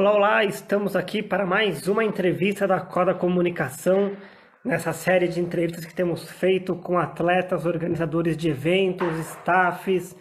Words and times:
Olá, 0.00 0.14
olá, 0.14 0.44
estamos 0.44 0.96
aqui 0.96 1.22
para 1.22 1.44
mais 1.44 1.86
uma 1.86 2.02
entrevista 2.02 2.66
da 2.66 2.80
Coda 2.80 3.12
Comunicação, 3.12 4.16
nessa 4.64 4.94
série 4.94 5.28
de 5.28 5.38
entrevistas 5.40 5.84
que 5.84 5.94
temos 5.94 6.24
feito 6.26 6.74
com 6.74 6.98
atletas, 6.98 7.66
organizadores 7.66 8.34
de 8.34 8.48
eventos, 8.48 9.14
staffs. 9.18 10.16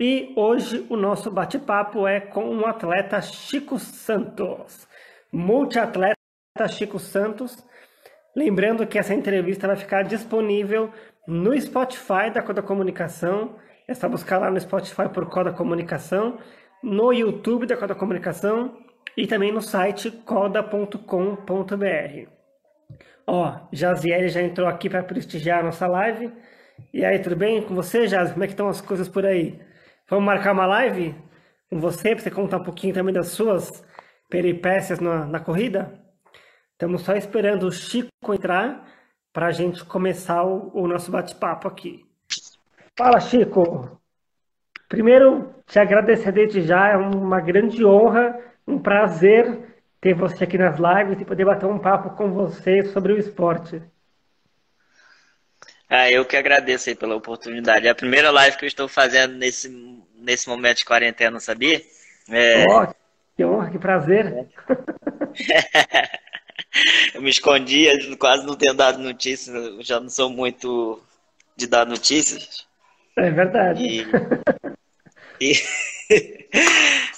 E 0.00 0.32
hoje 0.34 0.86
o 0.88 0.96
nosso 0.96 1.30
bate-papo 1.30 2.06
é 2.06 2.20
com 2.20 2.44
o 2.44 2.62
um 2.62 2.66
atleta 2.66 3.20
Chico 3.20 3.78
Santos, 3.78 4.88
multiatleta 5.30 6.16
Chico 6.70 6.98
Santos. 6.98 7.62
Lembrando 8.34 8.86
que 8.86 8.98
essa 8.98 9.12
entrevista 9.12 9.66
vai 9.66 9.76
ficar 9.76 10.04
disponível 10.04 10.90
no 11.28 11.54
Spotify 11.60 12.30
da 12.32 12.40
Coda 12.40 12.62
Comunicação. 12.62 13.56
É 13.86 13.92
só 13.92 14.08
buscar 14.08 14.38
lá 14.38 14.50
no 14.50 14.58
Spotify 14.58 15.10
por 15.12 15.28
Coda 15.28 15.52
Comunicação, 15.52 16.38
no 16.82 17.12
YouTube 17.12 17.66
da 17.66 17.76
Coda 17.76 17.94
Comunicação 17.94 18.81
e 19.16 19.26
também 19.26 19.52
no 19.52 19.60
site 19.60 20.10
coda.com.br. 20.10 20.96
Ó, 23.26 23.60
Jaziel 23.72 24.28
já 24.28 24.42
entrou 24.42 24.66
aqui 24.68 24.88
para 24.88 25.02
prestigiar 25.02 25.60
a 25.60 25.62
nossa 25.62 25.86
live. 25.86 26.32
E 26.92 27.04
aí, 27.04 27.18
tudo 27.18 27.36
bem 27.36 27.62
com 27.62 27.74
você, 27.74 28.06
Jaz? 28.06 28.32
Como 28.32 28.42
é 28.42 28.46
que 28.46 28.52
estão 28.52 28.68
as 28.68 28.80
coisas 28.80 29.08
por 29.08 29.24
aí? 29.24 29.60
Vamos 30.08 30.24
marcar 30.24 30.52
uma 30.52 30.66
live 30.66 31.14
com 31.70 31.78
você 31.78 32.14
para 32.14 32.24
você 32.24 32.30
contar 32.30 32.58
um 32.58 32.64
pouquinho 32.64 32.94
também 32.94 33.14
das 33.14 33.28
suas 33.28 33.84
peripécias 34.28 34.98
na, 34.98 35.26
na 35.26 35.40
corrida? 35.40 35.92
Estamos 36.72 37.02
só 37.02 37.14
esperando 37.14 37.66
o 37.66 37.72
Chico 37.72 38.34
entrar 38.34 38.88
para 39.32 39.46
a 39.46 39.52
gente 39.52 39.84
começar 39.84 40.42
o, 40.42 40.70
o 40.74 40.88
nosso 40.88 41.10
bate-papo 41.10 41.68
aqui. 41.68 42.04
Fala, 42.98 43.20
Chico! 43.20 44.00
Primeiro, 44.88 45.54
te 45.66 45.78
agradecer 45.78 46.32
desde 46.32 46.62
já, 46.62 46.88
é 46.88 46.96
uma 46.96 47.40
grande 47.40 47.84
honra 47.84 48.38
um 48.66 48.78
prazer 48.78 49.76
ter 50.00 50.14
você 50.14 50.44
aqui 50.44 50.58
nas 50.58 50.78
lives 50.78 51.20
e 51.20 51.24
poder 51.24 51.44
bater 51.44 51.66
um 51.66 51.78
papo 51.78 52.16
com 52.16 52.32
você 52.32 52.84
sobre 52.86 53.12
o 53.12 53.18
esporte. 53.18 53.82
Ah, 55.88 56.10
eu 56.10 56.24
que 56.24 56.36
agradeço 56.36 56.88
aí 56.88 56.94
pela 56.94 57.14
oportunidade. 57.14 57.86
É 57.86 57.90
a 57.90 57.94
primeira 57.94 58.30
live 58.30 58.56
que 58.56 58.64
eu 58.64 58.68
estou 58.68 58.88
fazendo 58.88 59.34
nesse, 59.34 59.68
nesse 60.16 60.48
momento 60.48 60.78
de 60.78 60.84
quarentena, 60.84 61.38
sabia? 61.38 61.82
É... 62.30 62.64
Oh, 62.66 62.86
que 63.36 63.44
honra, 63.44 63.70
que 63.70 63.78
prazer. 63.78 64.48
eu 67.14 67.22
me 67.22 67.30
escondia, 67.30 67.92
quase 68.16 68.46
não 68.46 68.56
tenho 68.56 68.74
dado 68.74 68.98
notícias, 68.98 69.54
eu 69.54 69.82
já 69.82 70.00
não 70.00 70.08
sou 70.08 70.30
muito 70.30 71.00
de 71.56 71.66
dar 71.66 71.86
notícias. 71.86 72.66
É 73.16 73.30
verdade. 73.30 74.06
E, 75.38 75.38
e... 75.40 76.48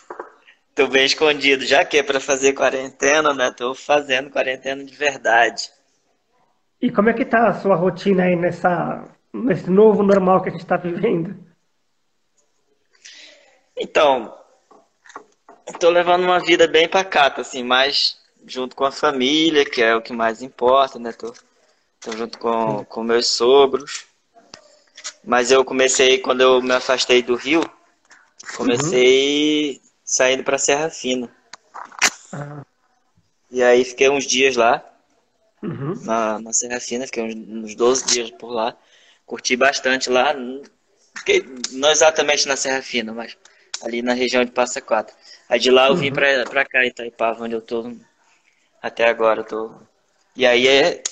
Tô 0.74 0.88
bem 0.88 1.06
escondido, 1.06 1.64
já 1.64 1.84
que 1.84 1.98
é 1.98 2.02
para 2.02 2.18
fazer 2.18 2.52
quarentena, 2.52 3.32
né? 3.32 3.52
Tô 3.52 3.76
fazendo 3.76 4.28
quarentena 4.28 4.82
de 4.82 4.94
verdade. 4.94 5.70
E 6.82 6.90
como 6.90 7.08
é 7.08 7.12
que 7.12 7.24
tá 7.24 7.46
a 7.46 7.54
sua 7.54 7.76
rotina 7.76 8.24
aí 8.24 8.34
nessa, 8.34 9.04
nesse 9.32 9.70
novo 9.70 10.02
normal 10.02 10.42
que 10.42 10.48
a 10.48 10.52
gente 10.52 10.62
está 10.62 10.76
vivendo? 10.76 11.36
Então, 13.76 14.36
estou 15.68 15.90
levando 15.90 16.24
uma 16.24 16.40
vida 16.40 16.66
bem 16.66 16.88
pacata, 16.88 17.42
assim, 17.42 17.62
mais 17.62 18.18
junto 18.44 18.74
com 18.74 18.84
a 18.84 18.90
família, 18.90 19.64
que 19.64 19.80
é 19.80 19.94
o 19.94 20.02
que 20.02 20.12
mais 20.12 20.42
importa, 20.42 20.98
né? 20.98 21.12
Tô, 21.12 21.32
tô 22.00 22.16
junto 22.16 22.36
com, 22.36 22.84
com 22.84 23.04
meus 23.04 23.28
sogros. 23.28 24.06
Mas 25.22 25.52
eu 25.52 25.64
comecei, 25.64 26.18
quando 26.18 26.40
eu 26.40 26.60
me 26.60 26.72
afastei 26.72 27.22
do 27.22 27.36
Rio, 27.36 27.62
comecei 28.56 29.76
uhum 29.76 29.83
saindo 30.14 30.44
para 30.44 30.58
Serra 30.58 30.88
Fina. 30.90 31.28
Ah. 32.32 32.64
E 33.50 33.60
aí 33.62 33.84
fiquei 33.84 34.08
uns 34.08 34.24
dias 34.24 34.54
lá, 34.54 34.84
uhum. 35.60 35.94
na, 36.04 36.38
na 36.38 36.52
Serra 36.52 36.78
Fina, 36.78 37.06
fiquei 37.06 37.24
uns, 37.24 37.34
uns 37.34 37.74
12 37.74 38.06
dias 38.06 38.30
por 38.30 38.50
lá. 38.50 38.76
Curti 39.26 39.56
bastante 39.56 40.08
lá, 40.08 40.32
fiquei 41.18 41.44
não 41.72 41.90
exatamente 41.90 42.46
na 42.46 42.56
Serra 42.56 42.80
Fina, 42.80 43.12
mas 43.12 43.36
ali 43.82 44.02
na 44.02 44.12
região 44.12 44.44
de 44.44 44.52
Passa 44.52 44.80
Quatro. 44.80 45.16
Aí 45.48 45.58
de 45.58 45.70
lá 45.70 45.88
eu 45.88 45.96
vim 45.96 46.08
uhum. 46.08 46.14
pra, 46.14 46.44
pra 46.44 46.64
cá, 46.64 46.84
Itaipava, 46.86 47.42
onde 47.42 47.54
eu 47.54 47.60
tô 47.60 47.92
até 48.80 49.08
agora. 49.08 49.40
Eu 49.40 49.44
tô... 49.44 49.74
E 50.36 50.46
aí, 50.46 50.68
é, 50.68 51.02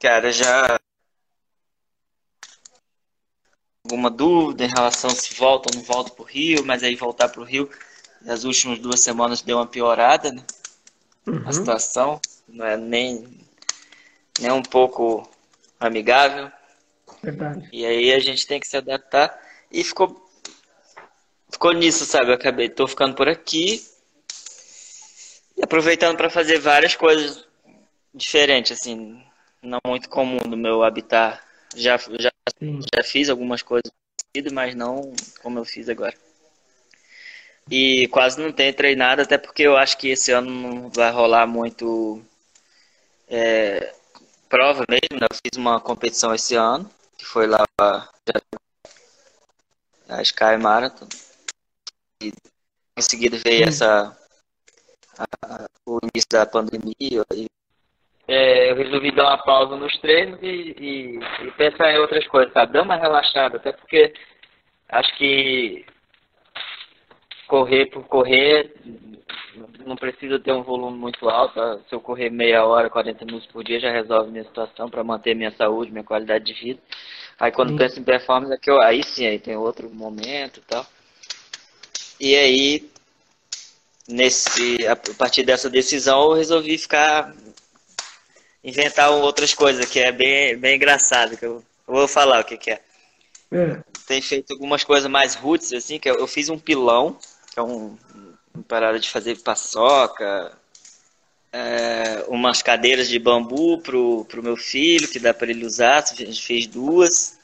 cara, 0.00 0.30
já 0.32 0.78
alguma 3.84 4.08
dúvida 4.08 4.64
em 4.64 4.68
relação 4.68 5.10
se 5.10 5.34
volta 5.34 5.68
ou 5.68 5.76
não 5.76 5.84
volta 5.84 6.12
pro 6.12 6.24
Rio, 6.24 6.64
mas 6.64 6.84
aí 6.84 6.94
voltar 6.94 7.28
pro 7.28 7.42
Rio 7.42 7.68
nas 8.24 8.44
últimas 8.44 8.78
duas 8.78 9.00
semanas 9.00 9.42
deu 9.42 9.58
uma 9.58 9.66
piorada, 9.66 10.32
né? 10.32 10.42
Uhum. 11.26 11.42
A 11.46 11.52
situação 11.52 12.20
não 12.48 12.66
é 12.66 12.76
nem, 12.76 13.40
nem 14.40 14.50
um 14.50 14.62
pouco 14.62 15.28
amigável. 15.78 16.50
Verdade. 17.22 17.68
E 17.72 17.84
aí 17.84 18.12
a 18.12 18.18
gente 18.18 18.46
tem 18.46 18.58
que 18.58 18.66
se 18.66 18.76
adaptar. 18.76 19.40
E 19.70 19.82
ficou, 19.84 20.28
ficou 21.50 21.72
nisso, 21.72 22.04
sabe? 22.04 22.30
Eu 22.30 22.34
acabei, 22.34 22.68
tô 22.68 22.86
ficando 22.86 23.14
por 23.14 23.28
aqui 23.28 23.84
e 25.56 25.62
aproveitando 25.62 26.16
para 26.16 26.30
fazer 26.30 26.58
várias 26.58 26.94
coisas 26.94 27.46
diferentes, 28.14 28.72
assim, 28.72 29.22
não 29.62 29.78
muito 29.86 30.08
comum 30.08 30.40
no 30.46 30.56
meu 30.56 30.82
habitat. 30.82 31.40
Já, 31.74 31.96
já, 31.96 32.30
já 32.60 33.04
fiz 33.04 33.30
algumas 33.30 33.62
coisas, 33.62 33.90
mas 34.52 34.74
não 34.74 35.12
como 35.42 35.58
eu 35.58 35.64
fiz 35.64 35.88
agora. 35.88 36.14
E 37.70 38.08
quase 38.08 38.40
não 38.40 38.52
tenho 38.52 38.74
treinado, 38.74 39.22
até 39.22 39.38
porque 39.38 39.62
eu 39.62 39.76
acho 39.76 39.96
que 39.96 40.08
esse 40.08 40.32
ano 40.32 40.50
não 40.50 40.90
vai 40.90 41.10
rolar 41.10 41.46
muito 41.46 42.22
é, 43.28 43.94
prova 44.48 44.84
mesmo. 44.88 45.20
Né? 45.20 45.26
Eu 45.30 45.36
fiz 45.36 45.56
uma 45.56 45.80
competição 45.80 46.34
esse 46.34 46.54
ano, 46.54 46.90
que 47.16 47.24
foi 47.24 47.46
lá 47.46 47.64
a 47.78 48.08
Sky 50.22 50.56
Marathon. 50.60 51.08
E 52.22 52.32
em 52.96 53.02
seguida 53.02 53.38
veio 53.38 53.68
essa 53.68 54.16
a, 55.18 55.66
o 55.86 55.98
início 56.02 56.28
da 56.30 56.46
pandemia. 56.46 57.24
E, 57.34 57.46
é, 58.28 58.70
eu 58.70 58.76
resolvi 58.76 59.10
dar 59.10 59.24
uma 59.24 59.44
pausa 59.44 59.76
nos 59.76 59.96
treinos 59.98 60.38
e, 60.42 60.74
e, 60.78 61.18
e 61.46 61.50
pensar 61.52 61.92
em 61.92 61.98
outras 61.98 62.26
coisas, 62.28 62.52
sabe? 62.52 62.72
Dar 62.72 62.82
uma 62.82 62.96
relaxada, 62.96 63.56
até 63.56 63.72
porque 63.72 64.12
acho 64.88 65.16
que 65.16 65.84
correr 67.52 67.84
por 67.90 68.02
correr, 68.04 68.72
não 69.84 69.94
precisa 69.94 70.40
ter 70.40 70.54
um 70.54 70.62
volume 70.62 70.96
muito 70.96 71.28
alto. 71.28 71.54
Tá? 71.54 71.78
Se 71.86 71.94
eu 71.94 72.00
correr 72.00 72.30
meia 72.30 72.64
hora, 72.64 72.88
40 72.88 73.26
minutos 73.26 73.46
por 73.48 73.62
dia, 73.62 73.78
já 73.78 73.92
resolve 73.92 74.30
minha 74.30 74.44
situação 74.44 74.88
para 74.88 75.04
manter 75.04 75.36
minha 75.36 75.50
saúde, 75.50 75.92
minha 75.92 76.02
qualidade 76.02 76.46
de 76.46 76.54
vida. 76.54 76.80
Aí 77.38 77.52
quando 77.52 77.72
sim. 77.72 77.76
penso 77.76 78.00
em 78.00 78.04
performance, 78.04 78.54
é 78.54 78.56
que 78.56 78.70
eu, 78.70 78.80
aí 78.80 79.04
sim, 79.04 79.26
aí 79.26 79.38
tem 79.38 79.54
outro 79.54 79.90
momento 79.90 80.60
e 80.60 80.62
tal. 80.62 80.86
E 82.18 82.34
aí, 82.34 82.90
nesse, 84.08 84.86
a 84.86 84.96
partir 84.96 85.42
dessa 85.42 85.68
decisão, 85.68 86.30
eu 86.30 86.32
resolvi 86.32 86.78
ficar 86.78 87.34
inventar 88.64 89.10
outras 89.10 89.52
coisas, 89.52 89.84
que 89.90 90.00
é 90.00 90.10
bem, 90.10 90.56
bem 90.56 90.76
engraçado, 90.76 91.36
que 91.36 91.44
eu, 91.44 91.62
eu 91.86 91.94
vou 91.94 92.08
falar 92.08 92.40
o 92.40 92.44
que, 92.44 92.56
que 92.56 92.70
é. 92.70 92.80
é. 93.52 93.82
Tem 94.06 94.22
feito 94.22 94.54
algumas 94.54 94.84
coisas 94.84 95.10
mais 95.10 95.34
roots, 95.34 95.70
assim, 95.74 95.98
que 95.98 96.08
eu, 96.08 96.14
eu 96.14 96.26
fiz 96.26 96.48
um 96.48 96.58
pilão 96.58 97.18
que 97.52 97.60
é 97.60 97.62
um, 97.62 97.96
parada 98.66 98.98
de 98.98 99.10
fazer 99.10 99.36
paçoca, 99.38 100.56
é, 101.52 102.24
umas 102.28 102.62
cadeiras 102.62 103.08
de 103.08 103.18
bambu 103.18 103.78
pro, 103.78 104.24
pro 104.24 104.42
meu 104.42 104.56
filho, 104.56 105.08
que 105.08 105.18
dá 105.18 105.34
para 105.34 105.50
ele 105.50 105.66
usar, 105.66 106.02
a 106.02 106.14
gente 106.14 106.42
fez 106.42 106.66
duas. 106.66 107.36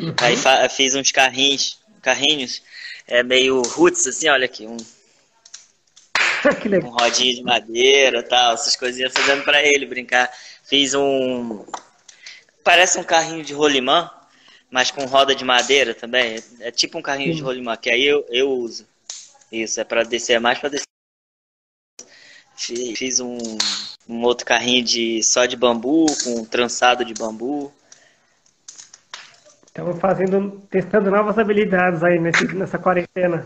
Uhum. 0.00 0.14
Aí 0.18 0.36
fiz 0.70 0.94
uns 0.94 1.10
carrinhos, 1.10 1.78
carrinhos 2.00 2.62
é, 3.06 3.22
meio 3.22 3.60
roots, 3.62 4.06
assim, 4.06 4.28
olha 4.28 4.46
aqui, 4.46 4.66
um, 4.66 4.76
um 6.84 6.90
rodinho 6.90 7.36
de 7.36 7.42
madeira 7.42 8.22
tal, 8.22 8.54
essas 8.54 8.74
coisinhas 8.74 9.12
fazendo 9.12 9.44
para 9.44 9.62
ele 9.62 9.86
brincar. 9.86 10.30
Fiz 10.64 10.94
um. 10.94 11.64
Parece 12.64 12.98
um 12.98 13.04
carrinho 13.04 13.44
de 13.44 13.52
rolimã, 13.52 14.10
mas 14.70 14.90
com 14.90 15.04
roda 15.04 15.34
de 15.34 15.44
madeira 15.44 15.94
também. 15.94 16.42
É 16.60 16.70
tipo 16.70 16.98
um 16.98 17.02
carrinho 17.02 17.34
de 17.34 17.42
rolimã, 17.42 17.76
que 17.76 17.90
aí 17.90 18.04
eu, 18.04 18.24
eu 18.30 18.50
uso. 18.50 18.86
Isso, 19.52 19.78
é 19.78 19.84
para 19.84 20.02
descer, 20.02 20.34
é 20.34 20.38
mais 20.38 20.58
para 20.58 20.70
descer. 20.70 20.86
Fiz 22.56 23.20
um, 23.20 23.36
um 24.08 24.22
outro 24.22 24.46
carrinho 24.46 24.82
de 24.82 25.22
só 25.22 25.44
de 25.44 25.56
bambu, 25.56 26.06
com 26.24 26.40
um 26.40 26.44
trançado 26.44 27.04
de 27.04 27.12
bambu. 27.12 27.70
Estamos 29.66 30.00
fazendo, 30.00 30.62
testando 30.70 31.10
novas 31.10 31.38
habilidades 31.38 32.02
aí 32.02 32.18
nesse, 32.18 32.46
nessa 32.54 32.78
quarentena. 32.78 33.44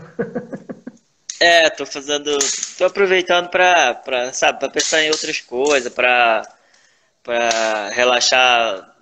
é, 1.39 1.69
tô 1.69 1.85
fazendo, 1.85 2.37
tô 2.77 2.85
aproveitando 2.85 3.49
para, 3.49 3.95
para, 3.95 4.33
sabe, 4.33 4.59
para 4.59 4.69
pensar 4.69 5.01
em 5.03 5.09
outras 5.09 5.41
coisas, 5.41 5.91
para, 5.91 6.43
para 7.23 7.89
relaxar 7.89 8.95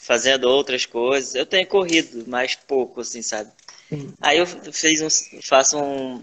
fazendo 0.00 0.44
outras 0.44 0.84
coisas. 0.84 1.34
Eu 1.34 1.46
tenho 1.46 1.66
corrido 1.66 2.28
mais 2.28 2.54
pouco, 2.54 3.00
assim, 3.00 3.22
sabe? 3.22 3.50
Sim. 3.88 4.12
Aí 4.20 4.38
eu 4.38 4.46
fiz 4.46 5.00
um, 5.02 5.40
faço 5.42 5.78
um, 5.78 6.22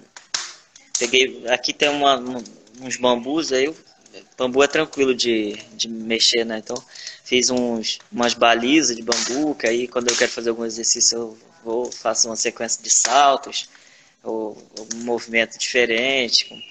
Peguei, 1.00 1.44
aqui 1.48 1.74
tem 1.74 1.90
uma, 1.90 2.18
uns 2.82 2.98
bambus, 2.98 3.52
aí 3.52 3.66
eu, 3.66 3.76
bambu 4.38 4.64
é 4.64 4.68
tranquilo 4.68 5.14
de, 5.14 5.54
de 5.74 5.88
mexer, 5.88 6.46
né? 6.46 6.60
Então 6.60 6.82
fiz 7.24 7.50
uns, 7.50 8.00
umas 8.12 8.34
balizas 8.34 8.96
de 8.96 9.04
bambu, 9.04 9.56
que 9.56 9.68
aí 9.68 9.88
quando 9.88 10.10
eu 10.10 10.16
quero 10.16 10.32
fazer 10.32 10.50
algum 10.50 10.66
exercício 10.66 11.18
eu 11.18 11.38
vou, 11.64 11.92
faço 11.92 12.28
uma 12.28 12.36
sequência 12.36 12.82
de 12.82 12.90
saltos, 12.90 13.70
ou, 14.24 14.58
ou 14.78 14.88
um 14.96 15.04
movimento 15.04 15.58
diferente. 15.58 16.64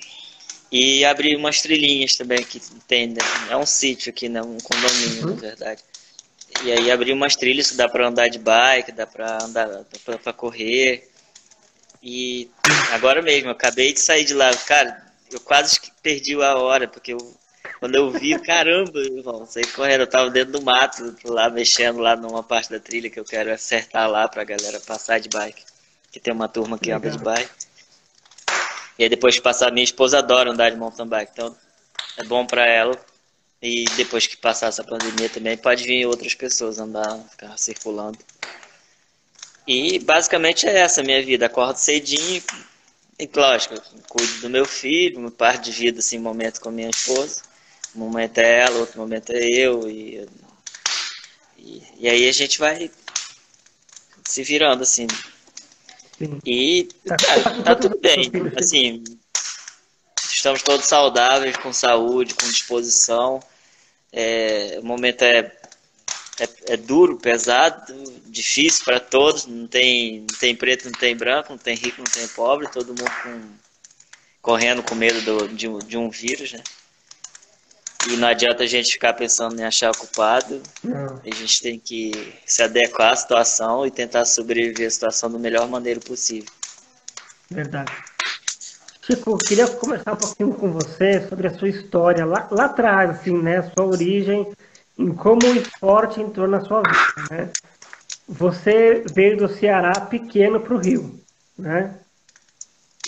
E 0.70 1.04
abri 1.04 1.36
umas 1.36 1.62
trilhinhas 1.62 2.16
também 2.16 2.42
que 2.42 2.60
tem, 2.88 3.08
né? 3.08 3.20
é 3.50 3.56
um 3.56 3.66
sítio 3.66 4.10
aqui, 4.10 4.28
né? 4.28 4.42
um 4.42 4.58
condomínio, 4.58 5.28
uhum. 5.28 5.34
na 5.34 5.40
verdade. 5.40 5.82
E 6.64 6.72
aí 6.72 6.90
abri 6.90 7.12
umas 7.12 7.36
trilhas 7.36 7.70
que 7.70 7.76
dá 7.76 7.88
para 7.88 8.08
andar 8.08 8.28
de 8.28 8.38
bike, 8.38 8.92
dá 8.92 9.06
para 9.06 9.44
andar, 9.44 9.84
para 10.04 10.32
correr. 10.32 11.08
E 12.08 12.48
agora 12.92 13.20
mesmo, 13.20 13.48
eu 13.48 13.52
acabei 13.52 13.92
de 13.92 13.98
sair 13.98 14.24
de 14.24 14.32
lá, 14.32 14.56
cara, 14.58 15.04
eu 15.28 15.40
quase 15.40 15.80
perdi 16.00 16.40
a 16.40 16.54
hora, 16.56 16.86
porque 16.86 17.12
eu, 17.12 17.36
quando 17.80 17.96
eu 17.96 18.12
vi, 18.12 18.38
caramba, 18.46 19.00
irmão, 19.00 19.44
saí 19.44 19.66
correndo, 19.66 20.02
eu 20.02 20.06
tava 20.06 20.30
dentro 20.30 20.52
do 20.52 20.62
mato, 20.62 21.16
lá 21.24 21.50
mexendo 21.50 21.98
lá 21.98 22.14
numa 22.14 22.44
parte 22.44 22.70
da 22.70 22.78
trilha 22.78 23.10
que 23.10 23.18
eu 23.18 23.24
quero 23.24 23.52
acertar 23.52 24.08
lá 24.08 24.28
pra 24.28 24.44
galera 24.44 24.78
passar 24.78 25.18
de 25.18 25.28
bike. 25.28 25.64
Que 26.12 26.20
tem 26.20 26.32
uma 26.32 26.48
turma 26.48 26.78
que 26.78 26.92
anda 26.92 27.10
de 27.10 27.18
bike. 27.18 27.50
E 29.00 29.02
aí 29.02 29.08
depois 29.08 29.34
que 29.34 29.42
passar, 29.42 29.72
minha 29.72 29.82
esposa 29.82 30.18
adora 30.18 30.52
andar 30.52 30.70
de 30.70 30.76
mountain 30.76 31.08
bike, 31.08 31.32
então 31.32 31.56
é 32.18 32.22
bom 32.22 32.46
pra 32.46 32.64
ela. 32.70 32.96
E 33.60 33.84
depois 33.96 34.28
que 34.28 34.36
passar 34.36 34.68
essa 34.68 34.84
pandemia 34.84 35.28
também, 35.28 35.56
pode 35.56 35.82
vir 35.82 36.06
outras 36.06 36.36
pessoas 36.36 36.78
andar, 36.78 37.18
ficar 37.30 37.58
circulando. 37.58 38.18
E 39.66 39.98
basicamente 39.98 40.66
é 40.66 40.78
essa 40.78 41.00
a 41.00 41.04
minha 41.04 41.22
vida. 41.24 41.46
Acordo 41.46 41.76
cedinho, 41.76 42.42
e 43.18 43.30
lógico, 43.34 43.74
cuido 44.08 44.40
do 44.42 44.50
meu 44.50 44.66
filho, 44.66 45.18
uma 45.18 45.30
parte 45.30 45.70
de 45.70 45.72
vida, 45.72 46.00
assim, 46.00 46.18
momento 46.18 46.60
com 46.60 46.68
a 46.68 46.72
minha 46.72 46.90
esposa. 46.90 47.42
Um 47.94 48.00
momento 48.00 48.38
é 48.38 48.60
ela, 48.60 48.78
outro 48.78 49.00
momento 49.00 49.30
é 49.30 49.42
eu. 49.42 49.88
E, 49.88 50.28
e, 51.56 51.82
e 51.98 52.08
aí 52.08 52.28
a 52.28 52.32
gente 52.32 52.58
vai 52.58 52.90
se 54.28 54.42
virando, 54.42 54.82
assim. 54.82 55.06
Sim. 56.18 56.38
E 56.44 56.88
tá, 57.06 57.16
tá 57.64 57.74
tudo 57.74 57.98
bem. 57.98 58.30
Assim, 58.58 59.02
estamos 60.30 60.62
todos 60.62 60.84
saudáveis, 60.84 61.56
com 61.56 61.72
saúde, 61.72 62.34
com 62.34 62.46
disposição. 62.46 63.42
É, 64.12 64.78
o 64.80 64.84
momento 64.84 65.22
é, 65.22 65.50
é, 66.40 66.74
é 66.74 66.76
duro, 66.76 67.16
pesado, 67.16 67.92
difícil 68.26 68.84
para 68.84 69.00
todos. 69.00 69.46
Não 69.46 69.66
tem, 69.66 70.20
não 70.20 70.38
tem 70.38 70.54
preto, 70.54 70.86
não 70.86 70.92
tem 70.92 71.16
branco, 71.16 71.50
não 71.50 71.58
tem 71.58 71.74
rico, 71.74 71.98
não 71.98 72.10
tem 72.10 72.26
pobre. 72.28 72.68
Todo 72.68 72.88
mundo 72.88 73.10
com, 73.22 73.40
correndo 74.42 74.82
com 74.82 74.94
medo 74.94 75.20
do, 75.22 75.48
de, 75.48 75.68
de 75.86 75.96
um 75.96 76.10
vírus, 76.10 76.52
né? 76.52 76.62
E 78.08 78.16
não 78.16 78.28
adianta 78.28 78.62
a 78.62 78.66
gente 78.66 78.92
ficar 78.92 79.14
pensando 79.14 79.58
em 79.58 79.64
achar 79.64 79.90
o 79.90 79.96
culpado. 79.96 80.62
Não. 80.82 81.20
A 81.24 81.34
gente 81.34 81.60
tem 81.60 81.78
que 81.78 82.34
se 82.44 82.62
adequar 82.62 83.12
à 83.12 83.16
situação 83.16 83.84
e 83.84 83.90
tentar 83.90 84.24
sobreviver 84.24 84.86
à 84.86 84.90
situação 84.90 85.30
da 85.30 85.38
melhor 85.38 85.68
maneira 85.68 85.98
possível. 85.98 86.50
Verdade. 87.50 87.92
Chico, 89.02 89.38
queria 89.38 89.66
começar 89.68 90.12
um 90.12 90.16
pouquinho 90.16 90.54
com 90.54 90.72
você 90.72 91.26
sobre 91.28 91.46
a 91.46 91.58
sua 91.58 91.68
história 91.68 92.24
lá, 92.24 92.48
lá 92.50 92.64
atrás, 92.64 93.10
assim, 93.10 93.36
né? 93.40 93.62
Sua 93.74 93.86
origem, 93.86 94.52
em 94.98 95.12
como 95.14 95.46
o 95.46 95.56
esporte 95.56 96.20
entrou 96.20 96.48
na 96.48 96.60
sua 96.60 96.82
vida, 96.82 97.28
né? 97.30 97.52
Você 98.28 99.04
veio 99.14 99.36
do 99.36 99.48
Ceará 99.48 100.00
pequeno 100.00 100.60
para 100.60 100.74
o 100.74 100.78
Rio, 100.78 101.20
né? 101.56 101.98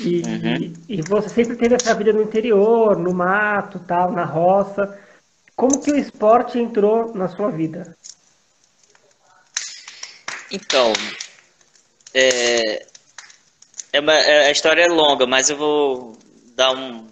E, 0.01 0.23
uhum. 0.23 0.75
e, 0.89 1.03
você 1.03 1.29
sempre 1.29 1.57
teve 1.57 1.75
essa 1.75 1.93
vida 1.95 2.13
no 2.13 2.23
interior, 2.23 2.97
no 2.97 3.13
mato, 3.13 3.81
tal, 3.81 4.13
na 4.13 4.25
roça. 4.25 4.97
Como 5.57 5.81
que 5.81 5.91
o 5.91 5.97
esporte 5.97 6.57
entrou 6.57 7.13
na 7.15 7.29
sua 7.29 7.51
vida? 7.51 7.97
Então, 10.53 10.93
é, 12.15 12.87
é 13.93 14.01
uma, 14.01 14.15
é, 14.15 14.47
a 14.47 14.51
história 14.53 14.83
é 14.83 14.89
longa, 14.89 15.27
mas 15.27 15.51
eu 15.51 15.57
vou 15.57 16.19
dar 16.55 16.73
um, 16.73 17.09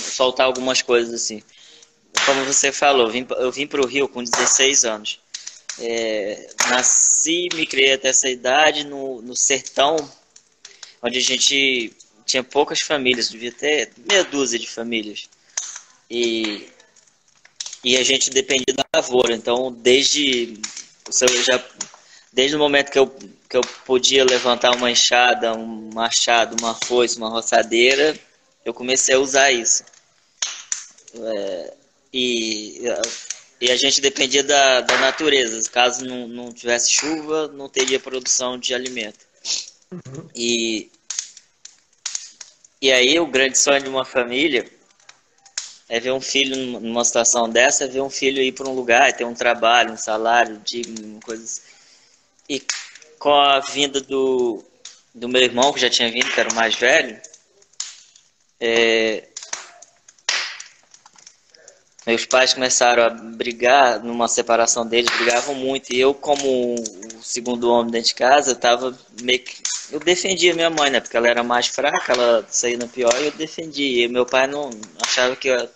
soltar 0.00 0.46
algumas 0.46 0.80
coisas 0.80 1.12
assim. 1.12 1.42
Como 2.28 2.44
você 2.44 2.70
falou, 2.70 3.08
vim, 3.08 3.26
eu 3.38 3.50
vim 3.50 3.66
para 3.66 3.80
o 3.80 3.86
Rio 3.86 4.06
com 4.06 4.22
16 4.22 4.84
anos. 4.84 5.18
É, 5.80 6.50
nasci, 6.68 7.48
me 7.54 7.64
criei 7.66 7.94
até 7.94 8.08
essa 8.08 8.28
idade 8.28 8.84
no, 8.84 9.22
no 9.22 9.34
sertão, 9.34 9.96
onde 11.02 11.18
a 11.18 11.22
gente 11.22 11.90
tinha 12.26 12.44
poucas 12.44 12.80
famílias, 12.80 13.30
devia 13.30 13.50
ter 13.50 13.92
meia 14.06 14.24
dúzia 14.24 14.58
de 14.58 14.68
famílias. 14.68 15.26
E, 16.10 16.68
e 17.82 17.96
a 17.96 18.04
gente 18.04 18.28
dependia 18.28 18.74
da 18.76 18.84
lavoura. 18.94 19.34
Então, 19.34 19.72
desde, 19.72 20.60
já, 21.50 21.64
desde 22.30 22.56
o 22.56 22.58
momento 22.58 22.90
que 22.90 22.98
eu, 22.98 23.06
que 23.48 23.56
eu 23.56 23.62
podia 23.86 24.22
levantar 24.22 24.76
uma 24.76 24.90
enxada, 24.90 25.54
um 25.54 25.88
machado, 25.94 26.56
uma 26.60 26.74
foice, 26.74 27.16
uma 27.16 27.30
roçadeira, 27.30 28.14
eu 28.66 28.74
comecei 28.74 29.14
a 29.14 29.18
usar 29.18 29.50
isso. 29.50 29.82
É, 31.14 31.74
e, 32.12 32.82
e 33.60 33.70
a 33.70 33.76
gente 33.76 34.00
dependia 34.00 34.42
da, 34.42 34.80
da 34.80 34.98
natureza. 34.98 35.68
Caso 35.70 36.04
não, 36.04 36.28
não 36.28 36.52
tivesse 36.52 36.90
chuva, 36.90 37.48
não 37.48 37.68
teria 37.68 38.00
produção 38.00 38.58
de 38.58 38.74
alimento. 38.74 39.26
Uhum. 39.90 40.28
E 40.34 40.90
e 42.80 42.92
aí 42.92 43.18
o 43.18 43.26
grande 43.26 43.58
sonho 43.58 43.82
de 43.82 43.88
uma 43.88 44.04
família 44.04 44.64
é 45.88 45.98
ver 45.98 46.12
um 46.12 46.20
filho 46.20 46.80
numa 46.80 47.04
situação 47.04 47.48
dessa, 47.48 47.84
é 47.84 47.88
ver 47.88 48.02
um 48.02 48.10
filho 48.10 48.40
ir 48.40 48.52
para 48.52 48.68
um 48.68 48.74
lugar, 48.74 49.12
ter 49.12 49.24
um 49.24 49.34
trabalho, 49.34 49.94
um 49.94 49.96
salário 49.96 50.60
digno, 50.64 51.18
coisas. 51.24 51.62
E 52.48 52.62
com 53.18 53.32
a 53.32 53.58
vinda 53.60 54.00
do, 54.00 54.62
do 55.12 55.28
meu 55.28 55.42
irmão, 55.42 55.72
que 55.72 55.80
já 55.80 55.90
tinha 55.90 56.10
vindo, 56.10 56.30
que 56.30 56.38
era 56.38 56.50
o 56.50 56.54
mais 56.54 56.76
velho, 56.76 57.20
é, 58.60 59.26
meus 62.08 62.24
pais 62.24 62.54
começaram 62.54 63.02
a 63.02 63.10
brigar 63.10 64.02
numa 64.02 64.28
separação 64.28 64.86
deles, 64.86 65.14
brigavam 65.14 65.54
muito. 65.54 65.92
E 65.92 66.00
eu, 66.00 66.14
como 66.14 66.74
o 66.74 67.22
segundo 67.22 67.70
homem 67.70 67.92
dentro 67.92 68.08
de 68.08 68.14
casa, 68.14 68.52
eu 68.52 68.56
tava 68.56 68.98
meio 69.20 69.40
que. 69.40 69.56
Eu 69.92 70.00
defendia 70.00 70.54
minha 70.54 70.70
mãe, 70.70 70.90
né? 70.90 71.00
Porque 71.00 71.18
ela 71.18 71.28
era 71.28 71.42
mais 71.42 71.66
fraca, 71.66 72.14
ela 72.14 72.46
saía 72.48 72.78
no 72.78 72.88
pior 72.88 73.14
e 73.20 73.26
eu 73.26 73.32
defendia. 73.32 74.06
E 74.06 74.08
meu 74.08 74.24
pai 74.24 74.46
não 74.46 74.70
achava 75.02 75.36
que 75.36 75.48
eu. 75.48 75.68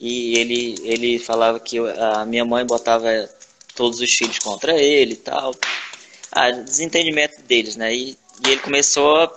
E 0.00 0.36
ele, 0.36 0.74
ele 0.82 1.18
falava 1.20 1.60
que 1.60 1.78
a 1.78 2.24
minha 2.26 2.44
mãe 2.44 2.66
botava 2.66 3.08
todos 3.76 4.00
os 4.00 4.12
filhos 4.12 4.40
contra 4.40 4.76
ele 4.76 5.12
e 5.12 5.16
tal. 5.16 5.54
Ah, 6.32 6.50
desentendimento 6.50 7.40
deles, 7.42 7.76
né? 7.76 7.94
E, 7.94 8.18
e 8.44 8.50
ele 8.50 8.60
começou 8.60 9.16
a, 9.16 9.32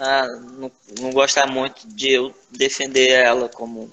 a 0.00 0.26
não, 0.26 0.72
não 0.98 1.12
gostar 1.12 1.46
muito 1.46 1.86
de 1.86 2.10
eu 2.10 2.34
defender 2.50 3.10
ela 3.10 3.48
como 3.48 3.88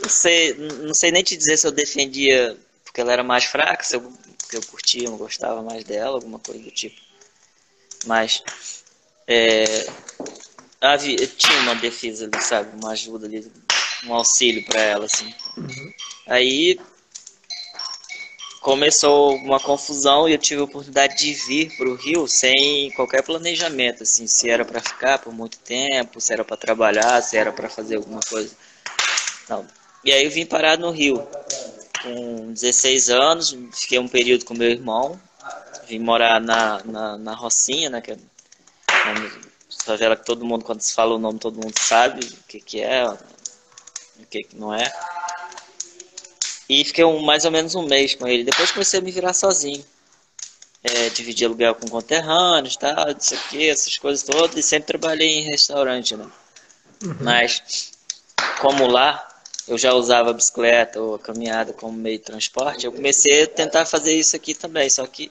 não 0.00 0.08
sei, 0.08 0.54
não 0.54 0.94
sei 0.94 1.10
nem 1.10 1.22
te 1.22 1.36
dizer 1.36 1.56
se 1.56 1.66
eu 1.66 1.72
defendia 1.72 2.56
porque 2.84 3.00
ela 3.00 3.12
era 3.12 3.22
mais 3.22 3.44
fraca, 3.44 3.84
se 3.84 3.94
eu, 3.94 4.00
porque 4.00 4.56
eu 4.56 4.62
curtia, 4.62 5.10
não 5.10 5.18
gostava 5.18 5.62
mais 5.62 5.84
dela, 5.84 6.16
alguma 6.16 6.38
coisa 6.38 6.62
do 6.62 6.70
tipo. 6.70 6.98
Mas 8.06 8.42
é, 9.26 9.86
havia, 10.80 11.26
tinha 11.26 11.60
uma 11.60 11.74
defesa 11.74 12.24
ali, 12.24 12.42
sabe? 12.42 12.74
Uma 12.80 12.92
ajuda 12.92 13.26
ali, 13.26 13.52
um 14.04 14.14
auxílio 14.14 14.64
para 14.64 14.80
ela, 14.80 15.04
assim. 15.04 15.32
Uhum. 15.58 15.92
Aí 16.26 16.78
começou 18.60 19.36
uma 19.36 19.60
confusão 19.60 20.28
e 20.28 20.32
eu 20.32 20.38
tive 20.38 20.60
a 20.60 20.64
oportunidade 20.64 21.18
de 21.18 21.34
vir 21.34 21.76
para 21.76 21.88
o 21.88 21.94
Rio 21.94 22.26
sem 22.26 22.90
qualquer 22.92 23.22
planejamento, 23.22 24.02
assim, 24.02 24.26
se 24.26 24.48
era 24.48 24.64
para 24.64 24.80
ficar 24.80 25.18
por 25.18 25.32
muito 25.32 25.58
tempo, 25.58 26.20
se 26.20 26.32
era 26.32 26.44
para 26.44 26.56
trabalhar, 26.56 27.22
se 27.22 27.36
era 27.36 27.52
para 27.52 27.68
fazer 27.68 27.96
alguma 27.96 28.20
coisa. 28.28 28.56
Não, 29.48 29.66
e 30.06 30.12
aí 30.12 30.24
eu 30.24 30.30
vim 30.30 30.46
parar 30.46 30.78
no 30.78 30.90
Rio. 30.90 31.26
Com 32.02 32.52
16 32.52 33.10
anos, 33.10 33.56
fiquei 33.72 33.98
um 33.98 34.08
período 34.08 34.44
com 34.44 34.54
meu 34.54 34.70
irmão. 34.70 35.20
Vim 35.88 35.98
morar 35.98 36.40
na, 36.40 36.80
na, 36.84 37.18
na 37.18 37.34
Rocinha, 37.34 37.90
né? 37.90 38.00
Que 38.00 38.12
é 38.12 38.16
favela 39.86 40.16
que 40.16 40.24
todo 40.24 40.44
mundo, 40.44 40.64
quando 40.64 40.80
se 40.80 40.92
fala 40.92 41.14
o 41.14 41.18
nome, 41.18 41.38
todo 41.38 41.62
mundo 41.62 41.78
sabe 41.78 42.24
o 42.24 42.42
que, 42.48 42.60
que 42.60 42.80
é, 42.80 43.08
o 43.08 44.26
que, 44.28 44.42
que 44.42 44.56
não 44.56 44.74
é. 44.74 44.92
E 46.68 46.84
fiquei 46.84 47.04
um, 47.04 47.20
mais 47.20 47.44
ou 47.44 47.52
menos 47.52 47.76
um 47.76 47.82
mês 47.86 48.16
com 48.16 48.26
ele. 48.26 48.42
Depois 48.42 48.72
comecei 48.72 48.98
a 48.98 49.02
me 49.02 49.12
virar 49.12 49.32
sozinho. 49.32 49.84
É, 50.82 51.08
dividi 51.10 51.44
aluguel 51.44 51.74
com 51.74 51.88
conterrâneos, 51.88 52.76
tal, 52.76 53.10
isso 53.10 53.34
aqui, 53.34 53.68
essas 53.68 53.96
coisas 53.98 54.24
todas. 54.24 54.56
E 54.56 54.62
sempre 54.62 54.86
trabalhei 54.88 55.38
em 55.38 55.42
restaurante, 55.42 56.16
né? 56.16 56.26
Uhum. 57.04 57.16
Mas, 57.20 57.92
como 58.60 58.86
lá, 58.86 59.35
eu 59.68 59.76
já 59.76 59.92
usava 59.92 60.30
a 60.30 60.32
bicicleta 60.32 61.00
ou 61.00 61.14
a 61.16 61.18
caminhada 61.18 61.72
como 61.72 61.96
meio 61.96 62.18
de 62.18 62.24
transporte, 62.24 62.86
eu 62.86 62.92
comecei 62.92 63.42
a 63.42 63.46
tentar 63.46 63.84
fazer 63.84 64.14
isso 64.14 64.36
aqui 64.36 64.54
também, 64.54 64.88
só 64.88 65.06
que 65.06 65.30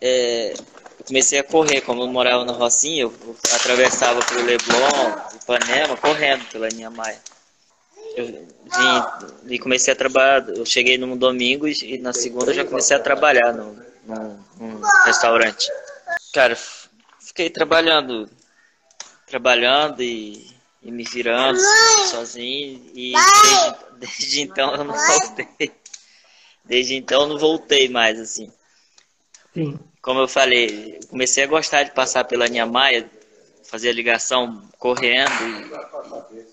é, 0.00 0.54
eu 1.02 1.04
comecei 1.06 1.38
a 1.38 1.44
correr, 1.44 1.80
como 1.80 2.02
eu 2.02 2.06
morava 2.08 2.44
na 2.44 2.52
Rocinha, 2.52 3.02
eu 3.02 3.36
atravessava 3.54 4.20
pelo 4.24 4.44
Leblon, 4.44 5.14
Ipanema, 5.34 5.96
correndo 5.96 6.44
pela 6.50 6.68
linha 6.68 6.90
Maia. 6.90 7.20
eu 8.16 8.26
vim 8.26 9.54
e 9.54 9.58
comecei 9.58 9.92
a 9.92 9.96
trabalhar. 9.96 10.48
Eu 10.48 10.64
cheguei 10.64 10.96
num 10.96 11.16
domingo 11.16 11.66
e 11.66 11.98
na 11.98 12.12
segunda 12.12 12.54
já 12.54 12.64
comecei 12.64 12.96
a 12.96 13.00
trabalhar 13.00 13.52
no, 13.52 13.76
num, 14.06 14.38
num 14.58 14.80
restaurante. 15.04 15.68
Cara, 16.32 16.56
fiquei 17.20 17.50
trabalhando, 17.50 18.28
trabalhando 19.26 20.02
e, 20.02 20.46
e 20.82 20.90
me 20.90 21.04
virando 21.04 21.60
sozinho 22.10 22.90
e 22.94 23.12
desde, 23.12 23.76
desde, 23.98 24.40
então 24.40 24.74
eu 24.74 24.84
não 24.84 24.94
voltei. 24.94 25.72
Desde 26.64 26.94
então 26.94 27.22
eu 27.22 27.28
não 27.28 27.38
voltei 27.38 27.88
mais 27.88 28.18
assim. 28.20 28.50
Sim. 29.54 29.78
Como 30.00 30.20
eu 30.20 30.28
falei, 30.28 30.98
comecei 31.08 31.44
a 31.44 31.46
gostar 31.46 31.84
de 31.84 31.92
passar 31.92 32.24
pela 32.24 32.48
Niemeyer, 32.48 33.06
fazer 33.64 33.90
a 33.90 33.92
ligação 33.92 34.62
correndo 34.78 35.30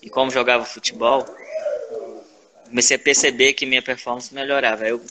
e, 0.02 0.06
e 0.06 0.10
como 0.10 0.30
jogava 0.30 0.64
futebol, 0.64 1.26
comecei 2.66 2.96
a 2.96 3.00
perceber 3.00 3.54
que 3.54 3.66
minha 3.66 3.82
performance 3.82 4.32
melhorava. 4.32 4.86
Eu 4.86 5.02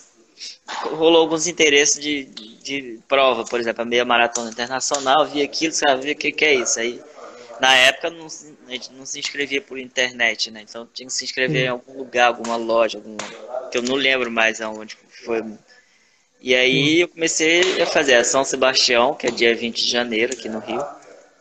rolou 0.84 1.22
alguns 1.22 1.48
interesses 1.48 2.02
de, 2.02 2.24
de, 2.26 2.56
de, 2.58 3.00
prova, 3.08 3.44
por 3.44 3.60
exemplo, 3.60 3.82
a 3.82 3.86
meia 3.86 4.06
maratona 4.06 4.50
internacional, 4.50 5.28
vi 5.28 5.42
aquilo, 5.42 5.74
sabia 5.74 6.14
o 6.14 6.16
que, 6.16 6.32
que 6.32 6.46
é 6.46 6.56
isso. 6.56 6.80
Aí, 6.80 7.02
na 7.60 7.76
época, 7.76 8.10
não, 8.10 8.28
a 8.28 8.72
gente 8.72 8.92
não 8.94 9.06
se 9.06 9.20
inscrevia 9.20 9.62
por 9.62 9.78
internet, 9.78 10.50
né? 10.50 10.64
Então 10.68 10.88
tinha 10.94 11.08
que 11.08 11.14
se 11.14 11.26
inscrever 11.26 11.66
em 11.66 11.70
algum 11.70 11.98
lugar, 11.98 12.28
alguma 12.28 12.56
loja, 12.56 12.98
alguma, 12.98 13.18
que 13.70 13.78
eu 13.78 13.82
não 13.82 13.96
lembro 13.96 14.32
mais 14.32 14.62
aonde 14.62 14.98
foi. 15.26 15.44
E 16.42 16.56
aí 16.56 17.02
eu 17.02 17.08
comecei 17.10 17.82
a 17.82 17.86
fazer 17.86 18.16
a 18.16 18.24
São 18.24 18.46
Sebastião, 18.46 19.14
que 19.14 19.28
é 19.28 19.32
dia 19.32 19.54
20 19.54 19.84
de 19.84 19.92
janeiro 19.92 20.34
aqui 20.34 20.48
no 20.48 20.60
Rio, 20.60 20.82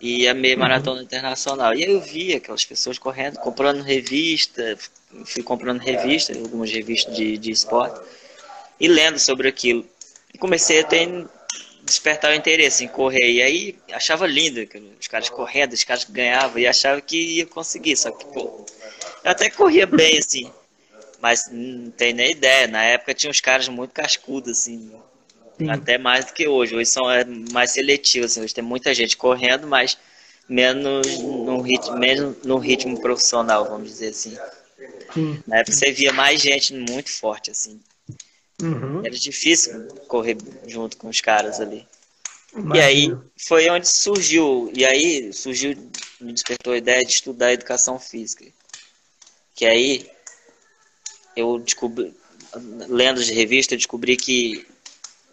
e 0.00 0.26
a 0.26 0.34
meia 0.34 0.56
maratona 0.56 1.02
internacional. 1.02 1.72
E 1.72 1.84
aí 1.84 1.90
eu 1.90 2.00
vi 2.00 2.34
aquelas 2.34 2.64
pessoas 2.64 2.98
correndo, 2.98 3.38
comprando 3.38 3.82
revista, 3.82 4.76
fui 5.25 5.42
comprando 5.44 5.78
revista, 5.80 6.37
algumas 6.37 6.70
revistas 6.70 7.14
de, 7.14 7.38
de 7.38 7.50
esporte 7.52 8.00
e 8.80 8.88
lendo 8.88 9.18
sobre 9.18 9.48
aquilo. 9.48 9.87
E 10.34 10.38
comecei 10.38 10.80
a 10.80 10.84
ter 10.84 11.26
despertar 11.88 12.30
o 12.30 12.35
interesse 12.35 12.85
em 12.85 12.88
correr. 12.88 13.30
E 13.30 13.42
aí 13.42 13.78
achava 13.92 14.26
lindo 14.26 14.66
os 14.99 15.09
caras 15.09 15.28
correndo, 15.28 15.73
os 15.73 15.85
caras 15.85 16.04
ganhavam 16.04 16.59
e 16.59 16.66
achava 16.66 17.00
que 17.00 17.16
ia 17.16 17.47
conseguir. 17.47 17.97
Só 17.97 18.11
que, 18.11 18.25
pô, 18.26 18.64
eu 19.25 19.30
até 19.30 19.50
corria 19.50 19.87
bem, 19.87 20.18
assim. 20.18 20.50
Mas 21.21 21.49
não 21.50 21.90
tem 21.90 22.12
nem 22.12 22.30
ideia. 22.30 22.66
Na 22.68 22.83
época 22.83 23.14
tinha 23.14 23.30
uns 23.30 23.40
caras 23.40 23.68
muito 23.68 23.92
cascudos, 23.92 24.52
assim. 24.59 24.92
Sim. 25.59 25.71
Até 25.71 25.99
mais 25.99 26.26
do 26.26 26.33
que 26.33 26.47
hoje. 26.47 26.76
Hoje 26.76 26.90
são 26.90 27.11
é, 27.11 27.25
mais 27.25 27.73
seletivos. 27.73 28.33
Assim. 28.33 28.42
Hoje 28.42 28.54
tem 28.54 28.64
muita 28.64 28.95
gente 28.95 29.16
correndo, 29.16 29.66
mas 29.66 29.99
menos 30.49 31.18
no 31.18 31.61
ritmo, 31.61 31.99
menos 31.99 32.37
no 32.45 32.59
ritmo 32.59 33.00
profissional, 33.00 33.64
vamos 33.68 33.88
dizer 33.88 34.09
assim. 34.09 34.37
Sim. 35.12 35.42
Na 35.47 35.59
época 35.59 35.76
você 35.76 35.90
via 35.90 36.12
mais 36.12 36.40
gente 36.40 36.73
muito 36.73 37.11
forte, 37.11 37.50
assim. 37.50 37.80
Uhum. 38.62 39.05
Era 39.05 39.15
difícil 39.15 39.88
correr 40.09 40.37
junto 40.67 40.97
com 40.97 41.09
os 41.09 41.21
caras 41.21 41.61
ali. 41.61 41.87
Imagina. 42.53 42.77
E 42.77 42.81
aí 42.81 43.17
foi 43.37 43.69
onde 43.71 43.88
surgiu, 43.88 44.71
e 44.75 44.85
aí 44.85 45.33
surgiu, 45.33 45.77
me 46.21 46.33
despertou 46.33 46.73
a 46.73 46.79
ideia 46.79 47.05
de 47.05 47.12
estudar 47.12 47.53
educação 47.53 47.99
física. 47.99 48.45
Que 49.55 49.67
aí 49.67 50.11
eu 51.37 51.59
descobri, 51.59 52.15
lendo 52.88 53.23
de 53.23 53.33
revista, 53.33 53.75
eu 53.75 53.79
descobri 53.79 54.17
que 54.17 54.67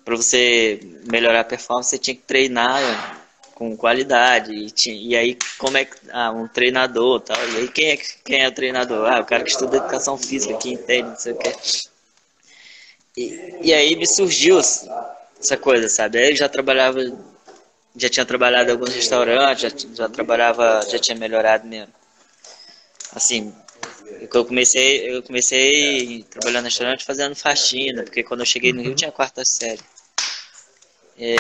para 0.04 0.16
você 0.16 0.80
melhorar 1.12 1.40
a 1.40 1.44
performance, 1.44 1.90
você 1.90 1.98
tinha 1.98 2.16
que 2.16 2.22
treinar 2.22 3.26
com 3.56 3.76
qualidade. 3.76 4.54
E, 4.54 4.70
tinha, 4.70 4.96
e 4.96 5.16
aí, 5.16 5.38
como 5.58 5.78
é 5.78 5.86
que. 5.86 5.96
Ah, 6.12 6.32
um 6.32 6.48
treinador 6.48 7.22
tal. 7.22 7.38
E 7.50 7.58
aí, 7.58 7.68
quem 7.68 7.90
é, 7.90 7.98
quem 7.98 8.44
é 8.44 8.48
o 8.48 8.52
treinador? 8.52 9.12
Ah, 9.12 9.22
o 9.22 9.26
cara 9.26 9.44
que 9.44 9.50
estuda 9.50 9.78
educação 9.78 10.16
física, 10.16 10.56
que 10.58 10.72
entende, 10.72 11.10
não 11.10 11.16
sei 11.16 11.34
o 11.34 11.38
que. 11.38 11.50
E, 13.18 13.58
e 13.62 13.74
aí 13.74 13.96
me 13.96 14.06
surgiu 14.06 14.60
essa 14.60 15.58
coisa, 15.58 15.88
sabe? 15.88 16.18
Aí 16.18 16.32
eu 16.32 16.36
já 16.36 16.50
trabalhava, 16.50 17.00
já 17.96 18.10
tinha 18.10 18.26
trabalhado 18.26 18.70
em 18.70 18.74
alguns 18.74 18.94
restaurantes, 18.94 19.62
já, 19.62 19.88
já 19.94 20.10
trabalhava, 20.10 20.82
já 20.90 21.00
tinha 21.00 21.18
melhorado 21.18 21.66
mesmo. 21.66 21.94
Assim, 23.14 23.54
eu 24.34 24.46
comecei, 24.46 25.16
eu 25.16 25.24
comecei 25.24 26.24
trabalhando 26.30 26.64
no 26.64 26.70
restaurante 26.70 27.06
fazendo 27.06 27.36
faxina, 27.36 28.04
porque 28.04 28.24
quando 28.24 28.42
eu 28.42 28.46
cheguei 28.46 28.74
no 28.74 28.82
Rio 28.82 28.90
uhum. 28.90 28.96
tinha 28.96 29.12
quarta 29.12 29.46
série. 29.46 29.82
É, 31.18 31.36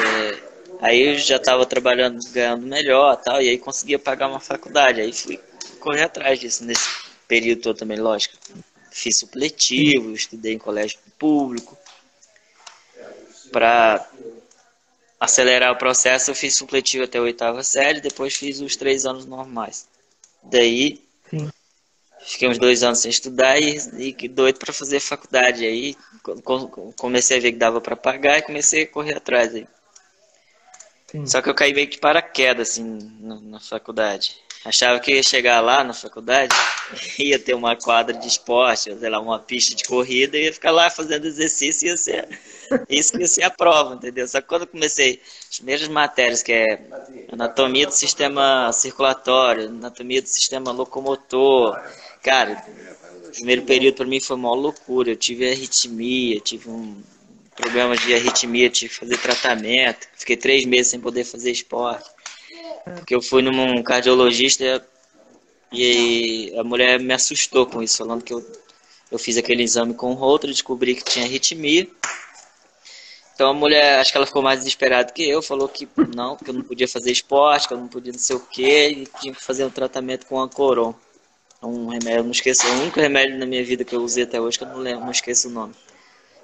aí 0.79 1.01
eu 1.01 1.17
já 1.17 1.35
estava 1.35 1.65
trabalhando, 1.65 2.19
ganhando 2.31 2.65
melhor 2.65 3.17
tal, 3.17 3.41
e 3.41 3.49
aí 3.49 3.57
conseguia 3.57 3.99
pagar 3.99 4.29
uma 4.29 4.39
faculdade. 4.39 5.01
Aí 5.01 5.11
fui 5.11 5.39
correr 5.79 6.03
atrás 6.03 6.39
disso 6.39 6.63
nesse 6.63 6.87
período 7.27 7.61
todo 7.61 7.77
também, 7.77 7.99
lógico 7.99 8.35
fiz 8.95 9.17
supletivo, 9.17 10.13
estudei 10.13 10.53
em 10.53 10.57
colégio 10.57 10.97
público. 11.19 11.77
Para 13.51 14.09
acelerar 15.19 15.73
o 15.73 15.77
processo, 15.77 16.31
eu 16.31 16.35
fiz 16.35 16.55
supletivo 16.55 17.03
até 17.03 17.17
a 17.17 17.21
oitava 17.21 17.61
série, 17.61 17.99
depois 17.99 18.35
fiz 18.35 18.61
os 18.61 18.77
três 18.77 19.05
anos 19.05 19.25
normais. 19.25 19.85
Daí, 20.41 21.03
Sim. 21.29 21.51
fiquei 22.21 22.47
uns 22.47 22.57
dois 22.57 22.83
anos 22.83 22.99
sem 22.99 23.11
estudar 23.11 23.59
e, 23.59 23.77
e 23.97 24.27
doido 24.29 24.59
para 24.59 24.71
fazer 24.71 25.01
faculdade. 25.01 25.65
Aí 25.65 25.97
comecei 26.95 27.37
a 27.37 27.41
ver 27.41 27.51
que 27.51 27.57
dava 27.57 27.81
para 27.81 27.97
pagar 27.97 28.39
e 28.39 28.43
comecei 28.43 28.83
a 28.83 28.87
correr 28.87 29.17
atrás. 29.17 29.53
Aí. 29.53 29.67
Só 31.25 31.41
que 31.41 31.49
eu 31.49 31.53
caí 31.53 31.73
meio 31.73 31.87
que 31.87 31.95
de 31.95 32.01
paraquedas 32.01 32.71
assim, 32.71 32.97
na, 33.19 33.41
na 33.41 33.59
faculdade. 33.59 34.37
Achava 34.65 34.99
que 34.99 35.13
ia 35.13 35.23
chegar 35.23 35.61
lá 35.61 35.83
na 35.83 35.93
faculdade, 35.93 36.55
ia 37.19 37.37
ter 37.37 37.53
uma 37.53 37.75
quadra 37.75 38.17
de 38.17 38.27
esporte, 38.27 38.97
sei 38.97 39.09
lá, 39.09 39.19
uma 39.19 39.39
pista 39.39 39.75
de 39.75 39.83
corrida, 39.83 40.37
ia 40.37 40.51
ficar 40.51 40.71
lá 40.71 40.89
fazendo 40.89 41.25
exercício, 41.25 41.87
ia 41.87 41.95
ser 41.95 42.27
isso 42.89 43.19
ia 43.19 43.27
ser 43.27 43.43
a 43.43 43.49
prova, 43.49 43.95
entendeu? 43.95 44.27
Só 44.27 44.41
que 44.41 44.47
quando 44.47 44.63
eu 44.63 44.67
comecei 44.67 45.21
as 45.49 45.57
primeiras 45.57 45.87
matérias, 45.87 46.41
que 46.41 46.51
é 46.51 46.81
anatomia 47.31 47.85
do 47.87 47.93
sistema 47.93 48.71
circulatório, 48.73 49.67
anatomia 49.67 50.21
do 50.21 50.27
sistema 50.27 50.71
locomotor, 50.71 51.79
cara, 52.23 52.63
o 53.27 53.31
primeiro 53.31 53.63
período 53.63 53.95
para 53.95 54.05
mim 54.05 54.19
foi 54.19 54.35
uma 54.35 54.53
loucura. 54.53 55.11
Eu 55.11 55.15
tive 55.15 55.49
arritmia, 55.49 56.39
tive 56.39 56.69
um 56.69 57.01
problema 57.55 57.95
de 57.95 58.13
arritmia, 58.13 58.69
tive 58.69 58.93
que 58.93 58.99
fazer 58.99 59.17
tratamento, 59.17 60.07
fiquei 60.15 60.35
três 60.35 60.65
meses 60.65 60.87
sem 60.87 60.99
poder 60.99 61.23
fazer 61.23 61.51
esporte. 61.51 62.14
Porque 62.85 63.15
eu 63.15 63.21
fui 63.21 63.41
num 63.41 63.81
cardiologista 63.81 64.85
e 65.71 66.53
a 66.57 66.63
mulher 66.63 66.99
me 66.99 67.13
assustou 67.13 67.65
com 67.65 67.81
isso, 67.81 67.97
falando 67.97 68.23
que 68.23 68.33
eu, 68.33 68.45
eu 69.11 69.17
fiz 69.17 69.37
aquele 69.37 69.63
exame 69.63 69.93
com 69.93 70.11
o 70.11 70.13
Holter, 70.13 70.51
descobri 70.51 70.95
que 70.95 71.03
tinha 71.03 71.25
arritmia. 71.25 71.87
Então 73.33 73.49
a 73.49 73.53
mulher, 73.53 73.99
acho 73.99 74.11
que 74.11 74.17
ela 74.17 74.27
ficou 74.27 74.41
mais 74.41 74.59
desesperada 74.59 75.11
que 75.11 75.27
eu, 75.27 75.41
falou 75.41 75.67
que 75.67 75.87
não, 76.15 76.37
que 76.37 76.49
eu 76.49 76.53
não 76.53 76.61
podia 76.61 76.87
fazer 76.87 77.11
esporte, 77.11 77.67
que 77.67 77.73
eu 77.73 77.77
não 77.77 77.87
podia 77.87 78.13
não 78.13 78.19
sei 78.19 78.35
o 78.35 78.39
quê, 78.39 78.89
e 78.89 79.07
tinha 79.19 79.33
que 79.33 79.43
fazer 79.43 79.65
um 79.65 79.69
tratamento 79.69 80.25
com 80.27 80.39
Ancoron. 80.39 80.95
Um 81.61 81.87
remédio, 81.87 82.19
eu 82.19 82.23
não 82.23 82.31
esqueço, 82.31 82.67
o 82.67 82.81
único 82.81 82.99
remédio 82.99 83.39
na 83.39 83.45
minha 83.45 83.63
vida 83.65 83.83
que 83.83 83.95
eu 83.95 84.01
usei 84.01 84.23
até 84.23 84.39
hoje, 84.39 84.59
que 84.59 84.63
eu 84.63 84.69
não 84.69 84.77
lembro, 84.77 85.03
não 85.03 85.11
esqueço 85.11 85.47
o 85.47 85.51
nome 85.51 85.73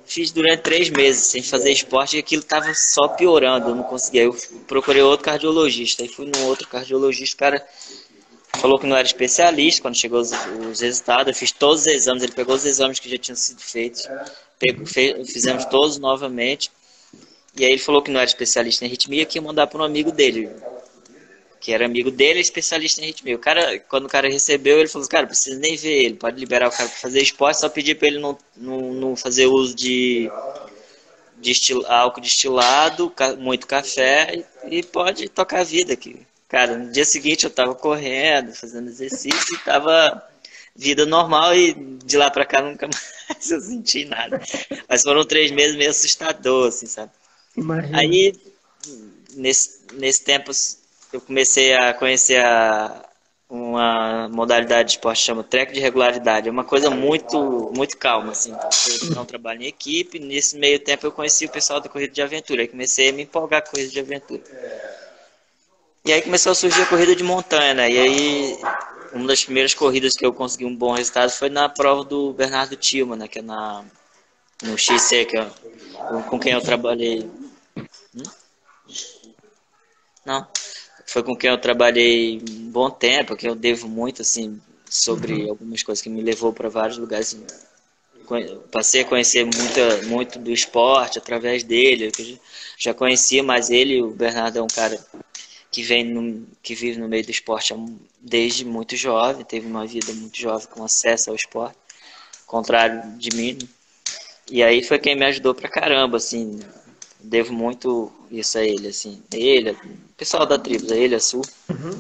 fiz 0.06 0.32
durante 0.32 0.62
três 0.62 0.90
meses 0.90 1.28
sem 1.28 1.42
fazer 1.42 1.72
esporte 1.72 2.16
e 2.16 2.20
aquilo 2.20 2.44
tava 2.44 2.74
só 2.74 3.08
piorando, 3.08 3.70
eu 3.70 3.76
não 3.76 3.84
conseguia. 3.84 4.24
Eu 4.24 4.36
procurei 4.68 5.02
outro 5.02 5.26
cardiologista, 5.26 6.04
aí 6.04 6.10
fui 6.10 6.26
num 6.26 6.46
outro 6.46 6.68
cardiologista, 6.68 7.36
o 7.36 7.40
cara 7.40 7.68
falou 8.58 8.78
que 8.78 8.86
não 8.86 8.96
era 8.96 9.08
especialista, 9.08 9.82
quando 9.82 9.96
chegou 9.96 10.20
os, 10.20 10.32
os 10.70 10.82
resultados, 10.82 11.28
eu 11.28 11.34
fiz 11.34 11.52
todos 11.52 11.82
os 11.82 11.88
exames, 11.88 12.24
ele 12.24 12.34
pegou 12.34 12.56
os 12.56 12.66
exames 12.66 13.00
que 13.00 13.10
já 13.10 13.18
tinham 13.18 13.36
sido 13.36 13.62
feitos, 13.62 14.08
pegou, 14.60 14.86
fez, 14.86 15.32
fizemos 15.32 15.66
todos 15.66 15.98
novamente, 15.98 16.72
e 17.58 17.66
aí 17.66 17.72
ele 17.72 17.82
falou 17.82 18.02
que 18.02 18.12
não 18.12 18.20
era 18.20 18.28
especialista 18.28 18.86
em 18.86 18.88
arritmia, 18.88 19.26
que 19.26 19.38
ia 19.38 19.42
mandar 19.42 19.68
para 19.68 19.82
um 19.82 19.84
amigo 19.84 20.12
dele, 20.12 20.50
que 21.62 21.72
era 21.72 21.86
amigo 21.86 22.10
dele, 22.10 22.40
especialista 22.40 23.00
em 23.00 23.06
arritmia. 23.06 23.36
O 23.36 23.40
cara, 23.40 23.80
quando 23.82 24.06
o 24.06 24.10
cara 24.10 24.28
recebeu, 24.28 24.80
ele 24.80 24.90
falou: 24.90 25.08
Cara, 25.08 25.28
precisa 25.28 25.60
nem 25.60 25.78
ver 25.78 26.06
ele, 26.06 26.16
pode 26.16 26.40
liberar 26.40 26.68
o 26.68 26.72
cara 26.72 26.90
para 26.90 26.98
fazer 26.98 27.22
esporte, 27.22 27.60
só 27.60 27.70
pedir 27.70 27.96
para 27.96 28.08
ele 28.08 28.20
não, 28.20 28.36
não, 28.58 28.94
não, 28.94 29.16
fazer 29.16 29.46
uso 29.46 29.76
de, 29.76 30.30
de 31.38 31.52
estil, 31.52 31.86
álcool 31.86 32.20
destilado, 32.20 33.14
muito 33.38 33.68
café 33.68 34.44
e, 34.68 34.82
pode 34.82 35.30
tocar 35.30 35.60
a 35.60 35.64
vida 35.64 35.94
aqui. 35.94 36.26
Cara, 36.50 36.76
no 36.76 36.92
dia 36.92 37.06
seguinte 37.06 37.44
eu 37.46 37.52
tava 37.52 37.76
correndo, 37.76 38.54
fazendo 38.54 38.90
exercício 38.90 39.56
e 39.56 39.60
tava 39.60 40.28
vida 40.76 41.06
normal 41.06 41.56
e 41.56 41.74
de 42.04 42.18
lá 42.18 42.32
para 42.32 42.46
cá 42.46 42.62
nunca 42.62 42.88
mais 43.30 43.52
eu 43.52 43.62
senti 43.62 44.06
nada. 44.06 44.42
Mas 44.90 45.04
foram 45.04 45.24
três 45.24 45.52
meses 45.52 45.78
meio 45.78 45.92
assustador, 45.92 46.70
assim, 46.70 46.88
sabe? 46.88 47.12
Imagina. 47.56 48.00
Aí, 48.00 48.34
nesse, 49.36 49.82
nesse 49.94 50.24
tempo 50.24 50.52
eu 51.14 51.22
comecei 51.22 51.74
a 51.74 51.94
conhecer 51.94 52.44
a, 52.44 53.04
uma 53.50 54.30
modalidade 54.30 54.90
de 54.90 54.92
esporte 54.96 55.20
que 55.20 55.26
chama 55.26 55.44
track 55.44 55.74
de 55.74 55.80
regularidade. 55.80 56.48
É 56.48 56.52
uma 56.52 56.64
coisa 56.64 56.90
muito, 56.90 57.72
muito 57.76 57.98
calma, 57.98 58.32
assim. 58.32 58.56
Eu 59.04 59.16
não 59.16 59.26
trabalho 59.26 59.62
em 59.64 59.68
equipe. 59.68 60.20
Nesse 60.20 60.58
meio 60.58 60.80
tempo 60.80 61.06
eu 61.06 61.12
conheci 61.12 61.46
o 61.46 61.50
pessoal 61.50 61.82
da 61.82 61.90
corrida 61.90 62.14
de 62.14 62.22
aventura. 62.22 62.62
Aí 62.62 62.68
comecei 62.68 63.10
a 63.10 63.14
me 63.14 63.24
empolgar 63.24 63.62
com 63.64 63.72
corrida 63.72 63.92
de 63.92 64.00
aventura. 64.00 64.42
E 66.06 66.14
aí 66.14 66.22
começou 66.22 66.54
a 66.54 66.56
surgir 66.56 66.82
a 66.82 66.86
corrida 66.86 67.16
de 67.16 67.24
montanha, 67.24 67.74
né? 67.74 67.92
E 67.92 68.00
aí 68.00 68.58
uma 69.14 69.28
das 69.28 69.44
primeiras 69.44 69.74
corridas 69.74 70.14
que 70.14 70.26
eu 70.26 70.34
consegui 70.34 70.66
um 70.66 70.76
bom 70.76 70.94
resultado 70.94 71.30
foi 71.32 71.50
na 71.50 71.68
prova 71.68 72.04
do 72.04 72.34
Bernardo 72.34 72.76
Tilma, 72.76 73.16
né, 73.16 73.28
que 73.28 73.40
é 73.40 73.42
na 73.42 73.84
no 74.64 74.78
XC, 74.78 75.26
que 75.26 75.38
é 75.38 75.50
com 76.30 76.40
quem 76.40 76.54
eu 76.54 76.62
trabalhei. 76.62 77.30
Hum? 78.16 78.24
Não, 80.26 80.48
foi 81.12 81.24
com 81.24 81.36
quem 81.36 81.50
eu 81.50 81.58
trabalhei 81.58 82.42
um 82.50 82.72
bom 82.72 82.90
tempo, 82.90 83.36
que 83.36 83.46
eu 83.46 83.54
devo 83.54 83.90
muito 83.90 84.22
assim 84.22 84.62
sobre 84.90 85.34
uhum. 85.34 85.50
algumas 85.50 85.84
coisas 85.84 86.02
que 86.02 86.10
me 86.10 86.22
levou 86.22 86.54
para 86.54 86.70
vários 86.70 86.98
lugares. 86.98 87.38
Passei 88.72 89.02
a 89.02 89.06
conhecer 89.06 89.44
muita, 89.44 90.04
muito 90.04 90.40
do 90.40 90.52
esporte 90.52 91.18
através 91.18 91.64
dele. 91.64 92.10
Eu 92.18 92.40
já 92.78 92.94
conhecia, 92.94 93.44
mas 93.44 93.70
ele, 93.70 94.02
o 94.02 94.12
Bernardo, 94.12 94.60
é 94.60 94.62
um 94.62 94.68
cara 94.68 94.98
que 95.70 95.84
vem 95.84 96.06
no, 96.06 96.48
que 96.64 96.74
vive 96.74 96.98
no 96.98 97.10
meio 97.10 97.26
do 97.26 97.32
esporte 97.32 97.74
desde 98.22 98.64
muito 98.64 98.96
jovem, 98.96 99.44
teve 99.44 99.68
uma 99.68 99.86
vida 99.86 100.14
muito 100.14 100.40
jovem 100.40 100.68
com 100.68 100.82
acesso 100.82 101.30
ao 101.30 101.36
esporte, 101.36 101.78
contrário 102.48 103.18
de 103.18 103.36
mim. 103.36 103.58
E 104.50 104.64
aí 104.64 104.82
foi 104.82 104.98
quem 104.98 105.16
me 105.16 105.26
ajudou 105.26 105.54
pra 105.54 105.70
caramba, 105.70 106.18
assim, 106.18 106.60
devo 107.24 107.54
muito 107.54 108.12
isso 108.30 108.58
a 108.58 108.64
ele, 108.64 108.88
assim, 108.88 109.22
ele, 109.34 109.72
o 109.72 109.78
pessoal 110.18 110.46
da 110.46 110.58
tribo, 110.58 110.92
a 110.92 110.96
ele, 110.96 111.16
a 111.16 111.20
Sul. 111.20 111.42
Uhum. 111.70 112.00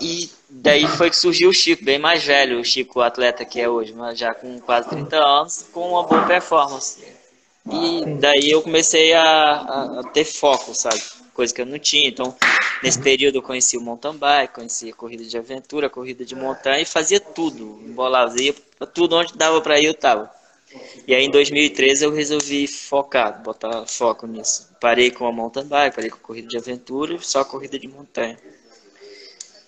E 0.00 0.30
daí 0.48 0.86
foi 0.86 1.10
que 1.10 1.16
surgiu 1.16 1.50
o 1.50 1.54
Chico, 1.54 1.84
bem 1.84 1.98
mais 1.98 2.24
velho, 2.24 2.60
o 2.60 2.64
Chico, 2.64 3.00
o 3.00 3.02
atleta 3.02 3.44
que 3.44 3.60
é 3.60 3.68
hoje, 3.68 3.92
mas 3.92 4.18
já 4.18 4.34
com 4.34 4.58
quase 4.60 4.88
30 4.88 5.16
anos, 5.16 5.66
com 5.72 5.90
uma 5.90 6.02
boa 6.02 6.26
performance. 6.26 7.02
E 7.70 8.04
daí 8.18 8.50
eu 8.50 8.62
comecei 8.62 9.12
a, 9.12 9.22
a, 9.22 10.00
a 10.00 10.04
ter 10.04 10.24
foco, 10.24 10.74
sabe? 10.74 11.00
coisa 11.40 11.54
que 11.54 11.62
eu 11.62 11.66
não 11.66 11.78
tinha. 11.78 12.08
Então, 12.08 12.36
nesse 12.82 13.00
período 13.00 13.36
eu 13.36 13.42
conheci 13.42 13.78
o 13.78 13.80
mountain 13.80 14.14
bike, 14.14 14.54
conhecia 14.54 14.92
corrida 14.92 15.24
de 15.24 15.38
aventura, 15.38 15.88
corrida 15.88 16.22
de 16.22 16.34
montanha 16.34 16.82
e 16.82 16.84
fazia 16.84 17.18
tudo, 17.18 17.80
embolava, 17.82 18.38
ia 18.40 18.54
tudo 18.92 19.16
onde 19.16 19.34
dava 19.34 19.60
para 19.62 19.80
ir 19.80 19.86
eu 19.86 19.94
tava. 19.94 20.30
E 21.06 21.14
aí 21.14 21.24
em 21.24 21.30
2013 21.30 22.04
eu 22.04 22.12
resolvi 22.12 22.66
focar, 22.66 23.42
botar 23.42 23.86
foco 23.86 24.26
nisso. 24.26 24.68
Parei 24.80 25.10
com 25.10 25.26
a 25.26 25.32
mountain 25.32 25.64
bike, 25.64 25.96
parei 25.96 26.10
com 26.10 26.16
a 26.16 26.20
corrida 26.20 26.48
de 26.48 26.56
aventura, 26.56 27.18
só 27.20 27.44
corrida 27.44 27.78
de 27.78 27.88
montanha. 27.88 28.38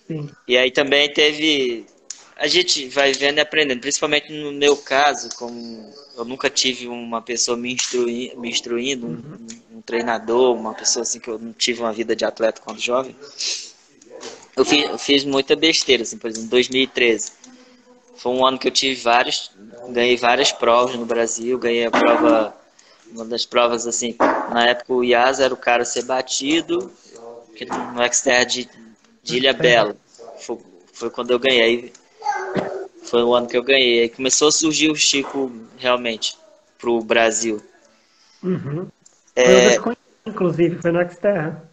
Sim. 0.07 0.29
E 0.47 0.57
aí 0.57 0.71
também 0.71 1.11
teve 1.11 1.85
a 2.35 2.47
gente 2.47 2.87
vai 2.89 3.13
vendo 3.13 3.37
e 3.37 3.41
aprendendo, 3.41 3.79
principalmente 3.79 4.31
no 4.31 4.51
meu 4.51 4.75
caso, 4.75 5.29
como 5.35 5.93
eu 6.17 6.25
nunca 6.25 6.49
tive 6.49 6.87
uma 6.87 7.21
pessoa 7.21 7.55
me, 7.55 7.71
instrui, 7.71 8.33
me 8.35 8.49
instruindo, 8.49 9.07
uhum. 9.07 9.47
um, 9.71 9.77
um, 9.77 9.81
treinador, 9.81 10.55
uma 10.55 10.73
pessoa 10.73 11.03
assim 11.03 11.19
que 11.19 11.29
eu 11.29 11.37
não 11.37 11.53
tive 11.53 11.81
uma 11.81 11.93
vida 11.93 12.15
de 12.15 12.25
atleta 12.25 12.61
quando 12.61 12.79
jovem. 12.79 13.15
Eu 14.55 14.65
fiz, 14.65 14.83
eu 14.89 14.97
fiz 14.97 15.23
muita 15.23 15.55
besteira, 15.55 16.03
assim, 16.03 16.17
por 16.17 16.29
exemplo, 16.29 16.47
em 16.47 16.49
2013. 16.49 17.31
Foi 18.23 18.31
um 18.31 18.45
ano 18.45 18.57
que 18.57 18.69
eu 18.69 18.71
tive 18.71 19.01
vários, 19.01 19.51
ganhei 19.89 20.15
várias 20.15 20.49
provas 20.49 20.95
no 20.95 21.05
Brasil, 21.05 21.59
ganhei 21.59 21.87
a 21.87 21.91
prova, 21.91 22.55
uma 23.11 23.25
das 23.25 23.45
provas 23.45 23.85
assim, 23.85 24.15
na 24.17 24.65
época 24.69 24.93
o 24.93 25.03
Iaz 25.03 25.41
era 25.41 25.53
o 25.53 25.57
cara 25.57 25.83
a 25.83 25.85
ser 25.85 26.05
batido, 26.05 26.89
no 27.93 28.13
Xterra 28.13 28.45
de, 28.45 28.69
de 29.21 29.35
Ilha 29.35 29.51
Bela. 29.53 29.97
Foi, 30.39 30.57
foi 30.93 31.09
quando 31.09 31.31
eu 31.31 31.37
ganhei 31.37 31.91
foi 33.03 33.23
o 33.23 33.35
ano 33.35 33.45
que 33.45 33.57
eu 33.57 33.61
ganhei. 33.61 34.03
Aí 34.03 34.09
começou 34.09 34.47
a 34.47 34.51
surgir 34.53 34.89
o 34.89 34.95
Chico 34.95 35.51
realmente 35.77 36.37
pro 36.79 37.01
Brasil. 37.01 37.61
Uhum. 38.41 38.87
É... 39.35 39.75
Inclusive, 40.25 40.81
foi 40.81 40.91
no 40.93 41.11
Xterra. 41.11 41.69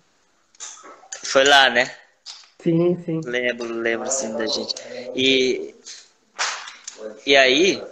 Foi 1.23 1.45
lá, 1.45 1.71
né? 1.71 1.89
Sim, 2.63 3.03
sim. 3.05 3.21
Lembro, 3.25 3.73
lembro 3.73 4.07
assim 4.07 4.37
da 4.37 4.47
gente. 4.47 4.75
E, 5.15 5.75
e 7.27 7.37
aí, 7.37 7.83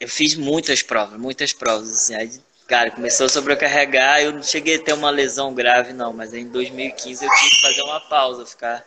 eu 0.00 0.08
fiz 0.08 0.34
muitas 0.34 0.82
provas, 0.82 1.18
muitas 1.18 1.52
provas. 1.52 1.90
Assim, 1.90 2.14
aí, 2.14 2.30
cara, 2.66 2.90
começou 2.90 3.26
a 3.26 3.28
sobrecarregar. 3.28 4.20
Eu 4.20 4.32
não 4.32 4.42
cheguei 4.42 4.76
a 4.76 4.82
ter 4.82 4.92
uma 4.92 5.10
lesão 5.10 5.54
grave, 5.54 5.92
não, 5.92 6.12
mas 6.12 6.34
em 6.34 6.48
2015 6.48 7.24
eu 7.24 7.30
tive 7.30 7.50
que 7.50 7.60
fazer 7.60 7.82
uma 7.82 8.00
pausa, 8.00 8.44
ficar 8.44 8.84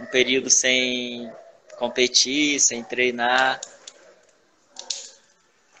um 0.00 0.06
período 0.06 0.48
sem 0.48 1.30
competir, 1.78 2.58
sem 2.60 2.82
treinar. 2.82 3.60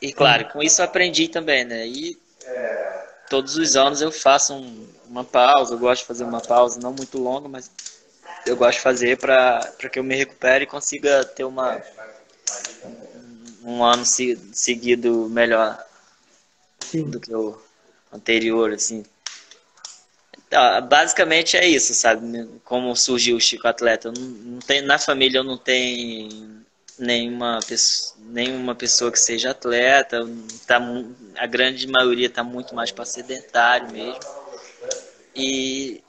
E 0.02 0.12
claro, 0.12 0.50
com 0.50 0.62
isso 0.62 0.82
aprendi 0.82 1.28
também, 1.28 1.64
né? 1.64 1.86
E 1.86 2.18
todos 3.30 3.56
os 3.56 3.76
anos 3.76 4.00
eu 4.00 4.12
faço 4.12 4.54
um, 4.54 4.86
uma 5.08 5.24
pausa, 5.24 5.74
eu 5.74 5.78
gosto 5.78 6.02
de 6.02 6.06
fazer 6.08 6.24
uma 6.24 6.40
pausa, 6.40 6.78
não 6.80 6.92
muito 6.92 7.18
longa, 7.18 7.48
mas 7.48 7.70
eu 8.46 8.56
gosto 8.56 8.78
de 8.78 8.82
fazer 8.82 9.18
para 9.18 9.72
que 9.90 9.98
eu 9.98 10.04
me 10.04 10.14
recupere 10.14 10.64
e 10.64 10.68
consiga 10.68 11.24
ter 11.24 11.44
uma 11.44 11.82
um 13.62 13.84
ano 13.84 14.04
seguido 14.04 15.28
melhor 15.28 15.84
Sim. 16.80 17.10
do 17.10 17.18
que 17.18 17.34
o 17.34 17.58
anterior, 18.12 18.72
assim. 18.72 19.04
Então, 20.46 20.86
basicamente 20.86 21.56
é 21.56 21.66
isso, 21.66 21.92
sabe? 21.92 22.48
Como 22.64 22.94
surgiu 22.94 23.36
o 23.36 23.40
Chico 23.40 23.66
Atleta. 23.66 24.12
Não, 24.12 24.22
não 24.22 24.58
tem, 24.60 24.82
na 24.82 24.98
família 24.98 25.38
eu 25.38 25.44
não 25.44 25.58
tenho 25.58 26.64
nenhuma 26.96 27.58
pessoa, 27.66 28.16
nenhuma 28.20 28.74
pessoa 28.76 29.10
que 29.10 29.18
seja 29.18 29.50
atleta. 29.50 30.24
Tá, 30.64 30.80
a 31.36 31.46
grande 31.46 31.88
maioria 31.88 32.28
está 32.28 32.44
muito 32.44 32.72
mais 32.74 32.92
para 32.92 33.04
sedentário 33.04 33.90
mesmo. 33.90 34.20
E 35.34 36.02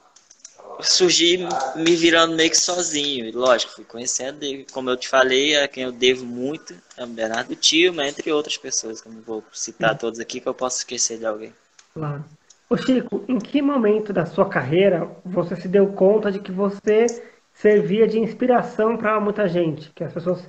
surgi 0.81 1.39
me 1.75 1.95
virando 1.95 2.35
meio 2.35 2.49
que 2.49 2.57
sozinho. 2.57 3.25
E, 3.25 3.31
lógico, 3.31 3.73
fui 3.73 3.85
conhecendo, 3.85 4.39
como 4.71 4.89
eu 4.89 4.97
te 4.97 5.07
falei, 5.07 5.57
a 5.57 5.67
quem 5.67 5.83
eu 5.83 5.91
devo 5.91 6.25
muito 6.25 6.75
é 6.97 7.03
o 7.03 7.07
Bernardo 7.07 7.55
Tio, 7.55 7.93
mas 7.93 8.09
entre 8.09 8.31
outras 8.31 8.57
pessoas, 8.57 9.01
que 9.01 9.07
eu 9.07 9.13
não 9.13 9.21
vou 9.21 9.43
citar 9.51 9.97
todos 9.97 10.19
aqui, 10.19 10.39
que 10.39 10.47
eu 10.47 10.53
posso 10.53 10.79
esquecer 10.79 11.17
de 11.17 11.25
alguém. 11.25 11.53
Claro. 11.93 12.23
Ô 12.69 12.75
Chico, 12.75 13.23
em 13.27 13.39
que 13.39 13.61
momento 13.61 14.11
da 14.11 14.25
sua 14.25 14.47
carreira 14.49 15.09
você 15.23 15.55
se 15.55 15.67
deu 15.67 15.87
conta 15.93 16.31
de 16.31 16.39
que 16.39 16.51
você 16.51 17.05
servia 17.53 18.07
de 18.07 18.19
inspiração 18.19 18.97
para 18.97 19.19
muita 19.19 19.47
gente? 19.47 19.89
Que 19.95 20.03
as 20.03 20.13
pessoas 20.13 20.43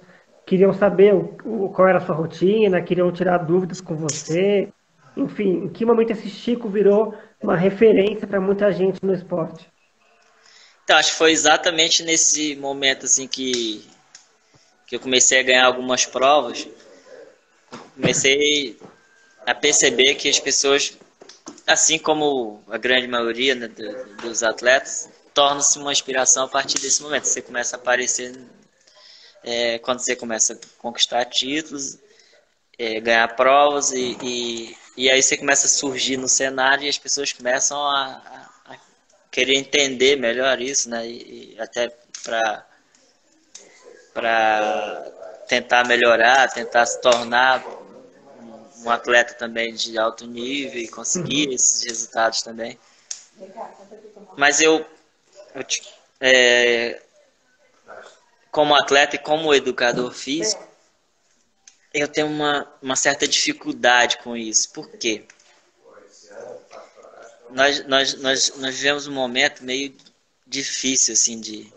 queriam 0.45 0.73
saber 0.73 1.15
o, 1.15 1.69
qual 1.69 1.87
era 1.87 1.99
a 1.99 2.01
sua 2.01 2.15
rotina, 2.15 2.83
queriam 2.83 3.13
tirar 3.13 3.39
dúvidas 3.39 3.81
com 3.81 3.95
você. 3.95 4.69
Enfim, 5.17 5.65
em 5.65 5.69
que 5.69 5.85
momento 5.85 6.11
esse 6.11 6.29
Chico 6.29 6.69
virou 6.69 7.15
uma 7.41 7.57
referência 7.57 8.27
para 8.27 8.41
muita 8.41 8.73
gente 8.73 8.99
no 9.05 9.15
esporte? 9.15 9.69
Então, 10.89 10.97
acho 10.97 11.11
que 11.11 11.19
foi 11.19 11.33
exatamente 11.33 12.03
nesse 12.03 12.57
momento 12.57 13.05
assim 13.05 13.29
que, 13.29 13.87
que 14.87 14.97
eu 14.97 15.01
comecei 15.01 15.39
a 15.39 15.43
ganhar 15.43 15.67
algumas 15.67 16.07
provas. 16.07 16.67
Comecei 17.95 18.75
a 19.45 19.55
perceber 19.55 20.15
que 20.15 20.31
as 20.31 20.41
pessoas 20.41 20.97
assim 21.67 21.99
como 21.99 22.65
a 22.71 22.79
grande 22.79 23.07
maioria 23.07 23.55
né, 23.55 23.69
dos 24.23 24.43
atletas, 24.43 25.11
torna-se 25.35 25.79
uma 25.79 25.93
inspiração 25.93 26.45
a 26.45 26.49
partir 26.49 26.81
desse 26.81 27.03
momento. 27.03 27.25
Você 27.25 27.43
começa 27.43 27.77
a 27.77 27.79
aparecer 27.79 28.35
é, 29.45 29.79
quando 29.81 29.99
você 29.99 30.17
começa 30.17 30.55
a 30.55 30.57
conquistar 30.79 31.27
títulos, 31.27 31.99
é, 32.79 32.99
ganhar 32.99 33.29
provas 33.37 33.93
e, 33.93 34.17
e, 34.23 34.77
e, 34.97 35.11
aí 35.11 35.23
você 35.23 35.37
começa 35.37 35.67
a 35.67 35.69
surgir 35.69 36.17
no 36.17 36.29
cenário 36.29 36.85
e 36.85 36.89
as 36.89 36.97
pessoas 36.97 37.31
começam 37.31 37.79
a, 37.79 38.49
querer 39.31 39.55
entender 39.55 40.17
melhor 40.17 40.61
isso, 40.61 40.89
né? 40.89 41.07
E, 41.07 41.55
e 41.55 41.61
até 41.61 41.89
para 42.23 42.65
para 44.13 45.13
tentar 45.47 45.87
melhorar, 45.87 46.51
tentar 46.51 46.85
se 46.87 47.01
tornar 47.01 47.65
um 48.85 48.91
atleta 48.91 49.35
também 49.35 49.73
de 49.75 49.97
alto 49.97 50.27
nível 50.27 50.81
e 50.81 50.89
conseguir 50.89 51.49
uhum. 51.49 51.55
esses 51.55 51.85
resultados 51.85 52.43
também. 52.43 52.79
Mas 54.37 54.61
eu, 54.61 54.85
eu 55.55 55.65
é, 56.21 57.01
como 58.51 58.75
atleta 58.75 59.17
e 59.17 59.19
como 59.19 59.55
educador 59.55 60.13
físico, 60.13 60.67
eu 61.95 62.09
tenho 62.09 62.27
uma, 62.27 62.67
uma 62.83 62.97
certa 62.97 63.27
dificuldade 63.27 64.19
com 64.19 64.37
isso. 64.37 64.71
Por 64.73 64.89
quê? 64.91 65.25
Nós, 67.51 67.87
nós, 67.87 68.15
nós, 68.15 68.53
nós 68.57 68.75
vivemos 68.75 69.07
um 69.07 69.13
momento 69.13 69.65
meio 69.65 69.95
difícil, 70.47 71.15
assim, 71.15 71.41
de... 71.41 71.73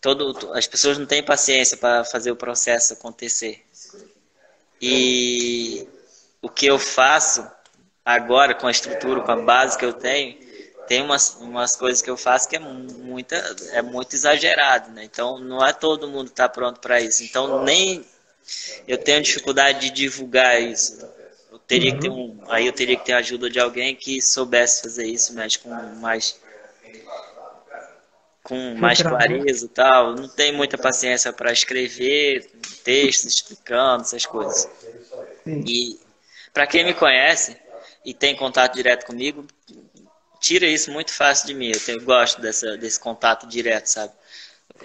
Todo, 0.00 0.52
as 0.52 0.66
pessoas 0.66 0.96
não 0.96 1.06
têm 1.06 1.22
paciência 1.22 1.76
para 1.76 2.04
fazer 2.04 2.30
o 2.30 2.36
processo 2.36 2.92
acontecer. 2.92 3.64
E 4.80 5.88
o 6.40 6.48
que 6.48 6.66
eu 6.66 6.78
faço 6.78 7.44
agora 8.04 8.54
com 8.54 8.68
a 8.68 8.70
estrutura, 8.70 9.20
com 9.20 9.32
a 9.32 9.36
base 9.36 9.76
que 9.76 9.84
eu 9.84 9.92
tenho, 9.92 10.38
tem 10.88 11.02
umas, 11.02 11.36
umas 11.40 11.76
coisas 11.76 12.00
que 12.00 12.08
eu 12.08 12.16
faço 12.16 12.48
que 12.48 12.56
é, 12.56 12.58
muita, 12.58 13.36
é 13.72 13.82
muito 13.82 14.14
exagerado, 14.14 14.90
né? 14.92 15.04
Então 15.04 15.38
não 15.38 15.64
é 15.64 15.72
todo 15.72 16.08
mundo 16.08 16.28
está 16.28 16.48
pronto 16.48 16.80
para 16.80 17.00
isso. 17.00 17.22
Então 17.22 17.62
nem 17.62 18.04
eu 18.86 18.96
tenho 18.96 19.22
dificuldade 19.22 19.80
de 19.80 19.90
divulgar 19.90 20.60
isso. 20.60 21.06
Teria 21.68 21.92
que 21.92 22.00
ter 22.00 22.08
um, 22.08 22.40
aí 22.48 22.66
eu 22.66 22.72
teria 22.72 22.96
que 22.96 23.04
ter 23.04 23.12
a 23.12 23.18
ajuda 23.18 23.50
de 23.50 23.60
alguém 23.60 23.94
que 23.94 24.22
soubesse 24.22 24.80
fazer 24.80 25.06
isso, 25.06 25.34
mas 25.34 25.54
com 25.54 25.68
mais 25.68 26.40
com 28.42 28.74
mais 28.76 29.02
clareza 29.02 29.66
e 29.66 29.68
tal. 29.68 30.14
Não 30.16 30.26
tem 30.26 30.50
muita 30.50 30.78
paciência 30.78 31.30
para 31.30 31.52
escrever 31.52 32.50
textos 32.82 33.34
explicando 33.34 34.02
essas 34.02 34.24
coisas. 34.24 34.66
Sim. 35.44 35.62
E 35.66 36.00
para 36.54 36.66
quem 36.66 36.86
me 36.86 36.94
conhece 36.94 37.54
e 38.02 38.14
tem 38.14 38.34
contato 38.34 38.74
direto 38.74 39.04
comigo, 39.04 39.46
tira 40.40 40.66
isso 40.66 40.90
muito 40.90 41.12
fácil 41.12 41.48
de 41.48 41.54
mim. 41.54 41.70
Eu, 41.74 41.80
tenho, 41.80 41.98
eu 41.98 42.04
gosto 42.04 42.40
dessa, 42.40 42.78
desse 42.78 42.98
contato 42.98 43.46
direto, 43.46 43.86
sabe? 43.88 44.14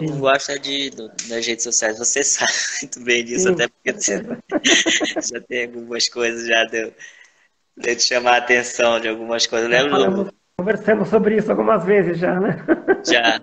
Eu 0.00 0.10
não 0.10 0.18
gosto 0.18 0.50
é 0.50 0.58
de, 0.58 0.90
do, 0.90 1.08
das 1.08 1.46
redes 1.46 1.62
sociais. 1.62 1.98
Você 1.98 2.22
sabe 2.24 2.52
muito 2.82 3.00
bem 3.00 3.24
disso, 3.24 3.48
Sim. 3.48 3.54
até 3.54 3.68
porque 3.68 3.92
você 3.92 4.22
já 5.32 5.40
tem 5.40 5.64
algumas 5.64 6.08
coisas 6.08 6.46
já 6.46 6.64
deu, 6.64 6.92
deu 7.76 7.94
de 7.94 8.02
chamar 8.02 8.34
a 8.34 8.38
atenção 8.38 8.98
de 9.00 9.08
algumas 9.08 9.46
coisas. 9.46 9.70
Eu 9.70 9.86
lembro 9.86 10.34
Conversamos 10.56 11.08
sobre 11.08 11.36
isso 11.36 11.50
algumas 11.50 11.84
vezes 11.84 12.18
já, 12.18 12.38
né? 12.38 12.64
Já. 13.04 13.40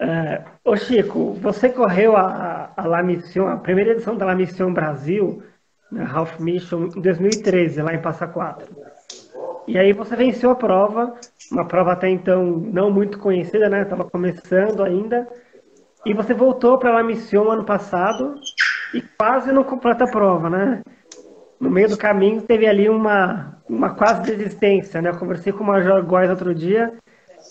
É, 0.00 0.42
ô 0.64 0.74
Chico, 0.74 1.34
você 1.34 1.68
correu 1.68 2.16
a, 2.16 2.72
a 2.76 2.86
La 2.86 3.02
Mission, 3.02 3.46
a 3.46 3.58
primeira 3.58 3.92
edição 3.92 4.16
da 4.16 4.24
La 4.24 4.34
Mission 4.34 4.72
Brasil, 4.72 5.42
né, 5.92 6.04
Half 6.10 6.40
Mission, 6.40 6.88
em 6.96 7.00
2013, 7.00 7.82
lá 7.82 7.94
em 7.94 8.02
Passa 8.02 8.26
Quatro. 8.26 8.74
E 9.66 9.78
aí 9.78 9.92
você 9.92 10.16
venceu 10.16 10.50
a 10.50 10.54
prova, 10.54 11.14
uma 11.50 11.66
prova 11.66 11.92
até 11.92 12.08
então 12.08 12.44
não 12.44 12.90
muito 12.90 13.18
conhecida, 13.18 13.68
né? 13.68 13.82
Estava 13.82 14.04
começando 14.04 14.82
ainda. 14.82 15.28
E 16.04 16.12
você 16.12 16.34
voltou 16.34 16.78
para 16.78 16.92
La 16.92 17.02
Mission 17.02 17.50
ano 17.50 17.64
passado 17.64 18.34
e 18.92 19.00
quase 19.00 19.52
não 19.52 19.62
completa 19.62 20.04
a 20.04 20.10
prova, 20.10 20.50
né? 20.50 20.82
no 21.62 21.70
meio 21.70 21.88
do 21.88 21.96
caminho 21.96 22.42
teve 22.42 22.66
ali 22.66 22.88
uma, 22.88 23.56
uma 23.68 23.94
quase 23.94 24.22
desistência, 24.22 25.00
né? 25.00 25.10
Eu 25.10 25.16
conversei 25.16 25.52
com 25.52 25.62
o 25.62 25.66
Major 25.68 26.04
Góes 26.04 26.28
outro 26.28 26.52
dia 26.52 26.92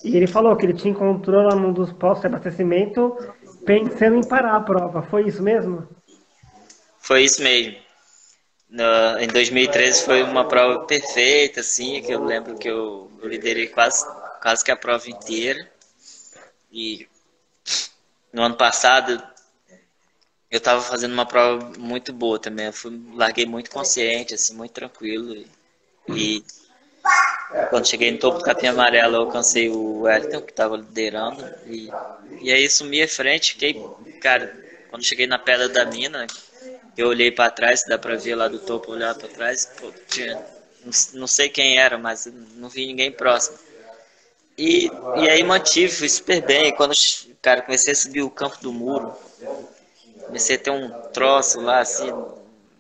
e 0.04 0.18
ele 0.18 0.28
falou 0.28 0.54
que 0.58 0.66
ele 0.66 0.74
te 0.74 0.90
encontrou 0.90 1.44
lá 1.44 1.56
num 1.56 1.72
dos 1.72 1.94
postos 1.94 2.20
de 2.20 2.28
abastecimento 2.28 3.18
pensando 3.66 4.18
em 4.18 4.28
parar 4.28 4.58
a 4.58 4.60
prova. 4.60 5.02
Foi 5.02 5.26
isso 5.26 5.42
mesmo? 5.42 5.88
Foi 7.00 7.24
isso 7.24 7.42
mesmo. 7.42 7.78
No, 8.72 9.20
em 9.20 9.28
2013 9.28 10.06
foi 10.06 10.24
uma 10.24 10.48
prova 10.48 10.86
perfeita, 10.86 11.60
assim, 11.60 12.02
que 12.02 12.14
eu 12.14 12.24
lembro 12.24 12.58
que 12.58 12.70
eu, 12.70 13.12
liderei 13.22 13.68
quase, 13.68 14.06
quase 14.42 14.64
que 14.64 14.72
a 14.72 14.78
prova 14.78 15.10
inteira. 15.10 15.70
E 16.72 17.06
no 18.32 18.42
ano 18.44 18.56
passado 18.56 19.22
eu 20.50 20.58
estava 20.58 20.82
fazendo 20.82 21.12
uma 21.12 21.26
prova 21.26 21.78
muito 21.78 22.14
boa 22.14 22.40
também. 22.40 22.68
Eu 22.68 22.74
fui, 22.74 22.98
larguei 23.14 23.46
muito 23.46 23.70
consciente, 23.70 24.34
assim, 24.34 24.56
muito 24.56 24.72
tranquilo. 24.72 25.36
E, 25.36 25.46
e 26.08 26.46
quando 27.70 27.90
cheguei 27.90 28.10
no 28.10 28.20
topo 28.20 28.38
do 28.38 28.46
capim 28.46 28.68
amarelo, 28.68 29.18
eu 29.18 29.22
alcancei 29.24 29.68
o 29.68 30.04
Wellington, 30.04 30.42
que 30.44 30.52
estava 30.52 30.78
liderando. 30.78 31.44
E, 31.68 31.90
e 32.42 32.50
aí 32.54 32.70
sumi 32.70 33.02
à 33.04 33.08
frente. 33.08 33.52
Fiquei, 33.52 33.86
cara, 34.22 34.58
quando 34.90 35.04
cheguei 35.04 35.28
na 35.28 35.38
pedra 35.38 35.68
da 35.68 35.84
mina, 35.84 36.26
eu 36.98 37.08
olhei 37.08 37.32
para 37.32 37.52
trás, 37.52 37.84
dá 37.88 37.98
para 37.98 38.16
ver 38.16 38.36
lá 38.36 38.48
do 38.48 38.60
topo, 38.60 38.92
olhar 38.92 39.16
para 39.16 39.28
trás, 39.28 39.72
pô, 39.80 39.92
tinha, 40.08 40.44
não, 41.14 41.28
sei 41.28 41.50
quem 41.50 41.78
era, 41.78 41.98
mas 41.98 42.26
não 42.56 42.70
vi 42.70 42.88
ninguém 42.88 43.12
próximo. 43.12 43.58
E, 44.58 44.92
e 45.18 45.30
aí 45.30 45.44
mantive, 45.44 46.08
super 46.10 46.42
bem. 46.42 46.68
E 46.68 46.72
quando, 46.74 46.94
cara, 47.42 47.62
comecei 47.62 47.94
a 47.94 47.96
subir 47.96 48.22
o 48.22 48.30
campo 48.30 48.58
do 48.62 48.74
muro, 48.74 49.14
comecei 50.26 50.56
a 50.56 50.60
ter 50.60 50.72
um 50.72 50.90
troço 51.14 51.62
lá, 51.62 51.80
assim, 51.80 52.12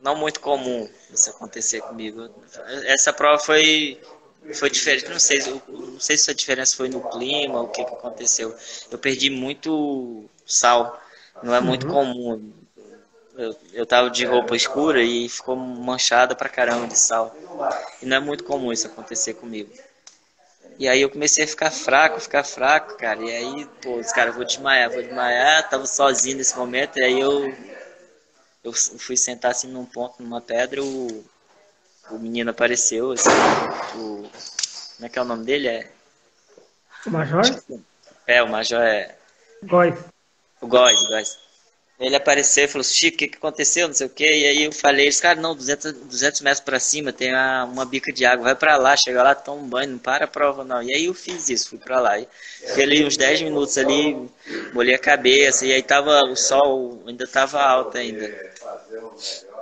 não 0.01 0.15
muito 0.15 0.39
comum 0.39 0.89
isso 1.13 1.29
acontecer 1.29 1.81
comigo. 1.81 2.29
Essa 2.85 3.11
prova 3.13 3.39
foi 3.39 3.99
foi 4.53 4.71
diferente, 4.71 5.07
não 5.07 5.19
sei, 5.19 5.39
não 5.67 5.99
sei 5.99 6.17
se 6.17 6.31
a 6.31 6.33
diferença 6.33 6.75
foi 6.75 6.89
no 6.89 6.99
clima, 7.09 7.61
o 7.61 7.67
que, 7.67 7.85
que 7.85 7.93
aconteceu. 7.93 8.55
Eu 8.89 8.97
perdi 8.97 9.29
muito 9.29 10.25
sal, 10.47 10.99
não 11.43 11.53
é 11.53 11.61
muito 11.61 11.85
uhum. 11.87 11.93
comum. 11.93 12.53
Eu, 13.41 13.55
eu 13.73 13.85
tava 13.87 14.09
de 14.11 14.23
roupa 14.23 14.55
escura 14.55 15.01
e 15.01 15.27
ficou 15.27 15.55
manchada 15.55 16.35
pra 16.35 16.47
caramba 16.47 16.87
de 16.87 16.97
sal. 16.97 17.35
E 17.99 18.05
não 18.05 18.17
é 18.17 18.19
muito 18.19 18.43
comum 18.43 18.71
isso 18.71 18.85
acontecer 18.85 19.33
comigo. 19.33 19.71
E 20.77 20.87
aí 20.87 21.01
eu 21.01 21.09
comecei 21.09 21.43
a 21.43 21.47
ficar 21.47 21.71
fraco, 21.71 22.19
ficar 22.19 22.43
fraco, 22.43 22.95
cara. 22.97 23.19
E 23.19 23.35
aí, 23.35 23.65
pô, 23.81 23.95
os 23.95 24.11
caras, 24.11 24.35
vou 24.35 24.45
desmaiar, 24.45 24.91
vou 24.91 25.01
desmaiar. 25.01 25.67
Tava 25.69 25.87
sozinho 25.87 26.37
nesse 26.37 26.55
momento. 26.55 26.99
E 26.99 27.03
aí 27.03 27.19
eu, 27.19 27.51
eu 28.63 28.71
fui 28.73 29.17
sentar 29.17 29.51
assim 29.51 29.67
num 29.67 29.85
ponto, 29.85 30.21
numa 30.21 30.39
pedra. 30.39 30.83
O, 30.83 31.25
o 32.11 32.19
menino 32.19 32.51
apareceu, 32.51 33.11
assim. 33.11 33.29
O, 33.95 34.29
como 34.95 35.05
é 35.05 35.09
que 35.09 35.17
é 35.17 35.21
o 35.21 35.25
nome 35.25 35.45
dele? 35.45 35.67
É. 35.67 35.91
O 37.07 37.09
Major? 37.09 37.43
É, 38.27 38.43
o 38.43 38.49
Major 38.49 38.81
é. 38.81 39.15
Góis. 39.63 39.99
O 40.61 40.67
Góis, 40.67 41.07
Góis. 41.07 41.40
Ele 42.01 42.15
apareceu 42.15 42.65
e 42.65 42.67
falou, 42.67 42.83
Chico, 42.83 43.15
o 43.15 43.17
que, 43.19 43.27
que 43.27 43.37
aconteceu? 43.37 43.87
Não 43.87 43.93
sei 43.93 44.07
o 44.07 44.09
quê. 44.09 44.25
E 44.25 44.45
aí 44.47 44.63
eu 44.63 44.71
falei, 44.71 45.05
eles, 45.05 45.21
cara, 45.21 45.39
não, 45.39 45.55
200, 45.55 45.93
200 45.93 46.41
metros 46.41 46.61
para 46.61 46.79
cima 46.79 47.13
tem 47.13 47.31
uma, 47.31 47.65
uma 47.65 47.85
bica 47.85 48.11
de 48.11 48.25
água, 48.25 48.45
vai 48.45 48.55
para 48.55 48.75
lá, 48.77 48.97
chega 48.97 49.21
lá, 49.21 49.35
toma 49.35 49.61
um 49.61 49.67
banho, 49.69 49.91
não 49.91 49.99
para 49.99 50.25
a 50.25 50.27
prova 50.27 50.63
não. 50.63 50.81
E 50.81 50.93
aí 50.93 51.05
eu 51.05 51.13
fiz 51.13 51.47
isso, 51.49 51.69
fui 51.69 51.77
para 51.77 51.99
lá. 51.99 52.19
E 52.19 52.27
fiquei 52.65 52.83
ali 52.83 53.05
uns 53.05 53.17
10 53.17 53.43
minutos 53.43 53.77
ali, 53.77 54.17
molhei 54.73 54.95
a 54.95 54.99
cabeça, 54.99 55.65
e 55.65 55.71
aí 55.73 55.83
tava, 55.83 56.21
o 56.23 56.35
sol 56.35 57.03
ainda 57.07 57.27
tava 57.27 57.61
alto 57.61 57.97
ainda. 57.97 58.27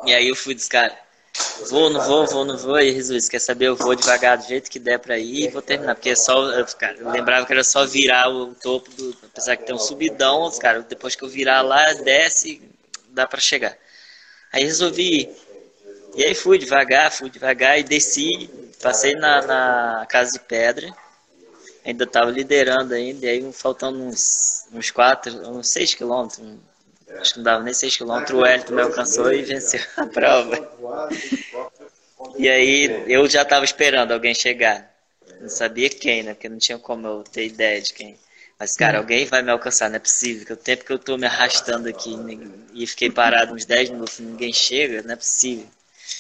E 0.06 0.14
aí 0.14 0.30
eu 0.30 0.36
fui 0.36 0.56
dos 0.56 0.68
vou, 1.70 1.90
não 1.90 2.02
vou, 2.02 2.28
vou, 2.28 2.46
não 2.46 2.58
vou, 2.58 2.80
e 2.80 2.94
Jesus, 2.94 3.30
quer 3.30 3.40
saber, 3.40 3.68
eu 3.68 3.76
vou 3.76 3.96
devagar 3.96 4.38
do 4.38 4.48
jeito 4.48 4.70
que 4.70 4.80
der 4.80 5.00
para 5.00 5.18
ir 5.18 5.46
e 5.46 5.48
vou 5.50 5.62
terminar, 5.62 5.96
porque 5.96 6.10
é 6.10 6.16
só, 6.16 6.52
eu, 6.52 6.66
cara, 6.78 6.98
eu 6.98 7.10
lembrava 7.10 7.46
que 7.46 7.54
era 7.54 7.64
só 7.64 7.86
virar 7.86 8.30
o 8.30 8.54
topo 8.56 8.90
do, 8.92 9.16
apesar 9.24 9.58
que 9.58 9.66
tem 9.66 9.76
um 9.76 9.80
subidão, 9.80 10.50
cara, 10.60 10.82
depois 10.82 11.16
que 11.16 11.24
eu 11.24 11.30
virar 11.30 11.62
lá, 11.62 11.94
desce, 11.94 12.62
dá 13.10 13.28
para 13.28 13.40
chegar. 13.40 13.78
Aí 14.52 14.64
resolvi 14.64 15.22
ir. 15.22 15.50
E 16.16 16.24
aí 16.24 16.34
fui 16.34 16.58
devagar, 16.58 17.12
fui 17.12 17.30
devagar 17.30 17.80
e 17.80 17.84
desci, 17.84 18.50
passei 18.82 19.14
na, 19.16 19.42
na 19.46 20.06
casa 20.08 20.32
de 20.32 20.40
pedra, 20.40 20.92
ainda 21.86 22.04
estava 22.04 22.32
liderando 22.32 22.94
ainda, 22.94 23.26
e 23.26 23.30
aí 23.30 23.54
faltando 23.54 24.00
uns, 24.00 24.66
uns 24.74 24.92
4, 24.92 25.50
uns 25.50 25.70
6 25.70 25.94
quilômetros, 25.94 26.40
acho 27.18 27.34
que 27.34 27.40
não 27.40 27.44
dava 27.44 27.64
nem 27.64 27.74
6 27.74 27.98
quilômetros, 27.98 28.38
o 28.38 28.42
Wellington 28.42 28.74
me 28.74 28.82
alcançou 28.82 29.32
e 29.34 29.42
venceu 29.42 29.82
a 29.98 30.06
prova. 30.08 30.70
E 32.38 32.50
aí 32.50 33.04
eu 33.08 33.28
já 33.30 33.44
estava 33.44 33.66
esperando 33.66 34.12
alguém 34.12 34.34
chegar. 34.34 34.90
Não 35.40 35.50
sabia 35.50 35.90
quem, 35.90 36.24
né? 36.24 36.34
Porque 36.34 36.50
não 36.50 36.58
tinha 36.58 36.78
como 36.78 37.08
eu 37.08 37.24
ter 37.24 37.46
ideia 37.46 37.82
de 37.82 37.94
quem. 37.94 38.18
Mas, 38.60 38.76
cara, 38.76 38.98
hum. 38.98 39.02
alguém 39.02 39.26
vai 39.26 39.42
me 39.42 39.52
alcançar, 39.52 39.90
não 39.90 39.96
é 39.96 40.00
possível. 40.00 40.46
Que 40.46 40.54
o 40.54 40.58
tempo 40.58 40.84
que 40.84 40.92
eu 40.92 41.00
tô 41.00 41.18
me 41.18 41.26
arrastando 41.26 41.88
aqui 41.88 42.14
e 42.74 42.86
fiquei 42.86 43.10
parado 43.10 43.54
uns 43.54 43.64
10 43.64 43.92
minutos 43.92 44.20
ninguém 44.20 44.52
chega, 44.52 45.02
não 45.02 45.14
é 45.14 45.16
possível. 45.16 45.66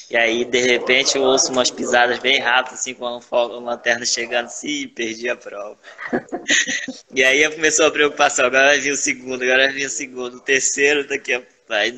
E 0.09 0.17
aí, 0.17 0.43
de 0.43 0.59
repente, 0.59 1.15
eu 1.15 1.23
ouço 1.23 1.51
umas 1.51 1.69
pisadas 1.69 2.17
bem 2.19 2.39
rápidas, 2.39 2.79
assim, 2.79 2.95
com 2.95 3.05
uma 3.05 3.59
lanterna 3.59 4.05
chegando 4.05 4.45
assim, 4.45 4.87
perdi 4.87 5.29
a 5.29 5.35
prova. 5.35 5.77
e 7.13 7.23
aí 7.23 7.47
começou 7.53 7.85
a 7.85 7.91
preocupação, 7.91 8.45
agora 8.45 8.69
vai 8.69 8.79
vir 8.79 8.91
o 8.91 8.97
segundo, 8.97 9.43
agora 9.43 9.65
vai 9.65 9.73
vir 9.73 9.85
o 9.85 9.89
segundo, 9.89 10.37
o 10.37 10.41
terceiro 10.41 11.07
daqui 11.07 11.33
a 11.33 11.43
vai 11.67 11.93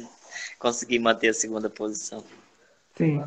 conseguir 0.59 0.99
manter 0.99 1.29
a 1.29 1.33
segunda 1.33 1.69
posição. 1.69 2.23
Sim. 2.97 3.23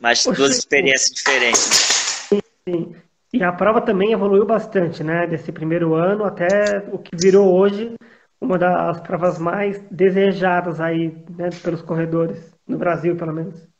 Mas 0.00 0.24
duas 0.24 0.56
experiências 0.56 1.10
diferentes. 1.10 2.28
Sim. 2.68 2.94
E 3.32 3.42
a 3.42 3.52
prova 3.52 3.80
também 3.80 4.12
evoluiu 4.12 4.46
bastante, 4.46 5.02
né? 5.02 5.26
Desse 5.26 5.50
primeiro 5.50 5.94
ano 5.94 6.24
até 6.24 6.84
o 6.92 6.98
que 6.98 7.16
virou 7.16 7.52
hoje 7.52 7.94
uma 8.40 8.58
das 8.58 9.00
provas 9.00 9.38
mais 9.38 9.80
desejadas 9.90 10.80
aí 10.80 11.24
né, 11.30 11.48
pelos 11.62 11.82
corredores, 11.82 12.54
no 12.66 12.76
Brasil, 12.76 13.16
pelo 13.16 13.32
menos. 13.32 13.71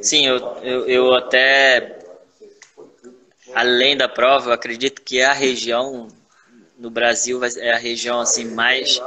Sim, 0.00 0.26
eu, 0.26 0.38
eu, 0.62 0.86
eu 0.88 1.14
até, 1.14 1.98
além 3.54 3.96
da 3.96 4.08
prova, 4.08 4.54
acredito 4.54 5.02
que 5.02 5.22
a 5.22 5.32
região 5.32 6.08
no 6.78 6.90
Brasil 6.90 7.40
é 7.44 7.72
a 7.72 7.78
região 7.78 8.20
assim 8.20 8.46
mais 8.46 9.00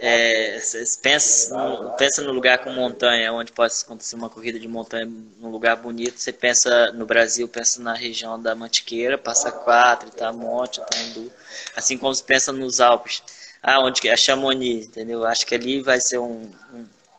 é, 0.00 0.60
pensa, 1.02 1.54
pensa 1.98 2.22
no 2.22 2.32
lugar 2.32 2.58
com 2.58 2.70
montanha, 2.70 3.32
onde 3.32 3.52
pode 3.52 3.74
acontecer 3.82 4.14
uma 4.14 4.30
corrida 4.30 4.58
de 4.58 4.68
montanha 4.68 5.06
num 5.06 5.50
lugar 5.50 5.76
bonito. 5.76 6.18
Você 6.18 6.32
pensa 6.32 6.92
no 6.92 7.04
Brasil, 7.04 7.48
pensa 7.48 7.82
na 7.82 7.94
região 7.94 8.40
da 8.40 8.54
Mantiqueira, 8.54 9.18
Passa 9.18 9.50
Quatro, 9.50 10.08
Itamonte, 10.08 10.80
Itandu. 10.80 11.32
Assim 11.76 11.98
como 11.98 12.14
você 12.14 12.22
pensa 12.22 12.52
nos 12.52 12.80
Alpes. 12.80 13.22
Ah, 13.60 13.80
onde 13.80 14.08
é 14.08 14.16
Chamonix, 14.16 14.86
entendeu? 14.86 15.24
Acho 15.24 15.44
que 15.44 15.54
ali 15.54 15.80
vai 15.80 16.00
ser 16.00 16.18
um 16.18 16.48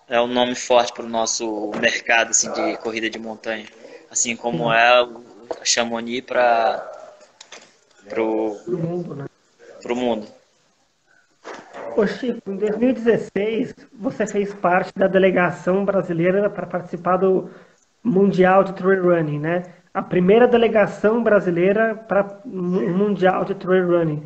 é 0.09 0.19
um 0.19 0.27
nome 0.27 0.55
forte 0.55 0.91
para 0.91 1.05
o 1.05 1.09
nosso 1.09 1.71
mercado 1.79 2.31
assim, 2.31 2.51
de 2.51 2.77
corrida 2.77 3.09
de 3.09 3.19
montanha. 3.19 3.65
Assim 4.09 4.35
como 4.35 4.73
é 4.73 5.01
a 5.01 5.07
Chamonix 5.63 6.25
para 6.25 6.83
o 8.17 8.57
mundo. 8.67 9.15
Né? 9.15 9.25
Pro 9.81 9.95
mundo. 9.95 10.27
Ô 11.95 12.05
Chico, 12.07 12.51
em 12.51 12.57
2016 12.57 13.75
você 13.93 14.25
fez 14.25 14.53
parte 14.53 14.91
da 14.95 15.07
delegação 15.07 15.85
brasileira 15.85 16.49
para 16.49 16.65
participar 16.65 17.17
do 17.17 17.49
Mundial 18.03 18.63
de 18.63 18.73
Trail 18.73 19.03
Running, 19.03 19.39
né? 19.39 19.63
a 19.93 20.01
primeira 20.01 20.47
delegação 20.47 21.21
brasileira 21.23 21.95
para 21.95 22.41
o 22.45 22.49
Mundial 22.49 23.43
de 23.43 23.55
Trail 23.55 23.87
Running. 23.87 24.23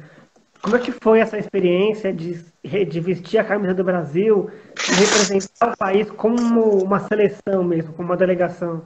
Como 0.62 0.76
é 0.76 0.80
que 0.80 0.91
foi 0.91 1.19
essa 1.19 1.38
experiência 1.38 2.13
de, 2.13 2.43
de 2.63 2.99
vestir 3.02 3.38
a 3.38 3.43
camisa 3.43 3.73
do 3.73 3.84
Brasil 3.84 4.49
representar 4.76 5.73
o 5.73 5.78
país 5.78 6.10
como 6.12 6.82
uma 6.82 7.06
seleção 7.08 7.63
mesmo, 7.63 7.93
como 7.93 8.08
uma 8.08 8.17
delegação? 8.17 8.86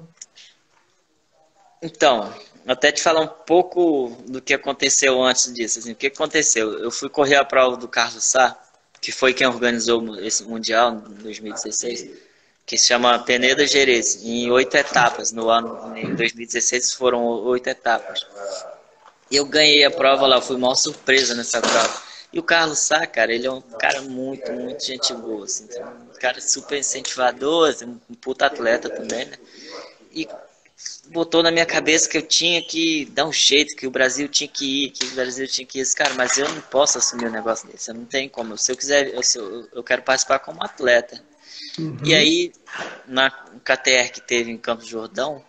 Então, 1.81 2.33
até 2.67 2.91
te 2.91 3.01
falar 3.01 3.21
um 3.21 3.27
pouco 3.27 4.17
do 4.27 4.41
que 4.41 4.53
aconteceu 4.53 5.21
antes 5.21 5.53
disso. 5.53 5.79
Assim, 5.79 5.91
o 5.91 5.95
que 5.95 6.07
aconteceu? 6.07 6.73
Eu 6.79 6.89
fui 6.89 7.07
correr 7.07 7.35
a 7.35 7.45
prova 7.45 7.77
do 7.77 7.87
Carlos 7.87 8.23
Sá, 8.23 8.57
que 8.99 9.11
foi 9.11 9.33
quem 9.33 9.45
organizou 9.45 10.19
esse 10.19 10.43
Mundial 10.43 11.03
em 11.07 11.21
2016, 11.21 12.09
que 12.65 12.77
se 12.77 12.87
chama 12.87 13.19
Peneda 13.19 13.65
Jerez, 13.67 14.23
em 14.23 14.49
oito 14.49 14.75
etapas. 14.75 15.31
No 15.31 15.49
ano, 15.49 15.95
em 15.95 16.15
2016 16.15 16.93
foram 16.93 17.23
oito 17.23 17.67
etapas. 17.67 18.25
Eu 19.31 19.45
ganhei 19.45 19.85
a 19.85 19.91
prova 19.91 20.25
lá, 20.25 20.41
fui 20.41 20.55
uma 20.55 20.75
surpresa 20.75 21.35
nessa 21.35 21.61
prova. 21.61 22.06
E 22.31 22.39
o 22.39 22.43
Carlos 22.43 22.79
Sá, 22.79 23.07
cara, 23.07 23.33
ele 23.33 23.47
é 23.47 23.51
um 23.51 23.61
cara 23.61 24.01
muito, 24.01 24.51
muito 24.51 24.85
gente 24.85 25.13
boa, 25.13 25.45
assim, 25.45 25.65
um 25.81 26.19
cara 26.19 26.41
super 26.41 26.77
incentivador, 26.77 27.69
assim, 27.69 27.85
um 28.09 28.13
puta 28.15 28.45
atleta 28.45 28.89
também, 28.89 29.25
né? 29.25 29.37
E 30.11 30.27
botou 31.07 31.41
na 31.41 31.51
minha 31.51 31.65
cabeça 31.65 32.07
que 32.07 32.17
eu 32.17 32.21
tinha 32.21 32.61
que 32.61 33.05
dar 33.05 33.25
um 33.25 33.33
jeito, 33.33 33.75
que 33.75 33.87
o 33.87 33.91
Brasil 33.91 34.27
tinha 34.27 34.47
que 34.47 34.85
ir, 34.85 34.91
que 34.91 35.05
o 35.05 35.15
Brasil 35.15 35.47
tinha 35.47 35.65
que 35.65 35.79
ir. 35.79 35.95
Cara, 35.95 36.13
mas 36.15 36.37
eu 36.37 36.47
não 36.49 36.61
posso 36.61 36.97
assumir 36.97 37.27
um 37.27 37.31
negócio 37.31 37.67
desse, 37.67 37.89
eu 37.89 37.95
não 37.95 38.05
tenho 38.05 38.29
como. 38.29 38.57
Se 38.57 38.71
eu 38.71 38.77
quiser, 38.77 39.13
eu, 39.13 39.69
eu 39.73 39.83
quero 39.83 40.01
participar 40.01 40.39
como 40.39 40.63
atleta. 40.63 41.21
Uhum. 41.79 41.97
E 42.03 42.13
aí, 42.13 42.51
na 43.07 43.29
KTR 43.29 44.11
que 44.11 44.21
teve 44.21 44.51
em 44.51 44.57
Campos 44.57 44.87
Jordão, 44.87 45.43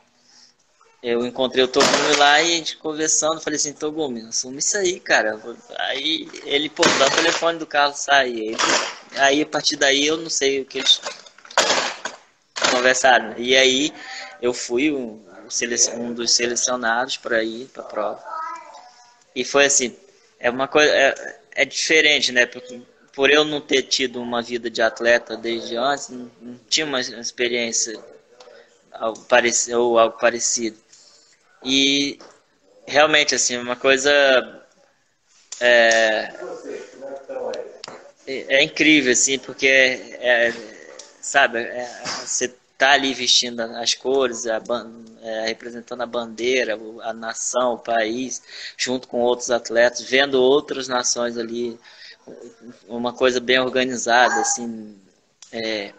eu 1.02 1.24
encontrei 1.24 1.62
o 1.62 1.68
Togumi 1.68 2.16
lá 2.16 2.42
e 2.42 2.54
a 2.54 2.56
gente 2.56 2.76
conversando, 2.76 3.40
falei 3.40 3.56
assim, 3.56 3.72
Togumi, 3.72 4.22
assume 4.22 4.58
isso 4.58 4.76
aí, 4.76 4.98
cara. 4.98 5.40
Aí 5.78 6.28
ele, 6.44 6.68
pô, 6.68 6.82
dá 6.98 7.06
o 7.06 7.11
telefone 7.11 7.58
do 7.58 7.66
carro 7.66 7.94
sair. 7.94 8.56
Aí, 9.16 9.42
a 9.42 9.46
partir 9.46 9.76
daí 9.76 10.06
eu 10.06 10.16
não 10.16 10.28
sei 10.28 10.61
o 10.61 10.64
que 10.64 10.78
eles 10.78 11.00
conversaram. 12.72 13.38
E 13.38 13.56
aí 13.56 13.92
eu 14.42 14.52
fui 14.52 14.90
um, 14.90 15.24
um 15.94 16.12
dos 16.12 16.32
selecionados 16.32 17.16
para 17.16 17.42
ir 17.44 17.66
para 17.66 17.82
a 17.82 17.87
prova. 17.87 18.24
E 19.34 19.44
foi 19.44 19.66
assim, 19.66 19.96
é 20.40 20.50
uma 20.50 20.66
coisa, 20.66 20.90
é, 20.90 21.38
é 21.52 21.64
diferente, 21.64 22.32
né? 22.32 22.44
Porque 22.44 22.80
por 23.14 23.30
eu 23.30 23.44
não 23.44 23.61
ter 23.61 23.82
tido 23.82 24.20
uma 24.20 24.42
vida 24.42 24.68
de 24.68 24.82
atleta 24.82 25.37
desde 25.37 25.76
antes, 25.76 26.08
não, 26.08 26.30
não 26.40 26.58
tinha 26.68 26.87
uma 26.87 27.00
experiência 27.00 27.98
algo 28.92 29.20
parecido, 29.24 29.80
ou 29.80 29.98
algo 29.98 30.18
parecido. 30.18 30.76
E 31.64 32.18
realmente, 32.87 33.35
assim, 33.35 33.57
uma 33.59 33.77
coisa. 33.77 34.11
É, 35.61 36.33
é 38.27 38.62
incrível, 38.62 39.12
assim, 39.12 39.38
porque, 39.38 39.66
é, 39.66 40.53
sabe, 41.21 41.59
é, 41.61 42.03
você 42.25 42.55
tá 42.77 42.92
ali 42.92 43.12
vestindo 43.12 43.61
as 43.61 43.94
cores, 43.94 44.47
a, 44.47 44.61
é, 45.23 45.47
representando 45.47 46.03
a 46.03 46.07
bandeira, 46.07 46.79
a 47.03 47.12
nação, 47.12 47.75
o 47.75 47.79
país, 47.79 48.42
junto 48.77 49.09
com 49.09 49.21
outros 49.21 49.51
atletas, 49.51 50.03
vendo 50.03 50.40
outras 50.40 50.87
nações 50.87 51.37
ali, 51.37 51.79
uma 52.87 53.12
coisa 53.12 53.40
bem 53.40 53.59
organizada, 53.59 54.40
assim, 54.40 54.97
é, 55.53 55.92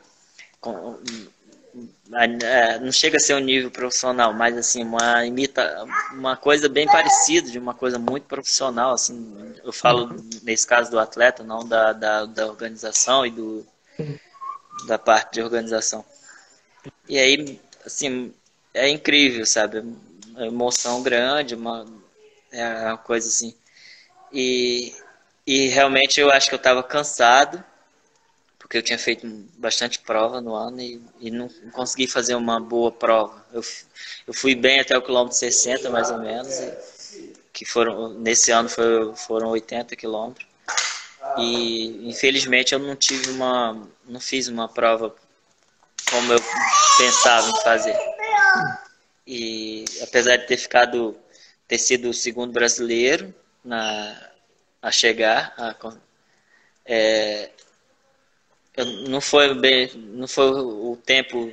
com, 0.61 0.93
é, 0.93 1.38
não 2.81 2.91
chega 2.91 3.17
a 3.17 3.19
ser 3.19 3.35
um 3.35 3.39
nível 3.39 3.69
profissional, 3.69 4.33
mas 4.33 4.57
assim, 4.57 4.83
uma 4.83 5.25
imita 5.25 5.85
uma 6.11 6.35
coisa 6.35 6.67
bem 6.67 6.87
parecida, 6.87 7.51
de 7.51 7.59
uma 7.59 7.73
coisa 7.75 7.99
muito 7.99 8.23
profissional, 8.23 8.93
assim, 8.93 9.53
eu 9.63 9.71
falo 9.71 10.09
nesse 10.41 10.65
caso 10.65 10.89
do 10.89 10.99
atleta, 10.99 11.43
não 11.43 11.67
da, 11.67 11.93
da, 11.93 12.25
da 12.25 12.47
organização 12.47 13.25
e 13.25 13.31
do 13.31 13.65
da 14.87 14.97
parte 14.97 15.33
de 15.33 15.41
organização. 15.41 16.03
E 17.07 17.19
aí, 17.19 17.59
assim, 17.85 18.33
é 18.73 18.89
incrível, 18.89 19.45
sabe? 19.45 19.79
Uma 20.29 20.47
emoção 20.47 21.03
grande, 21.03 21.53
uma, 21.53 21.85
é 22.51 22.87
uma 22.87 22.97
coisa 22.97 23.27
assim. 23.27 23.53
E, 24.31 24.95
e 25.45 25.67
realmente 25.67 26.19
eu 26.19 26.31
acho 26.31 26.49
que 26.49 26.55
eu 26.55 26.57
estava 26.57 26.81
cansado, 26.81 27.63
porque 28.69 28.77
eu 28.77 28.83
tinha 28.83 28.99
feito 28.99 29.25
bastante 29.57 29.97
prova 29.97 30.39
no 30.39 30.53
ano 30.53 30.79
e, 30.79 31.01
e 31.19 31.31
não, 31.31 31.49
consegui 31.71 32.05
fazer 32.05 32.35
uma 32.35 32.59
boa 32.59 32.91
prova. 32.91 33.43
Eu, 33.51 33.63
eu 34.27 34.33
fui 34.33 34.53
bem 34.53 34.79
até 34.79 34.95
o 34.95 35.01
quilômetro 35.01 35.35
60, 35.35 35.89
mais 35.89 36.11
ou 36.11 36.19
menos, 36.19 36.59
e, 36.59 37.33
que 37.51 37.65
foram 37.65 38.13
nesse 38.13 38.51
ano 38.51 38.69
foi, 38.69 39.15
foram 39.15 39.47
80 39.49 39.95
quilômetros. 39.95 40.47
E 41.39 42.07
infelizmente 42.07 42.73
eu 42.73 42.77
não 42.77 42.95
tive 42.95 43.31
uma, 43.31 43.87
não 44.05 44.19
fiz 44.19 44.47
uma 44.47 44.69
prova 44.69 45.15
como 46.07 46.31
eu 46.31 46.39
pensava 46.99 47.49
em 47.49 47.63
fazer. 47.63 47.97
E 49.25 49.83
apesar 50.03 50.37
de 50.37 50.45
ter 50.45 50.57
ficado, 50.57 51.17
ter 51.67 51.79
sido 51.79 52.09
o 52.09 52.13
segundo 52.13 52.53
brasileiro 52.53 53.33
na, 53.65 54.29
a 54.79 54.91
chegar, 54.91 55.55
a, 55.57 55.75
é, 56.85 57.49
não 58.85 59.21
foi 59.21 59.53
bem, 59.53 59.91
não 59.95 60.27
foi 60.27 60.49
o 60.49 60.97
tempo 61.05 61.49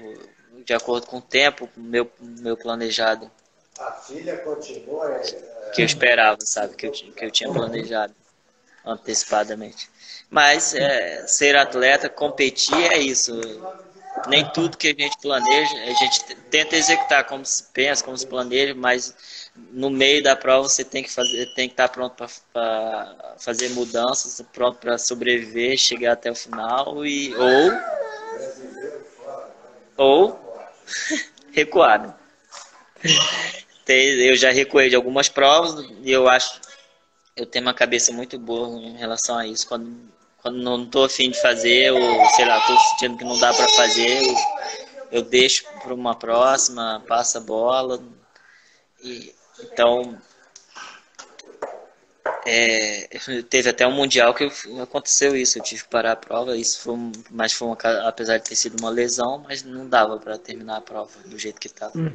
de 0.64 0.74
acordo 0.74 1.06
com 1.06 1.18
o 1.18 1.22
tempo 1.22 1.68
meu 1.76 2.10
meu 2.20 2.56
planejado. 2.56 3.30
A 3.78 3.92
filha 3.92 4.38
continua 4.38 5.12
é, 5.12 5.70
que 5.74 5.82
eu 5.82 5.86
esperava, 5.86 6.38
sabe, 6.40 6.74
que 6.74 6.86
eu, 6.86 6.92
que 6.92 7.24
eu 7.24 7.30
tinha 7.30 7.52
planejado 7.52 8.14
antecipadamente. 8.84 9.88
Mas 10.30 10.74
é, 10.74 11.26
ser 11.26 11.56
atleta, 11.56 12.08
competir 12.08 12.92
é 12.92 12.98
isso. 12.98 13.32
Nem 14.28 14.50
tudo 14.52 14.78
que 14.78 14.88
a 14.88 14.94
gente 14.94 15.18
planeja, 15.20 15.74
a 15.74 15.92
gente 15.92 16.36
tenta 16.50 16.74
executar 16.74 17.24
como 17.24 17.44
se 17.44 17.64
pensa, 17.72 18.02
como 18.02 18.16
se 18.16 18.26
planeja, 18.26 18.74
mas 18.74 19.45
no 19.72 19.90
meio 19.90 20.22
da 20.22 20.36
prova 20.36 20.68
você 20.68 20.84
tem 20.84 21.02
que 21.02 21.10
fazer, 21.10 21.46
tem 21.54 21.68
que 21.68 21.74
estar 21.74 21.88
pronto 21.88 22.14
para 22.52 23.34
fazer 23.38 23.70
mudanças, 23.70 24.40
pronto 24.52 24.78
para 24.78 24.98
sobreviver, 24.98 25.76
chegar 25.76 26.12
até 26.12 26.30
o 26.30 26.34
final 26.34 27.04
e 27.04 27.34
ou 27.36 27.72
ou 29.96 30.60
recuar. 31.52 32.02
Né? 32.02 32.14
Eu 33.88 34.36
já 34.36 34.50
recuei 34.50 34.88
de 34.88 34.96
algumas 34.96 35.28
provas 35.28 35.86
e 36.02 36.10
eu 36.10 36.28
acho 36.28 36.60
eu 37.36 37.44
tenho 37.44 37.66
uma 37.66 37.74
cabeça 37.74 38.10
muito 38.12 38.38
boa 38.38 38.80
em 38.80 38.96
relação 38.96 39.36
a 39.36 39.46
isso. 39.46 39.68
Quando, 39.68 39.94
quando 40.38 40.56
não 40.56 40.84
estou 40.84 41.04
afim 41.04 41.30
de 41.30 41.40
fazer, 41.40 41.92
ou 41.92 42.26
sei 42.30 42.46
lá, 42.46 42.58
estou 42.58 42.78
sentindo 42.78 43.18
que 43.18 43.24
não 43.24 43.38
dá 43.38 43.52
para 43.52 43.68
fazer, 43.68 44.22
eu, 44.22 44.34
eu 45.12 45.22
deixo 45.22 45.64
para 45.82 45.92
uma 45.92 46.14
próxima, 46.14 47.04
passa 47.06 47.36
a 47.38 47.42
bola. 47.42 48.02
E, 49.04 49.34
então, 49.62 50.16
é, 52.46 53.08
teve 53.48 53.70
até 53.70 53.86
um 53.86 53.92
mundial 53.92 54.32
que 54.32 54.48
aconteceu 54.80 55.36
isso, 55.36 55.58
eu 55.58 55.62
tive 55.62 55.82
que 55.82 55.88
parar 55.88 56.12
a 56.12 56.16
prova, 56.16 56.56
isso 56.56 56.80
foi, 56.80 56.94
mas 57.30 57.52
foi 57.52 57.68
uma, 57.68 57.76
apesar 58.06 58.38
de 58.38 58.44
ter 58.44 58.56
sido 58.56 58.78
uma 58.80 58.90
lesão, 58.90 59.44
mas 59.46 59.64
não 59.64 59.88
dava 59.88 60.18
para 60.18 60.38
terminar 60.38 60.76
a 60.76 60.80
prova 60.80 61.10
do 61.24 61.38
jeito 61.38 61.60
que 61.60 61.66
estava. 61.66 61.98
Uhum. 61.98 62.12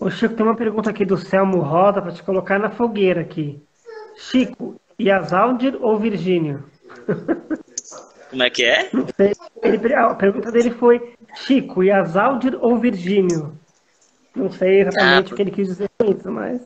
Ô 0.00 0.10
Chico, 0.10 0.34
tem 0.34 0.44
uma 0.44 0.56
pergunta 0.56 0.90
aqui 0.90 1.04
do 1.04 1.16
Selmo 1.16 1.60
Roda 1.60 2.02
para 2.02 2.12
te 2.12 2.22
colocar 2.22 2.58
na 2.58 2.70
fogueira 2.70 3.20
aqui. 3.20 3.62
Chico, 4.16 4.80
Yazaldir 5.00 5.76
ou 5.80 5.98
Virgínio? 5.98 6.64
Como 8.30 8.42
é 8.42 8.50
que 8.50 8.64
é? 8.64 8.90
Ele, 9.62 9.94
a 9.94 10.14
pergunta 10.14 10.50
dele 10.50 10.70
foi 10.70 11.14
Chico, 11.34 11.82
Yazaldir 11.82 12.56
ou 12.60 12.78
Virgínio? 12.78 13.58
Não 14.34 14.50
sei 14.50 14.82
exatamente 14.82 15.30
ah, 15.30 15.32
o 15.32 15.36
que 15.36 15.42
ele 15.42 15.50
quis 15.50 15.68
dizer 15.68 15.90
com 15.98 16.10
isso, 16.10 16.30
mas. 16.30 16.60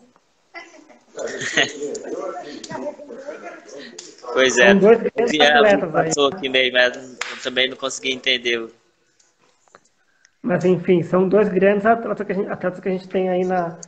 Pois 4.33 4.59
é. 4.59 4.69
São 4.69 4.79
dois 4.79 5.01
atletas 5.01 5.91
passou 5.91 6.29
aqui 6.29 6.49
meio, 6.49 6.71
mas 6.71 6.95
eu 6.95 7.43
também 7.43 7.71
não 7.71 7.77
consegui 7.77 8.13
entender. 8.13 8.69
Mas 10.43 10.63
enfim, 10.65 11.03
são 11.03 11.27
dois 11.27 11.49
grandes 11.49 11.87
atletas 11.87 12.27
que 12.27 12.33
a 12.33 12.35
gente, 12.35 12.51
atletas 12.51 12.81
que 12.81 12.89
a 12.89 12.93
gente 12.93 13.09
tem 13.09 13.31
aí 13.31 13.45
na, 13.45 13.79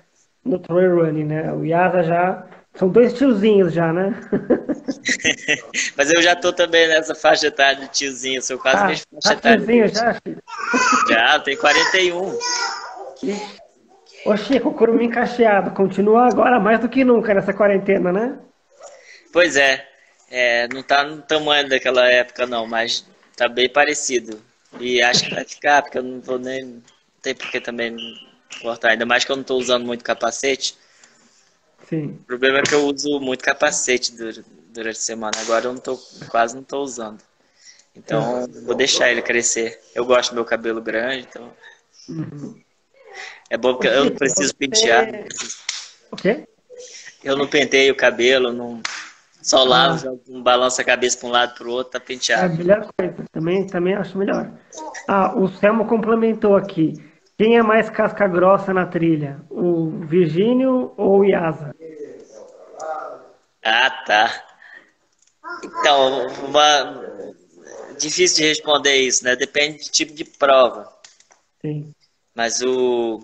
no 0.43 0.59
trail 0.59 0.97
running, 0.97 1.25
né? 1.25 1.53
O 1.53 1.65
Yasa 1.65 2.03
já. 2.03 2.47
São 2.75 2.89
dois 2.89 3.13
tiozinhos 3.13 3.75
já, 3.75 3.93
né? 3.93 4.15
mas 5.97 6.13
eu 6.15 6.23
já 6.23 6.35
tô 6.35 6.53
também 6.53 6.89
nessa 6.89 7.15
faixa 7.15 7.49
etária 7.49 7.81
de 7.81 7.89
tiozinho, 7.89 8.41
sou 8.41 8.59
quase 8.59 8.79
ah, 8.79 8.87
mesmo 8.87 9.05
faixa 9.23 9.41
tá 9.41 9.51
etária. 9.51 9.59
tiozinho 9.59 9.89
já, 9.89 10.15
filho? 10.15 10.43
Já, 11.09 11.39
tem 11.41 11.57
41. 11.57 12.39
Que 13.17 13.37
Ô 14.25 14.37
Chico, 14.37 14.75
curumim 14.75 15.05
encaixeado 15.05 15.71
continua 15.71 16.27
agora 16.27 16.59
mais 16.59 16.81
do 16.81 16.89
que 16.89 17.05
nunca 17.05 17.33
nessa 17.35 17.53
quarentena, 17.53 18.13
né? 18.13 18.39
Pois 19.33 19.57
é, 19.57 19.87
é 20.31 20.69
não 20.69 20.83
tá 20.83 21.05
no 21.05 21.23
tamanho 21.23 21.69
daquela 21.69 22.07
época 22.09 22.47
não, 22.47 22.67
mas 22.67 23.07
tá 23.37 23.49
bem 23.49 23.69
parecido. 23.69 24.41
E 24.81 25.01
acho 25.03 25.25
que 25.25 25.35
vai 25.35 25.45
ficar, 25.45 25.83
porque 25.83 25.99
eu 25.99 26.03
não 26.03 26.21
vou 26.21 26.39
nem. 26.39 26.65
Não 26.65 26.83
tem 27.23 27.35
porque 27.35 27.61
também 27.61 27.97
cortar, 28.61 28.91
ainda 28.91 29.07
mais 29.07 29.25
que 29.25 29.33
eu 29.33 29.37
não 29.37 29.43
estou 29.43 29.59
usando 29.59 29.87
muito 29.87 30.05
capacete. 30.05 30.77
Sim. 31.89 32.19
O 32.21 32.25
problema 32.25 32.59
é 32.59 32.63
que 32.63 32.75
eu 32.75 32.85
uso 32.87 33.19
muito 33.21 33.43
capacete 33.43 34.13
durante 34.13 34.91
a 34.91 34.95
semana. 34.95 35.41
Agora 35.41 35.67
eu 35.67 35.73
não 35.73 35.81
tô, 35.81 35.97
quase 36.29 36.55
não 36.55 36.63
estou 36.63 36.83
usando. 36.83 37.23
Então, 37.97 38.43
uhum. 38.43 38.65
vou 38.67 38.75
deixar 38.75 39.11
ele 39.11 39.23
crescer. 39.23 39.81
Eu 39.95 40.05
gosto 40.05 40.31
do 40.31 40.35
meu 40.35 40.45
cabelo 40.45 40.81
grande, 40.81 41.27
então. 41.29 41.53
Uhum. 42.09 42.61
É 43.51 43.57
bom 43.57 43.75
porque 43.75 43.89
eu 43.89 44.05
não 44.07 44.15
preciso 44.15 44.55
pentear. 44.55 45.09
O 46.11 46.17
quê? 46.17 46.47
Eu 47.25 47.37
não 47.37 47.47
penteio 47.47 47.93
o 47.93 47.97
cabelo, 47.97 48.53
não. 48.53 48.81
Só 49.43 49.65
lavo, 49.65 50.09
ah. 50.09 50.31
um 50.31 50.43
balança 50.43 50.83
a 50.83 50.85
cabeça 50.85 51.19
para 51.19 51.29
um 51.29 51.33
lado 51.33 51.55
para 51.55 51.67
o 51.67 51.71
outro, 51.71 51.93
tá 51.93 52.01
penteado. 52.01 52.53
É 52.53 52.55
a 52.55 52.59
melhor 52.59 52.89
coisa, 52.99 53.25
também, 53.33 53.67
também 53.67 53.95
acho 53.95 54.19
melhor. 54.19 54.51
Ah, 55.07 55.35
o 55.37 55.49
Selmo 55.49 55.87
complementou 55.87 56.57
aqui. 56.57 56.95
Quem 57.39 57.57
é 57.57 57.63
mais 57.63 57.89
casca 57.89 58.27
grossa 58.27 58.75
na 58.75 58.87
trilha? 58.87 59.41
O 59.49 59.91
Virgínio 60.07 60.93
ou 60.97 61.21
o 61.21 61.25
Yasa? 61.25 61.75
Ah, 63.65 63.91
tá. 64.05 64.45
Então, 65.65 66.27
uma... 66.49 67.05
difícil 67.97 68.39
de 68.39 68.49
responder 68.49 68.97
isso, 68.97 69.25
né? 69.25 69.37
Depende 69.37 69.85
do 69.85 69.91
tipo 69.91 70.13
de 70.15 70.25
prova. 70.25 70.93
Sim. 71.63 71.95
Mas 72.35 72.61
o 72.61 73.21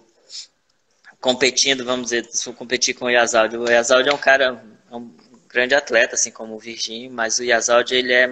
competindo, 1.24 1.86
vamos 1.86 2.10
dizer, 2.10 2.28
se 2.30 2.44
for 2.44 2.52
competir 2.52 2.92
com 2.92 3.06
o 3.06 3.10
Yazaldi, 3.10 3.56
o 3.56 3.66
Yazaldi 3.66 4.10
é 4.10 4.12
um 4.12 4.18
cara, 4.18 4.62
é 4.90 4.94
um 4.94 5.10
grande 5.48 5.74
atleta, 5.74 6.16
assim 6.16 6.30
como 6.30 6.54
o 6.54 6.58
Virgínio, 6.58 7.10
mas 7.10 7.38
o 7.38 7.42
Yazaldi 7.42 7.94
ele 7.94 8.12
é, 8.12 8.30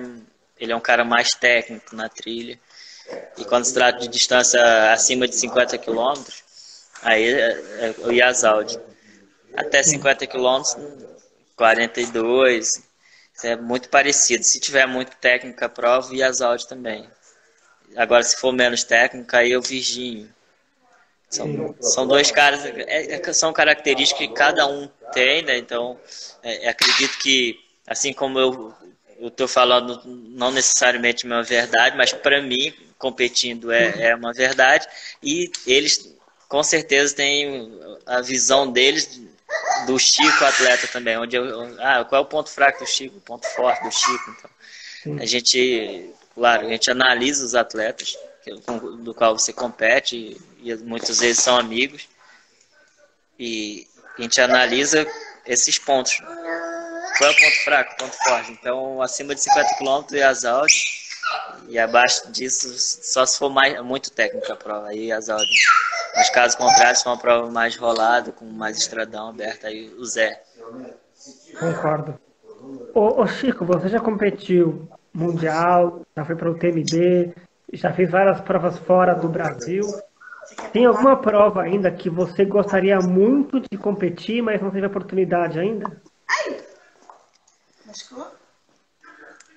ele 0.58 0.72
é 0.72 0.76
um 0.76 0.80
cara 0.80 1.02
mais 1.02 1.30
técnico 1.30 1.96
na 1.96 2.10
trilha. 2.10 2.60
E 3.38 3.46
quando 3.46 3.64
se 3.64 3.72
trata 3.72 3.98
de 3.98 4.08
distância 4.08 4.92
acima 4.92 5.26
de 5.26 5.34
50 5.36 5.78
km, 5.78 6.22
aí 7.00 7.32
é, 7.32 7.50
é 7.80 7.94
o 8.00 8.12
Yazaldi. 8.12 8.78
Até 9.56 9.82
50 9.82 10.26
km, 10.26 10.62
42, 11.56 12.72
é 13.42 13.56
muito 13.56 13.88
parecido. 13.88 14.44
Se 14.44 14.60
tiver 14.60 14.86
muito 14.86 15.16
técnica 15.16 15.64
a 15.64 15.70
prova, 15.70 16.12
o 16.12 16.14
Yazaldi 16.14 16.68
também. 16.68 17.08
Agora, 17.96 18.22
se 18.22 18.36
for 18.36 18.52
menos 18.52 18.84
técnica, 18.84 19.38
aí 19.38 19.52
é 19.52 19.56
o 19.56 19.62
Virgínio. 19.62 20.28
São, 21.32 21.74
são 21.80 22.06
dois 22.06 22.30
caras, 22.30 22.62
é, 22.66 23.14
é, 23.14 23.32
são 23.32 23.54
características 23.54 24.28
que 24.28 24.34
cada 24.34 24.66
um 24.66 24.86
tem, 25.14 25.42
né? 25.42 25.56
Então, 25.56 25.98
é, 26.42 26.68
acredito 26.68 27.18
que, 27.18 27.58
assim 27.86 28.12
como 28.12 28.38
eu 28.38 28.74
estou 29.18 29.48
falando, 29.48 30.02
não 30.04 30.50
necessariamente 30.50 31.24
uma 31.24 31.42
verdade, 31.42 31.96
mas 31.96 32.12
para 32.12 32.42
mim, 32.42 32.74
competindo 32.98 33.72
é, 33.72 34.10
é 34.10 34.14
uma 34.14 34.34
verdade. 34.34 34.86
E 35.22 35.50
eles, 35.66 36.14
com 36.48 36.62
certeza, 36.62 37.16
têm 37.16 37.80
a 38.04 38.20
visão 38.20 38.70
deles 38.70 39.22
do 39.86 39.98
Chico 39.98 40.44
atleta 40.44 40.86
também. 40.88 41.16
Onde 41.16 41.36
eu, 41.36 41.62
ah, 41.80 42.04
qual 42.04 42.20
é 42.20 42.24
o 42.24 42.28
ponto 42.28 42.50
fraco 42.50 42.84
do 42.84 42.86
Chico, 42.86 43.16
o 43.16 43.22
ponto 43.22 43.46
forte 43.46 43.82
do 43.84 43.90
Chico. 43.90 44.36
Então, 44.36 45.18
a 45.18 45.24
gente, 45.24 46.10
claro, 46.34 46.66
a 46.66 46.70
gente 46.70 46.90
analisa 46.90 47.42
os 47.42 47.54
atletas 47.54 48.18
do 49.02 49.14
qual 49.14 49.38
você 49.38 49.52
compete 49.52 50.36
e 50.62 50.74
muitas 50.76 51.20
vezes 51.20 51.42
são 51.42 51.58
amigos 51.58 52.08
e 53.38 53.86
a 54.18 54.22
gente 54.22 54.40
analisa 54.40 55.06
esses 55.46 55.78
pontos. 55.78 56.16
Qual 57.18 57.30
é 57.30 57.32
o 57.32 57.36
ponto 57.36 57.64
fraco, 57.64 57.96
ponto 57.98 58.16
forte? 58.24 58.52
Então, 58.52 59.02
acima 59.02 59.34
de 59.34 59.42
50 59.42 59.76
km 59.76 60.14
e 60.14 60.22
as 60.22 60.44
altas 60.44 60.72
e 61.68 61.78
abaixo 61.78 62.30
disso, 62.30 62.68
só 62.76 63.24
se 63.24 63.38
for 63.38 63.50
mais, 63.50 63.80
muito 63.82 64.10
técnica 64.12 64.52
a 64.52 64.56
prova, 64.56 64.88
aí 64.88 65.12
as 65.12 65.28
ordens. 65.28 65.60
Mas 66.14 66.30
caso 66.30 66.58
contrário, 66.58 66.96
se 66.96 67.04
for 67.04 67.10
uma 67.10 67.18
prova 67.18 67.50
mais 67.50 67.76
rolada, 67.76 68.32
com 68.32 68.44
mais 68.44 68.76
estradão 68.78 69.28
aberto, 69.28 69.66
aí 69.66 69.92
o 69.94 70.04
Zé. 70.04 70.42
Concordo. 71.58 72.18
Ô, 72.94 73.22
ô 73.22 73.26
Chico, 73.26 73.64
você 73.64 73.88
já 73.88 74.00
competiu 74.00 74.88
mundial, 75.12 76.02
já 76.16 76.24
foi 76.24 76.36
para 76.36 76.50
o 76.50 76.58
TMB, 76.58 77.34
já 77.72 77.92
fez 77.92 78.10
várias 78.10 78.40
provas 78.40 78.78
fora 78.78 79.14
do 79.14 79.28
Brasil. 79.28 79.82
Tem 80.72 80.86
alguma 80.86 81.16
prova 81.16 81.62
ainda 81.62 81.90
que 81.90 82.10
você 82.10 82.44
gostaria 82.44 82.98
muito 82.98 83.60
de 83.60 83.78
competir, 83.78 84.42
mas 84.42 84.60
não 84.60 84.70
teve 84.70 84.86
oportunidade 84.86 85.58
ainda? 85.58 86.02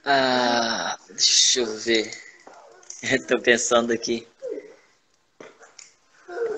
Ah, 0.06 0.98
deixa 1.10 1.62
eu 1.62 1.78
ver. 1.78 2.12
Estou 3.02 3.40
pensando 3.40 3.92
aqui. 3.92 4.28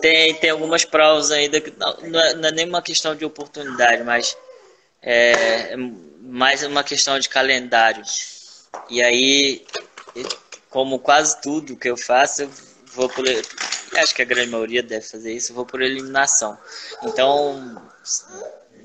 Tem, 0.01 0.35
tem 0.35 0.49
algumas 0.49 0.85
provas 0.85 1.31
ainda 1.31 1.59
que 1.59 1.73
não, 1.77 1.97
não, 2.01 2.19
é, 2.19 2.33
não 2.35 2.49
é 2.49 2.51
nenhuma 2.51 2.81
questão 2.81 3.15
de 3.15 3.25
oportunidade, 3.25 4.03
mas 4.03 4.37
é, 5.01 5.73
é 5.73 5.77
mais 6.21 6.63
uma 6.63 6.83
questão 6.83 7.17
de 7.19 7.29
calendário. 7.29 8.03
E 8.89 9.01
aí, 9.01 9.65
como 10.69 10.99
quase 10.99 11.41
tudo 11.41 11.77
que 11.77 11.89
eu 11.89 11.97
faço, 11.97 12.43
eu 12.43 12.49
vou. 12.93 13.09
Acho 13.97 14.15
que 14.15 14.21
a 14.21 14.25
grande 14.25 14.51
maioria 14.51 14.83
deve 14.83 15.05
fazer 15.05 15.33
isso, 15.33 15.53
vou 15.53 15.65
por 15.65 15.81
eliminação. 15.81 16.57
Então, 17.03 17.81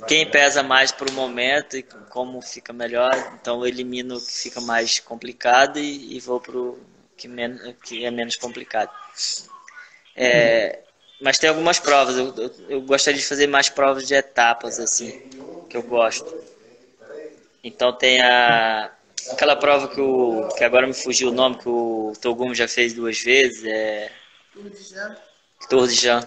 quem 0.06 0.28
pesa 0.28 0.62
mais 0.62 0.90
para 0.90 1.08
o 1.10 1.12
momento 1.12 1.76
e 1.76 1.82
como 1.82 2.40
fica 2.40 2.72
melhor, 2.72 3.12
então 3.40 3.60
eu 3.60 3.66
elimino 3.66 4.16
o 4.16 4.20
que 4.20 4.32
fica 4.32 4.60
mais 4.60 4.98
complicado 4.98 5.78
e, 5.78 6.16
e 6.16 6.20
vou 6.20 6.40
para 6.40 6.56
o 6.56 6.78
que, 7.16 7.28
que, 7.84 8.04
é 8.04 8.10
menos 8.10 8.36
complicado. 8.36 8.90
É, 10.16 10.80
mas 11.20 11.38
tem 11.38 11.48
algumas 11.48 11.78
provas, 11.78 12.16
eu, 12.16 12.34
eu, 12.36 12.54
eu, 12.68 12.80
gostaria 12.82 13.20
de 13.20 13.26
fazer 13.26 13.46
mais 13.46 13.68
provas 13.68 14.06
de 14.06 14.14
etapas, 14.14 14.80
assim, 14.80 15.22
que 15.70 15.76
eu 15.76 15.82
gosto. 15.82 16.36
Então 17.62 17.92
tem 17.92 18.20
a, 18.20 18.90
aquela 19.30 19.54
prova 19.54 19.86
que, 19.88 20.00
o, 20.00 20.48
que 20.56 20.64
agora 20.64 20.86
me 20.86 20.94
fugiu 20.94 21.28
o 21.28 21.32
nome, 21.32 21.58
que 21.58 21.68
o 21.68 22.12
Togumi 22.20 22.54
já 22.54 22.66
fez 22.66 22.92
duas 22.92 23.20
vezes, 23.20 23.64
é... 23.64 24.10
Tour 25.68 25.86
de 25.86 25.94
Jean. 25.94 26.26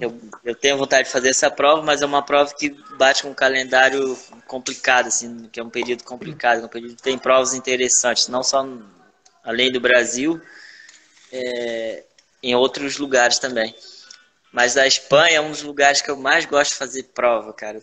Eu, 0.00 0.20
eu 0.44 0.54
tenho 0.54 0.76
vontade 0.76 1.06
de 1.06 1.12
fazer 1.12 1.30
essa 1.30 1.50
prova, 1.50 1.82
mas 1.82 2.02
é 2.02 2.06
uma 2.06 2.22
prova 2.22 2.52
que 2.54 2.68
bate 2.98 3.22
com 3.22 3.30
um 3.30 3.34
calendário 3.34 4.16
complicado, 4.46 5.06
assim, 5.06 5.48
que 5.50 5.58
é 5.58 5.64
um 5.64 5.70
período 5.70 6.04
complicado, 6.04 6.64
um 6.64 6.68
período 6.68 6.96
que 6.96 7.02
tem 7.02 7.16
provas 7.16 7.54
interessantes, 7.54 8.28
não 8.28 8.42
só 8.42 8.66
além 9.42 9.72
do 9.72 9.80
Brasil, 9.80 10.40
é, 11.32 12.04
em 12.42 12.54
outros 12.54 12.98
lugares 12.98 13.38
também. 13.38 13.74
Mas 14.52 14.76
a 14.76 14.86
Espanha 14.86 15.36
é 15.36 15.40
um 15.40 15.50
dos 15.50 15.62
lugares 15.62 16.02
que 16.02 16.10
eu 16.10 16.16
mais 16.16 16.44
gosto 16.44 16.72
de 16.72 16.76
fazer 16.76 17.04
prova, 17.14 17.54
cara. 17.54 17.82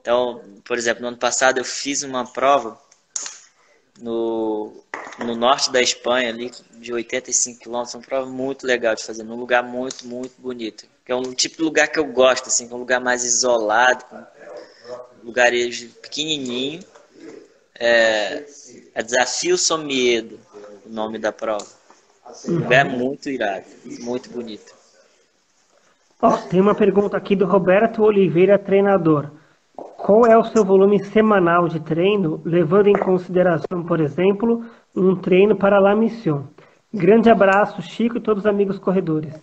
Então, 0.00 0.42
por 0.64 0.78
exemplo, 0.78 1.02
no 1.02 1.08
ano 1.08 1.18
passado 1.18 1.58
eu 1.58 1.64
fiz 1.64 2.02
uma 2.02 2.24
prova 2.24 2.80
no, 3.98 4.82
no 5.18 5.36
norte 5.36 5.70
da 5.70 5.82
Espanha, 5.82 6.30
ali 6.30 6.50
de 6.86 6.92
85 6.92 7.58
quilômetros, 7.58 7.94
uma 7.94 8.02
prova 8.02 8.30
muito 8.30 8.64
legal 8.64 8.94
de 8.94 9.02
fazer, 9.02 9.24
num 9.24 9.34
lugar 9.34 9.62
muito, 9.62 10.06
muito 10.06 10.40
bonito. 10.40 10.86
Que 11.04 11.10
é 11.10 11.16
um 11.16 11.34
tipo 11.34 11.56
de 11.56 11.62
lugar 11.62 11.88
que 11.88 11.98
eu 11.98 12.04
gosto, 12.04 12.46
assim, 12.46 12.68
que 12.68 12.72
é 12.72 12.76
um 12.76 12.80
lugar 12.80 13.00
mais 13.00 13.24
isolado, 13.24 14.04
com 14.04 15.26
lugarejo 15.26 15.88
pequenininho. 16.00 16.80
É, 17.78 18.44
é 18.94 19.02
Desafio 19.02 19.58
Somiedo, 19.58 20.38
o 20.86 20.88
nome 20.88 21.18
da 21.18 21.32
prova. 21.32 21.66
Lugar 22.46 22.86
é 22.86 22.88
muito 22.88 23.28
irado, 23.28 23.66
muito 24.00 24.30
bonito. 24.30 24.74
Oh, 26.22 26.36
tem 26.48 26.60
uma 26.60 26.74
pergunta 26.74 27.16
aqui 27.16 27.34
do 27.34 27.46
Roberto 27.46 28.02
Oliveira, 28.02 28.58
treinador. 28.58 29.30
Qual 29.74 30.24
é 30.24 30.38
o 30.38 30.44
seu 30.44 30.64
volume 30.64 31.04
semanal 31.04 31.68
de 31.68 31.80
treino, 31.80 32.40
levando 32.44 32.88
em 32.88 32.98
consideração, 32.98 33.84
por 33.84 34.00
exemplo, 34.00 34.64
um 34.94 35.16
treino 35.16 35.56
para 35.56 35.80
La 35.80 35.94
Mission? 35.94 36.44
Grande 36.96 37.28
abraço, 37.28 37.82
Chico 37.82 38.16
e 38.16 38.20
todos 38.20 38.44
os 38.44 38.50
amigos 38.50 38.78
corredores. 38.78 39.34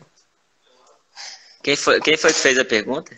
Quem 1.61 1.75
foi, 1.75 2.01
quem 2.01 2.17
foi 2.17 2.33
que 2.33 2.39
fez 2.39 2.57
a 2.57 2.65
pergunta? 2.65 3.15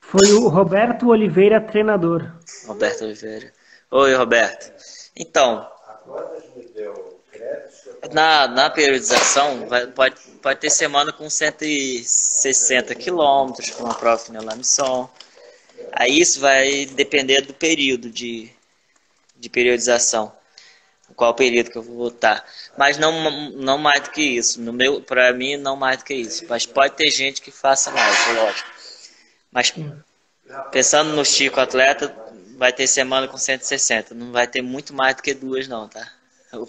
Foi 0.00 0.32
o 0.32 0.48
Roberto 0.48 1.08
Oliveira, 1.08 1.60
treinador. 1.60 2.32
Roberto 2.66 3.04
Oliveira. 3.04 3.52
Oi, 3.92 4.14
Roberto. 4.14 4.72
Então, 5.16 5.66
na, 8.12 8.48
na 8.48 8.70
periodização, 8.70 9.68
vai, 9.68 9.86
pode, 9.86 10.16
pode 10.42 10.58
ter 10.58 10.70
semana 10.70 11.12
com 11.12 11.30
160 11.30 12.94
quilômetros, 12.96 13.70
com 13.70 13.84
uma 13.84 13.94
prova 13.94 14.18
final 14.18 14.44
La 14.44 14.56
Mission 14.56 15.08
Aí 15.92 16.20
isso 16.20 16.40
vai 16.40 16.86
depender 16.86 17.42
do 17.42 17.54
período 17.54 18.10
de, 18.10 18.50
de 19.36 19.48
periodização. 19.48 20.32
Qual 21.20 21.34
período 21.34 21.70
que 21.70 21.76
eu 21.76 21.82
vou 21.82 21.96
botar. 21.96 22.42
Mas 22.78 22.96
não, 22.96 23.50
não 23.50 23.76
mais 23.76 24.04
do 24.04 24.10
que 24.10 24.22
isso. 24.22 24.58
No 24.58 24.72
meu, 24.72 25.02
para 25.02 25.30
mim, 25.34 25.58
não 25.58 25.76
mais 25.76 25.98
do 25.98 26.04
que 26.06 26.14
isso. 26.14 26.46
Mas 26.48 26.64
pode 26.64 26.94
ter 26.94 27.10
gente 27.10 27.42
que 27.42 27.50
faça 27.50 27.90
mais, 27.90 28.16
lógico. 28.34 28.70
Mas 29.52 29.74
pensando 30.72 31.14
no 31.14 31.22
Chico 31.22 31.60
atleta, 31.60 32.10
vai 32.56 32.72
ter 32.72 32.86
semana 32.86 33.28
com 33.28 33.36
160. 33.36 34.14
Não 34.14 34.32
vai 34.32 34.46
ter 34.46 34.62
muito 34.62 34.94
mais 34.94 35.14
do 35.14 35.22
que 35.22 35.34
duas, 35.34 35.68
não, 35.68 35.86
tá? 35.86 36.10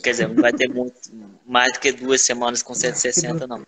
Quer 0.03 0.11
dizer, 0.11 0.27
não 0.27 0.41
vai 0.41 0.51
ter 0.51 0.67
muito 0.67 0.99
mais 1.45 1.71
do 1.71 1.79
que 1.79 1.93
duas 1.93 2.21
semanas 2.21 2.61
com 2.61 2.75
160, 2.75 3.47
não. 3.47 3.65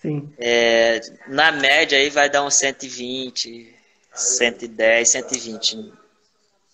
Sim. 0.00 0.32
É, 0.38 0.98
na 1.28 1.52
média 1.52 1.98
aí 1.98 2.08
vai 2.08 2.30
dar 2.30 2.42
uns 2.42 2.54
120, 2.54 3.70
110, 4.14 5.10
120 5.10 5.92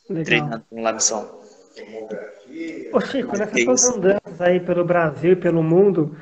Legal. 0.08 0.24
treinando 0.24 0.64
com 0.70 0.80
Labson. 0.80 1.41
Ô 2.90 3.00
Chico, 3.00 3.36
nessas 3.36 3.62
suas 3.62 3.84
andanças 3.84 4.40
aí 4.40 4.60
pelo 4.60 4.84
Brasil 4.84 5.32
e 5.32 5.36
pelo 5.36 5.62
mundo, 5.62 6.14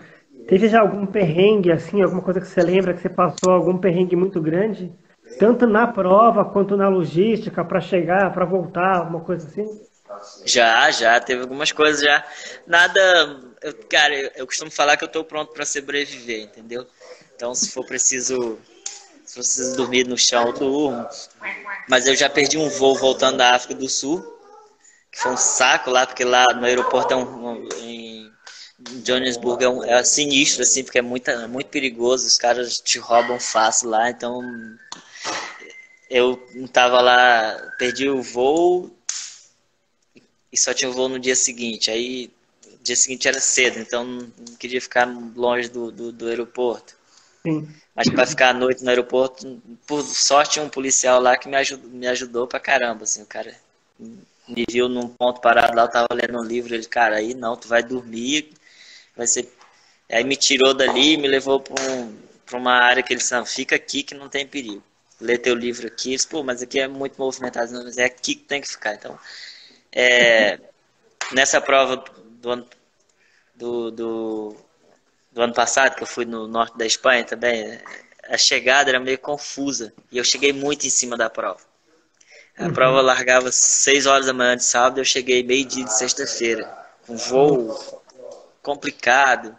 teve 0.47 0.69
já 0.69 0.81
algum 0.81 1.05
perrengue, 1.05 1.73
assim, 1.73 2.01
alguma 2.03 2.23
coisa 2.23 2.41
que 2.41 2.47
você 2.47 2.63
lembra 2.63 2.95
que 2.95 3.01
você 3.01 3.09
passou, 3.09 3.51
algum 3.51 3.77
perrengue 3.77 4.15
muito 4.15 4.41
grande? 4.41 4.93
Tanto 5.37 5.67
na 5.67 5.87
prova 5.87 6.45
quanto 6.45 6.77
na 6.77 6.89
logística, 6.89 7.65
para 7.65 7.81
chegar, 7.81 8.33
para 8.33 8.45
voltar, 8.45 8.99
alguma 8.99 9.21
coisa 9.21 9.47
assim? 9.47 9.81
Já, 10.45 10.91
já, 10.91 11.19
teve 11.21 11.43
algumas 11.43 11.73
coisas 11.73 12.03
já. 12.03 12.25
Nada, 12.67 13.01
eu, 13.63 13.75
cara, 13.89 14.15
eu, 14.15 14.31
eu 14.37 14.47
costumo 14.47 14.71
falar 14.71 14.97
que 14.97 15.05
eu 15.05 15.07
estou 15.07 15.25
pronto 15.25 15.53
para 15.53 15.65
sobreviver, 15.67 16.43
entendeu? 16.43 16.87
Então, 17.35 17.55
se 17.55 17.71
for 17.71 17.85
preciso, 17.85 18.59
se 19.25 19.35
for 19.35 19.41
preciso 19.41 19.77
dormir 19.77 20.07
no 20.07 20.17
chão, 20.17 20.47
eu 20.49 20.53
durmo. 20.53 21.09
Mas 21.89 22.07
eu 22.07 22.15
já 22.15 22.29
perdi 22.29 22.59
um 22.59 22.69
voo 22.69 22.95
voltando 22.95 23.39
da 23.39 23.55
África 23.55 23.75
do 23.75 23.89
Sul, 23.89 24.40
que 25.11 25.19
foi 25.19 25.33
um 25.33 25.37
saco 25.37 25.91
lá, 25.91 26.07
porque 26.07 26.25
lá 26.25 26.45
no 26.55 26.65
aeroporto 26.65 27.13
é 27.13 27.17
um, 27.17 27.69
em 27.81 28.33
Johannesburg 29.05 29.65
é, 29.65 29.69
um, 29.69 29.85
é 29.85 30.03
sinistro, 30.05 30.63
assim, 30.63 30.83
porque 30.83 30.99
é 30.99 31.03
muito, 31.03 31.29
é 31.29 31.47
muito 31.47 31.69
perigoso, 31.69 32.27
os 32.27 32.39
caras 32.39 32.81
te 32.81 32.99
roubam 32.99 33.39
fácil 33.39 33.91
lá, 33.91 34.11
então 34.11 34.41
eu 36.09 36.45
não 36.55 36.67
tava 36.67 37.01
lá, 37.01 37.73
perdi 37.79 38.09
o 38.09 38.23
voo 38.23 38.91
e 40.53 40.57
só 40.57 40.75
tinha 40.75 40.91
o 40.91 40.95
voo 40.95 41.09
no 41.09 41.19
dia 41.19 41.37
seguinte. 41.37 41.91
Aí 41.91 42.31
dia 42.83 42.97
seguinte 42.97 43.29
era 43.29 43.41
cedo, 43.41 43.79
então 43.79 44.05
não 44.05 44.57
queria 44.59 44.81
ficar 44.81 45.07
longe 45.37 45.69
do, 45.69 45.93
do, 45.93 46.13
do 46.13 46.27
aeroporto. 46.27 46.97
Sim. 47.43 47.69
Mas 47.95 48.09
para 48.09 48.27
ficar 48.27 48.51
à 48.51 48.55
noite 48.55 48.83
no 48.83 48.89
aeroporto, 48.89 49.63
por 49.87 50.03
sorte 50.03 50.59
um 50.59 50.69
policial 50.69 51.21
lá 51.21 51.37
que 51.37 51.49
me 51.49 51.57
ajudou, 51.57 51.91
me 51.91 52.07
ajudou 52.07 52.47
pra 52.47 52.59
caramba, 52.59 53.05
assim, 53.05 53.23
o 53.23 53.27
cara 53.27 53.55
me 54.49 54.65
viu 54.69 54.89
num 54.89 55.09
ponto 55.09 55.41
parado 55.41 55.77
lá, 55.77 55.83
eu 55.85 55.91
tava 55.91 56.09
lendo 56.15 56.39
um 56.41 56.45
livro, 56.45 56.75
ele, 56.75 56.87
cara, 56.87 57.17
aí 57.17 57.35
não, 57.35 57.57
tu 57.57 57.69
vai 57.69 57.83
dormir, 57.83 58.51
vai 59.17 59.27
ser. 59.27 59.49
Aí 60.11 60.25
me 60.25 60.37
tirou 60.37 60.75
dali 60.75 61.17
me 61.17 61.29
levou 61.29 61.61
para 61.61 61.81
um, 61.83 62.19
uma 62.55 62.73
área 62.73 63.03
que 63.03 63.13
ele 63.13 63.21
disse, 63.21 63.45
fica 63.47 63.77
aqui 63.77 64.03
que 64.03 64.15
não 64.15 64.29
tem 64.29 64.47
perigo. 64.47 64.83
Lê 65.21 65.39
teu 65.39 65.55
livro 65.55 65.87
aqui, 65.87 66.11
disse, 66.13 66.27
pô, 66.27 66.43
mas 66.43 66.63
aqui 66.63 66.81
é 66.81 66.89
muito 66.89 67.17
movimentado, 67.19 67.73
mas 67.85 67.99
é 67.99 68.05
aqui 68.05 68.35
que 68.35 68.45
tem 68.45 68.61
que 68.61 68.69
ficar. 68.69 68.95
Então, 68.95 69.19
é, 69.93 70.59
nessa 71.33 71.61
prova 71.61 71.97
do 72.41 72.51
ano, 72.51 72.67
do, 73.55 73.91
do, 73.91 74.57
do 75.33 75.43
ano 75.43 75.55
passado, 75.55 75.97
que 75.97 76.03
eu 76.03 76.07
fui 76.07 76.25
no 76.25 76.49
norte 76.49 76.77
da 76.79 76.87
Espanha 76.87 77.25
também, 77.25 77.81
a 78.29 78.39
chegada 78.39 78.91
era 78.91 79.01
meio 79.01 79.19
confusa 79.19 79.93
e 80.11 80.19
eu 80.19 80.25
cheguei 80.25 80.53
muito 80.53 80.87
em 80.87 80.91
cima 80.91 81.17
da 81.17 81.29
prova. 81.29 81.70
A 82.59 82.65
uhum. 82.65 82.73
prova 82.73 83.01
largava 83.01 83.51
6 83.51 84.07
horas 84.07 84.27
da 84.27 84.33
manhã 84.33 84.57
de 84.57 84.65
sábado, 84.65 85.01
eu 85.01 85.05
cheguei 85.05 85.43
meio-dia 85.43 85.85
de 85.85 85.97
sexta-feira, 85.97 86.69
com 87.07 87.17
voo 87.17 88.01
complicado. 88.63 89.57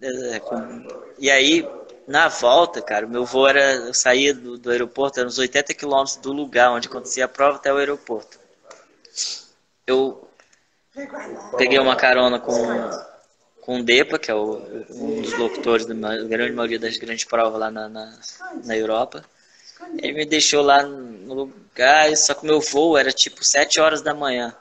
É, 0.00 0.40
e 1.18 1.30
aí, 1.30 1.68
na 2.06 2.28
volta, 2.28 2.82
cara, 2.82 3.06
meu 3.06 3.24
voo 3.24 3.48
era. 3.48 3.74
Eu 3.74 3.94
saía 3.94 4.34
do, 4.34 4.58
do 4.58 4.70
aeroporto, 4.70 5.18
era 5.18 5.28
uns 5.28 5.38
80 5.38 5.74
quilômetros 5.74 6.16
do 6.16 6.32
lugar 6.32 6.70
onde 6.70 6.88
acontecia 6.88 7.24
a 7.24 7.28
prova 7.28 7.56
até 7.56 7.72
o 7.72 7.76
aeroporto. 7.76 8.38
Eu 9.86 10.28
peguei 11.56 11.78
uma 11.78 11.96
carona 11.96 12.38
com, 12.38 12.52
com 13.60 13.80
o 13.80 13.82
Depa, 13.82 14.18
que 14.18 14.30
é 14.30 14.34
o, 14.34 14.62
um 14.90 15.22
dos 15.22 15.36
locutores 15.38 15.86
da 15.86 15.94
grande 15.94 16.52
maioria 16.52 16.78
das 16.78 16.96
grandes 16.96 17.24
provas 17.24 17.58
lá 17.58 17.70
na, 17.70 17.88
na, 17.88 18.18
na 18.64 18.76
Europa. 18.76 19.24
Ele 19.98 20.12
me 20.12 20.26
deixou 20.26 20.62
lá 20.62 20.82
no 20.82 21.34
lugar, 21.34 22.16
só 22.16 22.34
que 22.34 22.42
o 22.42 22.46
meu 22.46 22.60
voo 22.60 22.96
era 22.96 23.12
tipo 23.12 23.44
7 23.44 23.80
horas 23.80 24.02
da 24.02 24.14
manhã. 24.14 24.54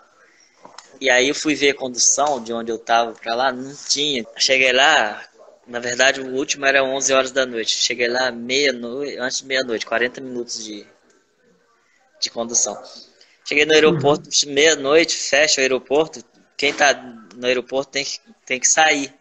E 0.99 1.09
aí 1.09 1.30
eu 1.30 1.36
fui 1.36 1.55
ver 1.55 1.72
a 1.72 1.76
condução 1.76 2.41
de 2.41 2.53
onde 2.53 2.72
eu 2.72 2.78
tava 2.78 3.14
pra 3.14 3.36
lá, 3.36 3.51
não 3.51 3.76
tinha. 3.89 4.26
Cheguei 4.38 4.72
lá, 4.72 5.24
na 5.68 5.80
verdade 5.80 6.22
o 6.22 6.36
último 6.36 6.66
era 6.66 6.84
11 6.84 7.14
horas 7.14 7.32
da 7.32 7.45
noite. 7.45 7.78
Cheguei 7.78 8.07
lá 8.07 8.32
meia-noite, 8.32 9.18
antes 9.18 9.39
de 9.39 9.45
meia-noite, 9.45 9.86
40 9.86 10.22
minutos 10.22 10.64
de, 10.64 10.86
de 12.22 12.30
condução. 12.30 12.82
Cheguei 13.45 13.66
no 13.66 13.74
aeroporto, 13.74 14.30
uhum. 14.30 14.53
meia-noite, 14.53 15.16
fecha 15.16 15.59
o 15.59 15.61
aeroporto. 15.61 16.24
Quem 16.55 16.74
tá 16.74 16.93
no 17.36 17.45
aeroporto 17.45 17.91
tem 17.91 18.05
que, 18.05 18.20
tem 18.45 18.59
que 18.59 18.68
sair. 18.68 19.14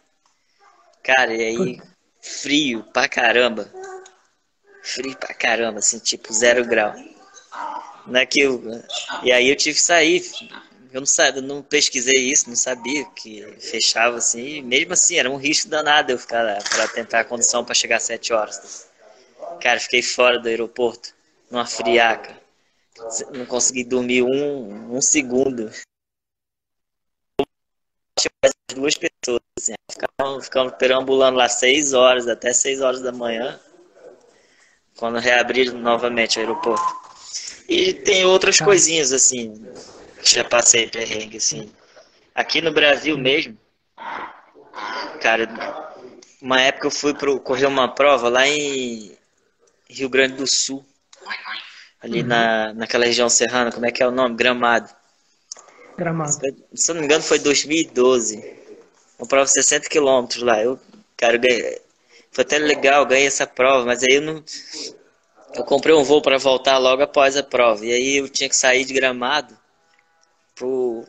Cara, 1.02 1.34
e 1.34 1.42
aí, 1.42 1.82
frio 2.20 2.84
pra 2.92 3.08
caramba 3.08 3.68
frio 4.82 5.16
pra 5.16 5.32
caramba, 5.32 5.78
assim, 5.78 5.98
tipo 5.98 6.32
zero 6.32 6.64
grau. 6.66 6.94
Não 8.06 8.20
é 8.20 8.28
e 9.22 9.32
aí 9.32 9.48
eu 9.48 9.56
tive 9.56 9.78
que 9.78 9.84
sair. 9.84 10.24
Eu 10.92 11.00
não, 11.00 11.06
sabia, 11.06 11.40
eu 11.40 11.46
não 11.46 11.62
pesquisei 11.62 12.30
isso, 12.30 12.48
não 12.48 12.56
sabia 12.56 13.04
que 13.16 13.42
fechava 13.60 14.18
assim. 14.18 14.60
mesmo 14.60 14.92
assim, 14.92 15.16
era 15.16 15.30
um 15.30 15.36
risco 15.36 15.68
danado 15.68 16.12
eu 16.12 16.18
ficar 16.18 16.42
lá 16.42 16.58
para 16.68 16.88
tentar 16.88 17.20
a 17.20 17.24
condição 17.24 17.64
para 17.64 17.74
chegar 17.74 17.96
às 17.96 18.02
7 18.02 18.32
horas. 18.32 18.88
Cara, 19.60 19.80
fiquei 19.80 20.02
fora 20.02 20.38
do 20.38 20.48
aeroporto, 20.48 21.14
numa 21.50 21.64
friaca. 21.64 22.36
Não 23.32 23.46
consegui 23.46 23.84
dormir 23.84 24.22
um, 24.22 24.96
um 24.96 25.00
segundo. 25.00 25.70
Mais 28.42 28.54
duas 28.74 28.94
pessoas, 28.94 29.40
assim, 29.58 29.74
ficamos, 29.90 30.44
ficamos 30.44 30.74
perambulando 30.74 31.38
lá 31.38 31.48
6 31.48 31.94
horas, 31.94 32.28
até 32.28 32.52
6 32.52 32.80
horas 32.82 33.00
da 33.00 33.12
manhã 33.12 33.58
quando 35.02 35.18
reabrir 35.18 35.72
novamente 35.74 36.38
o 36.38 36.40
aeroporto. 36.42 36.96
E 37.68 37.92
tem 37.92 38.24
outras 38.24 38.58
tá. 38.58 38.64
coisinhas 38.64 39.12
assim, 39.12 39.52
que 40.22 40.36
já 40.36 40.44
passei 40.44 40.86
perrengue 40.86 41.38
assim. 41.38 41.72
Aqui 42.32 42.62
no 42.62 42.72
Brasil 42.72 43.18
mesmo, 43.18 43.58
cara, 45.20 45.48
uma 46.40 46.60
época 46.60 46.86
eu 46.86 46.90
fui 46.92 47.12
pro, 47.14 47.40
correr 47.40 47.66
uma 47.66 47.92
prova 47.92 48.28
lá 48.28 48.46
em 48.46 49.10
Rio 49.90 50.08
Grande 50.08 50.34
do 50.34 50.46
Sul. 50.46 50.86
Ali 52.00 52.20
uhum. 52.20 52.28
na, 52.28 52.72
naquela 52.72 53.04
região 53.04 53.28
serrana, 53.28 53.72
como 53.72 53.86
é 53.86 53.90
que 53.90 54.04
é 54.04 54.06
o 54.06 54.12
nome? 54.12 54.36
Gramado. 54.36 54.88
Gramado. 55.98 56.30
Se 56.74 56.92
eu 56.92 56.94
não 56.94 57.00
me 57.00 57.06
engano, 57.06 57.24
foi 57.24 57.40
2012. 57.40 58.36
Uma 59.18 59.26
prova 59.26 59.46
de 59.46 59.52
60 59.52 59.88
quilômetros 59.88 60.44
lá. 60.44 60.62
Eu, 60.62 60.78
cara, 61.16 61.36
ganhei, 61.38 61.82
foi 62.32 62.42
até 62.42 62.58
legal, 62.58 63.04
ganhei 63.04 63.26
essa 63.26 63.46
prova, 63.46 63.84
mas 63.84 64.02
aí 64.02 64.16
eu 64.16 64.22
não. 64.22 64.42
Eu 65.54 65.64
comprei 65.64 65.94
um 65.94 66.02
voo 66.02 66.22
para 66.22 66.38
voltar 66.38 66.78
logo 66.78 67.02
após 67.02 67.36
a 67.36 67.42
prova. 67.42 67.84
E 67.84 67.92
aí 67.92 68.16
eu 68.16 68.28
tinha 68.28 68.48
que 68.48 68.56
sair 68.56 68.86
de 68.86 68.94
gramado 68.94 69.56
pro, 70.54 71.04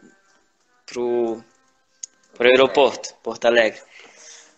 pro, 0.85 1.41
pro 2.33 2.47
aeroporto, 2.49 3.15
Porto 3.23 3.45
Alegre. 3.45 3.81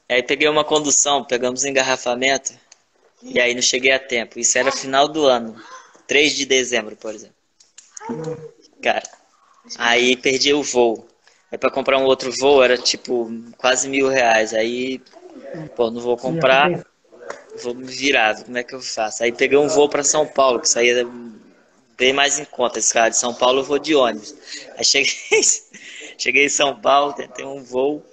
Aí 0.10 0.24
peguei 0.24 0.48
uma 0.48 0.64
condução, 0.64 1.24
pegamos 1.24 1.66
engarrafamento, 1.66 2.54
e 3.22 3.40
aí 3.40 3.54
não 3.54 3.62
cheguei 3.62 3.92
a 3.92 4.00
tempo. 4.00 4.40
Isso 4.40 4.58
era 4.58 4.72
final 4.72 5.08
do 5.08 5.26
ano, 5.26 5.56
3 6.08 6.36
de 6.36 6.46
dezembro, 6.48 6.96
por 6.96 7.14
exemplo. 7.14 7.36
Cara, 8.82 9.04
aí 9.78 10.18
perdi 10.18 10.52
o 10.52 10.64
voo. 10.64 11.08
Aí 11.52 11.60
para 11.60 11.72
comprar 11.72 12.00
um 12.00 12.06
outro 12.06 12.32
voo 12.32 12.64
era 12.64 12.78
tipo 12.78 13.32
quase 13.58 13.88
mil 13.88 14.08
reais. 14.08 14.54
Aí 14.54 15.00
Pô, 15.76 15.92
não 15.92 16.02
vou 16.02 16.18
comprar, 16.18 16.70
vou 17.62 17.74
me 17.74 17.86
virar, 17.86 18.44
como 18.44 18.58
é 18.58 18.64
que 18.64 18.76
eu 18.76 18.82
faço? 18.82 19.24
Aí 19.24 19.32
peguei 19.32 19.58
um 19.58 19.68
voo 19.68 19.90
para 19.90 20.04
São 20.04 20.28
Paulo, 20.28 20.60
que 20.60 20.70
saía 20.70 21.08
bem 21.98 22.14
mais 22.14 22.40
em 22.40 22.46
conta. 22.46 22.80
Esse 22.80 22.94
cara 22.94 23.10
de 23.10 23.18
São 23.18 23.34
Paulo 23.34 23.60
eu 23.60 23.64
vou 23.64 23.80
de 23.80 23.96
ônibus. 23.96 24.36
Aí 24.78 24.84
cheguei, 24.84 25.14
cheguei 26.18 26.46
em 26.46 26.50
São 26.50 26.80
Paulo, 26.80 27.14
tentei 27.14 27.46
um 27.46 27.64
voo. 27.64 28.04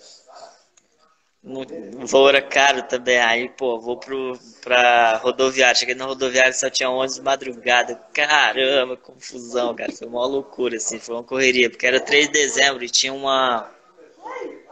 O 1.45 2.07
voo 2.07 2.29
era 2.29 2.41
caro 2.41 2.85
também. 2.85 3.19
Aí, 3.19 3.49
pô, 3.49 3.81
vou 3.81 3.97
pro, 3.97 4.39
pra 4.61 5.17
rodoviária. 5.17 5.75
Cheguei 5.75 5.95
na 5.97 6.05
rodoviária 6.05 6.53
só 6.53 6.71
tinha 6.71 6.89
ônibus 6.89 7.17
de 7.17 7.23
madrugada. 7.23 7.97
Caramba, 8.15 8.97
confusão, 8.97 9.75
cara. 9.75 9.91
Foi 9.91 10.07
uma 10.07 10.25
loucura, 10.25 10.77
assim. 10.77 11.01
Foi 11.01 11.17
uma 11.17 11.25
correria. 11.25 11.69
Porque 11.69 11.85
era 11.85 11.99
3 11.99 12.27
de 12.27 12.33
dezembro 12.35 12.85
e 12.85 12.89
tinha 12.89 13.13
uma, 13.13 13.69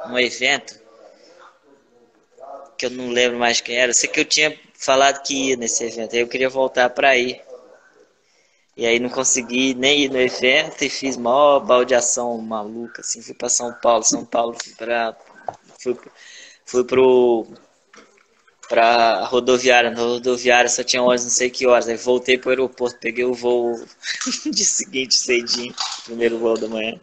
um 0.07 0.17
evento 0.17 0.80
que 2.81 2.87
eu 2.87 2.91
não 2.91 3.11
lembro 3.11 3.39
mais 3.39 3.61
quem 3.61 3.77
era. 3.77 3.91
Eu 3.91 3.95
sei 3.95 4.09
que 4.09 4.21
eu 4.21 4.25
tinha 4.25 4.59
falado 4.73 5.23
que 5.23 5.51
ia 5.51 5.57
nesse 5.57 5.85
evento, 5.85 6.15
aí 6.15 6.23
eu 6.23 6.29
queria 6.29 6.49
voltar 6.49 6.89
para 6.89 7.15
ir. 7.15 7.39
E 8.75 8.87
aí 8.87 8.99
não 8.99 9.11
consegui 9.11 9.75
nem 9.75 10.05
ir 10.05 10.11
no 10.11 10.19
evento 10.19 10.83
e 10.83 10.89
fiz 10.89 11.19
maior 11.19 11.61
baldeação 11.61 12.39
maluca, 12.39 13.03
assim, 13.03 13.21
fui 13.21 13.35
para 13.35 13.51
São 13.51 13.75
Paulo, 13.75 14.03
São 14.03 14.25
Paulo 14.25 14.57
fui 14.63 14.73
para 14.75 15.15
fui, 15.79 15.99
fui 16.65 16.85
pro 16.85 17.47
pra 18.67 19.25
rodoviária, 19.25 19.91
na 19.91 20.01
rodoviária 20.01 20.71
só 20.71 20.83
tinha 20.83 21.03
horas, 21.03 21.25
não 21.25 21.31
sei 21.31 21.51
que 21.51 21.67
horas, 21.67 21.87
aí 21.87 21.97
voltei 21.97 22.39
pro 22.39 22.51
aeroporto, 22.51 22.99
peguei 22.99 23.25
o 23.27 23.35
voo 23.35 23.75
de 24.51 24.65
seguinte 24.65 25.17
cedinho, 25.17 25.75
primeiro 26.05 26.39
voo 26.39 26.57
da 26.57 26.69
manhã. 26.69 26.99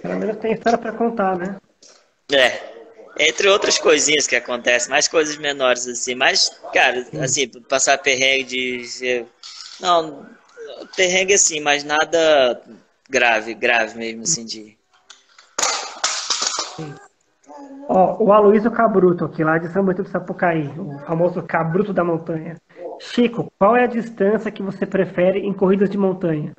Pelo 0.00 0.18
menos 0.18 0.38
tem 0.38 0.52
história 0.52 0.78
para 0.78 0.92
contar, 0.92 1.36
né? 1.36 1.56
É, 2.32 2.73
Entre 3.18 3.48
outras 3.48 3.78
coisinhas 3.78 4.26
que 4.26 4.34
acontecem, 4.34 4.90
mais 4.90 5.06
coisas 5.06 5.36
menores, 5.36 5.86
assim. 5.86 6.14
Mas, 6.14 6.50
cara, 6.72 7.06
assim, 7.22 7.48
passar 7.68 7.98
perrengue 7.98 8.44
de. 8.44 9.26
Não, 9.80 10.26
perrengue 10.96 11.34
assim, 11.34 11.60
mas 11.60 11.84
nada 11.84 12.60
grave, 13.08 13.54
grave 13.54 13.96
mesmo, 13.96 14.22
assim, 14.22 14.44
de. 14.44 14.76
Ó, 17.88 18.22
o 18.22 18.32
Aloysio 18.32 18.70
Cabruto, 18.70 19.26
aqui 19.26 19.44
lá 19.44 19.58
de 19.58 19.72
São 19.72 19.84
Bento 19.84 20.02
do 20.02 20.08
Sapucaí, 20.08 20.68
o 20.78 20.98
famoso 21.06 21.42
Cabruto 21.42 21.92
da 21.92 22.02
Montanha. 22.02 22.56
Chico, 23.00 23.52
qual 23.58 23.76
é 23.76 23.84
a 23.84 23.88
distância 23.88 24.50
que 24.50 24.62
você 24.62 24.86
prefere 24.86 25.40
em 25.40 25.52
corridas 25.52 25.90
de 25.90 25.98
montanha? 25.98 26.54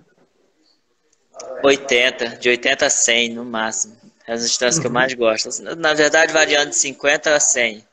80, 1.63 2.37
de 2.37 2.49
80 2.49 2.85
a 2.85 2.89
100 2.89 3.29
no 3.29 3.45
máximo. 3.45 3.95
É 4.28 4.34
as 4.34 4.41
distâncias 4.41 4.78
uhum. 4.78 4.82
que 4.82 4.88
eu 4.88 4.91
mais 4.91 5.13
gosto. 5.13 5.49
Na 5.76 5.93
verdade, 5.93 6.34
variando 6.34 6.69
de 6.69 6.76
50 6.76 7.36
a 7.36 7.39
100. 7.39 7.84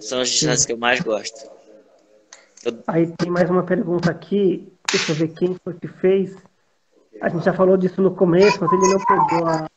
São 0.00 0.20
as 0.20 0.28
distâncias 0.28 0.60
Sim. 0.60 0.66
que 0.66 0.72
eu 0.72 0.78
mais 0.78 1.00
gosto. 1.00 1.50
Eu... 2.64 2.78
Aí 2.86 3.12
tem 3.16 3.30
mais 3.30 3.48
uma 3.48 3.62
pergunta 3.62 4.10
aqui. 4.10 4.72
Deixa 4.90 5.12
eu 5.12 5.16
ver 5.16 5.28
quem 5.28 5.56
foi 5.62 5.74
que 5.74 5.88
fez. 5.88 6.34
A 7.20 7.28
gente 7.28 7.44
já 7.44 7.52
falou 7.52 7.76
disso 7.76 8.00
no 8.00 8.14
começo, 8.14 8.58
mas 8.60 8.72
ele 8.72 8.92
não 8.92 9.04
pegou 9.04 9.46
a... 9.46 9.68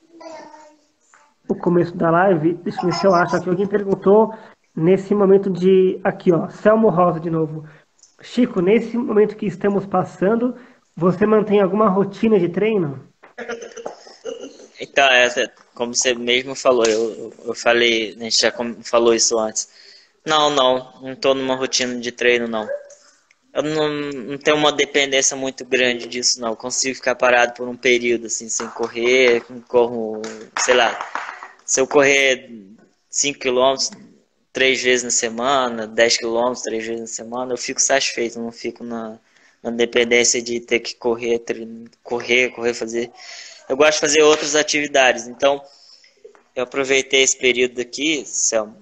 o 1.47 1.55
começo 1.55 1.95
da 1.95 2.09
live. 2.09 2.53
Deixa 2.55 2.81
eu 2.81 2.85
ver 2.85 2.93
se 2.93 3.05
eu 3.05 3.13
acho 3.13 3.35
aqui. 3.35 3.49
Alguém 3.49 3.67
perguntou 3.67 4.33
nesse 4.75 5.13
momento 5.13 5.49
de. 5.49 5.99
Aqui, 6.03 6.31
ó. 6.31 6.49
Selmo 6.49 6.89
Rosa 6.89 7.19
de 7.19 7.29
novo. 7.29 7.65
Chico, 8.21 8.61
nesse 8.61 8.97
momento 8.97 9.35
que 9.35 9.47
estamos 9.47 9.85
passando, 9.85 10.55
você 10.95 11.25
mantém 11.25 11.59
alguma 11.59 11.89
rotina 11.89 12.39
de 12.39 12.49
treino? 12.49 12.99
Então, 14.81 15.05
essa, 15.07 15.51
como 15.75 15.93
você 15.93 16.13
mesmo 16.15 16.55
falou, 16.55 16.85
eu, 16.85 17.33
eu 17.45 17.53
falei, 17.53 18.15
a 18.19 18.23
gente 18.23 18.41
já 18.41 18.51
falou 18.83 19.13
isso 19.13 19.37
antes. 19.37 19.69
Não, 20.25 20.49
não, 20.49 21.01
não 21.01 21.13
estou 21.13 21.35
numa 21.35 21.55
rotina 21.55 21.99
de 21.99 22.11
treino, 22.11 22.47
não. 22.47 22.67
Eu 23.53 23.63
não, 23.63 23.89
não 23.89 24.37
tenho 24.37 24.57
uma 24.57 24.71
dependência 24.71 25.37
muito 25.37 25.63
grande 25.65 26.07
disso, 26.07 26.41
não. 26.41 26.49
Eu 26.49 26.55
consigo 26.55 26.95
ficar 26.95 27.15
parado 27.15 27.53
por 27.53 27.67
um 27.67 27.77
período, 27.77 28.27
assim, 28.27 28.49
sem 28.49 28.67
correr, 28.69 29.43
corro, 29.67 30.21
sei 30.59 30.73
lá, 30.73 30.97
se 31.65 31.79
eu 31.79 31.87
correr 31.87 32.49
5 33.09 33.39
km 33.39 33.75
três 34.53 34.81
vezes 34.81 35.03
na 35.03 35.11
semana, 35.11 35.87
10 35.87 36.17
km 36.17 36.53
três 36.63 36.85
vezes 36.85 37.01
na 37.01 37.07
semana, 37.07 37.53
eu 37.53 37.57
fico 37.57 37.81
satisfeito, 37.81 38.39
não 38.39 38.51
fico 38.51 38.83
na, 38.83 39.19
na 39.63 39.71
dependência 39.71 40.41
de 40.41 40.59
ter 40.59 40.79
que 40.79 40.95
correr, 40.95 41.41
correr, 42.03 42.49
correr, 42.49 42.73
fazer 42.73 43.11
eu 43.71 43.77
gosto 43.77 43.93
de 43.93 43.99
fazer 44.01 44.21
outras 44.21 44.53
atividades. 44.53 45.29
Então, 45.29 45.61
eu 46.53 46.63
aproveitei 46.63 47.23
esse 47.23 47.37
período 47.37 47.79
aqui, 47.79 48.25
Selma, 48.25 48.75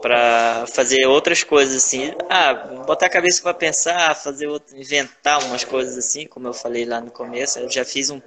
para 0.00 0.64
fazer 0.68 1.04
outras 1.06 1.44
coisas 1.44 1.76
assim. 1.76 2.12
Ah, 2.30 2.54
botar 2.86 3.06
a 3.06 3.10
cabeça 3.10 3.42
para 3.42 3.52
pensar, 3.52 4.16
fazer 4.16 4.46
outro, 4.46 4.74
inventar 4.74 5.44
umas 5.44 5.64
coisas 5.64 5.98
assim, 5.98 6.26
como 6.26 6.48
eu 6.48 6.54
falei 6.54 6.86
lá 6.86 6.98
no 6.98 7.10
começo. 7.10 7.58
Eu 7.58 7.70
já 7.70 7.84
fiz 7.84 8.08
um, 8.08 8.18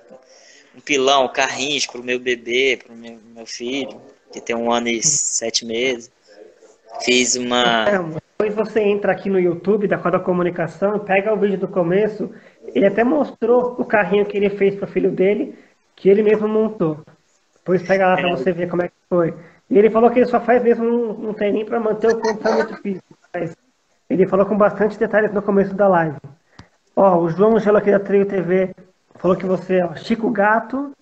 um 0.78 0.80
pilão, 0.80 1.28
carrinhos 1.28 1.88
para 1.88 2.00
o 2.00 2.04
meu 2.04 2.20
bebê, 2.20 2.78
para 2.78 2.94
o 2.94 2.96
meu, 2.96 3.18
meu, 3.34 3.48
filho, 3.48 4.00
que 4.32 4.40
tem 4.40 4.56
um 4.56 4.72
ano 4.72 4.90
e 4.90 5.02
sete 5.02 5.66
meses. 5.66 6.12
Fiz 7.02 7.36
uma. 7.36 7.86
Depois 8.38 8.54
você 8.54 8.82
entra 8.82 9.12
aqui 9.12 9.28
no 9.28 9.40
YouTube 9.40 9.88
da 9.88 9.98
Coda 9.98 10.20
Comunicação, 10.20 11.00
pega 11.00 11.34
o 11.34 11.40
vídeo 11.40 11.58
do 11.58 11.68
começo. 11.68 12.30
Ele 12.76 12.86
até 12.86 13.04
mostrou 13.04 13.76
o 13.80 13.84
carrinho 13.84 14.28
que 14.28 14.38
ele 14.38 14.52
fez 14.52 14.76
para 14.76 14.88
o 14.88 14.92
filho 14.92 15.10
dele 15.10 15.58
que 16.00 16.10
ele 16.10 16.24
mesmo 16.24 16.48
montou. 16.48 17.04
Depois 17.58 17.84
pega 17.84 18.08
lá 18.08 18.16
para 18.16 18.32
você 18.32 18.52
ver 18.52 18.70
como 18.70 18.82
é 18.82 18.88
que 18.88 18.96
foi. 19.08 19.34
E 19.70 19.78
ele 19.78 19.90
falou 19.90 20.10
que 20.10 20.20
ele 20.20 20.26
só 20.26 20.40
faz 20.40 20.64
mesmo 20.64 20.86
um, 20.86 21.30
um 21.30 21.34
treininho 21.34 21.66
para 21.66 21.80
manter 21.80 22.08
o 22.08 22.20
condicionamento 22.20 22.82
físico. 22.82 23.18
Mas 23.34 23.56
ele 24.10 24.26
falou 24.26 24.46
com 24.46 24.58
bastante 24.58 24.98
detalhes 24.98 25.32
no 25.34 25.42
começo 25.42 25.76
da 25.76 25.88
live. 25.88 26.18
Ó, 26.96 27.20
o 27.20 27.30
João 27.30 27.58
Angelo 27.58 27.78
aqui 27.78 27.92
da 27.92 28.00
Trio 28.00 28.26
TV 28.26 28.74
falou 29.16 29.38
que 29.38 29.46
você 29.46 29.82
é 29.82 29.96
Chico 29.98 30.32
Gato 30.32 30.94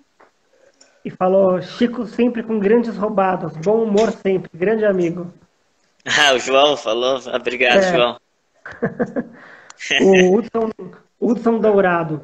e 1.05 1.11
falou 1.11 1.61
Chico 1.61 2.05
sempre 2.07 2.43
com 2.43 2.59
grandes 2.59 2.97
roubadas, 2.97 3.55
bom 3.57 3.83
humor 3.83 4.11
sempre, 4.11 4.49
grande 4.53 4.85
amigo. 4.85 5.31
Ah, 6.09 6.33
o 6.33 6.39
João 6.39 6.77
falou, 6.77 7.19
obrigado, 7.35 7.79
é. 7.79 7.93
João. 7.93 8.17
o 10.01 10.37
Hudson, 10.37 10.69
Hudson 11.19 11.59
Dourado. 11.59 12.21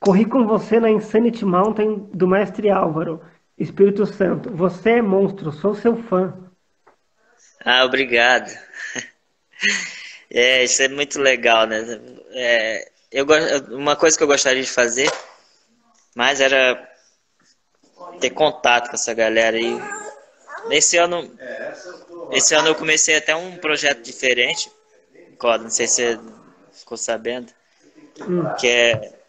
Corri 0.00 0.24
com 0.24 0.46
você 0.46 0.80
na 0.80 0.90
Insanity 0.90 1.44
Mountain 1.44 2.08
do 2.14 2.26
Mestre 2.26 2.70
Álvaro, 2.70 3.22
Espírito 3.58 4.06
Santo. 4.06 4.50
Você 4.56 4.92
é 4.92 5.02
monstro, 5.02 5.52
sou 5.52 5.74
seu 5.74 5.94
fã. 6.04 6.34
Ah, 7.64 7.84
obrigado. 7.84 8.50
É, 10.32 10.62
isso 10.62 10.80
é 10.80 10.86
muito 10.86 11.20
legal, 11.20 11.66
né? 11.66 11.84
É, 12.30 12.88
eu, 13.10 13.26
uma 13.70 13.96
coisa 13.96 14.16
que 14.16 14.22
eu 14.22 14.28
gostaria 14.28 14.62
de 14.62 14.70
fazer, 14.70 15.10
mas 16.14 16.40
era 16.40 16.88
ter 18.20 18.30
contato 18.30 18.90
com 18.90 18.94
essa 18.94 19.12
galera 19.12 19.56
aí. 19.56 19.76
Esse 20.70 20.96
ano, 20.98 21.28
esse 22.30 22.54
ano 22.54 22.68
eu 22.68 22.76
comecei 22.76 23.16
até 23.16 23.34
um 23.34 23.56
projeto 23.56 24.02
diferente, 24.02 24.70
não 25.42 25.68
sei 25.68 25.88
se 25.88 26.14
você 26.14 26.20
ficou 26.74 26.96
sabendo, 26.96 27.52
hum. 28.20 28.54
que 28.54 28.68
é 28.68 29.19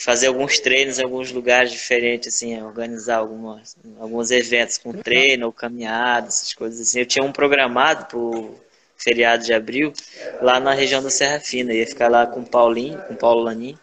fazer 0.00 0.28
alguns 0.28 0.58
treinos 0.58 0.98
em 0.98 1.04
alguns 1.04 1.30
lugares 1.30 1.70
diferentes, 1.70 2.34
assim, 2.34 2.60
organizar 2.62 3.18
algumas, 3.18 3.76
alguns 3.98 4.30
eventos 4.30 4.78
com 4.78 4.92
treino 4.92 5.46
ou 5.46 5.52
caminhada, 5.52 6.28
essas 6.28 6.54
coisas 6.54 6.80
assim. 6.80 7.00
Eu 7.00 7.06
tinha 7.06 7.24
um 7.24 7.30
programado 7.30 8.06
pro 8.06 8.54
feriado 8.96 9.44
de 9.44 9.52
abril 9.52 9.92
lá 10.40 10.58
na 10.58 10.72
região 10.72 11.02
da 11.02 11.10
Serra 11.10 11.38
Fina, 11.38 11.74
ia 11.74 11.86
ficar 11.86 12.08
lá 12.08 12.26
com 12.26 12.40
o 12.40 12.46
Paulinho, 12.46 12.98
com 13.02 13.12
o 13.12 13.16
Paulo 13.16 13.42
Lanin. 13.42 13.76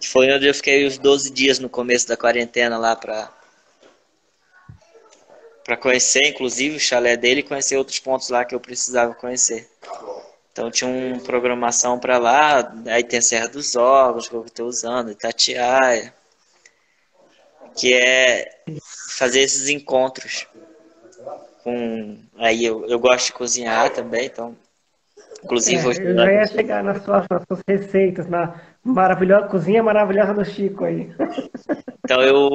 Que 0.00 0.08
foi 0.08 0.32
onde 0.32 0.46
eu 0.46 0.54
fiquei 0.54 0.86
os 0.86 0.98
12 0.98 1.30
dias 1.30 1.58
no 1.58 1.68
começo 1.68 2.06
da 2.06 2.16
quarentena 2.16 2.78
lá 2.78 2.94
para 2.94 3.34
para 5.64 5.76
conhecer, 5.76 6.22
inclusive, 6.28 6.76
o 6.76 6.80
chalé 6.80 7.16
dele 7.16 7.40
e 7.40 7.42
conhecer 7.42 7.76
outros 7.76 7.98
pontos 7.98 8.28
lá 8.28 8.44
que 8.44 8.54
eu 8.54 8.60
precisava 8.60 9.12
conhecer. 9.14 9.68
Então 10.56 10.70
tinha 10.70 10.90
uma 10.90 11.20
programação 11.20 11.98
para 11.98 12.16
lá, 12.16 12.72
aí 12.86 13.04
tem 13.04 13.18
a 13.18 13.22
Serra 13.22 13.46
dos 13.46 13.76
Órgãos 13.76 14.26
que 14.26 14.34
eu 14.34 14.42
estou 14.42 14.66
usando, 14.66 15.10
Itatiaia, 15.10 16.14
que 17.76 17.92
é 17.92 18.62
fazer 19.18 19.40
esses 19.40 19.68
encontros. 19.68 20.46
Com, 21.62 22.16
aí 22.38 22.64
eu, 22.64 22.86
eu 22.86 22.98
gosto 22.98 23.26
de 23.26 23.32
cozinhar 23.34 23.90
também, 23.90 24.24
então 24.24 24.56
inclusive 25.44 25.88
é, 25.88 26.10
eu 26.10 26.14
já 26.14 26.32
ia 26.32 26.46
chegar 26.46 26.82
nas 26.82 27.04
suas, 27.04 27.26
nas 27.28 27.42
suas 27.46 27.60
receitas, 27.68 28.26
na 28.26 28.58
maravilhosa 28.82 29.48
cozinha 29.48 29.82
maravilhosa 29.82 30.32
do 30.32 30.44
Chico 30.46 30.86
aí. 30.86 31.14
Então 32.02 32.22
eu, 32.22 32.48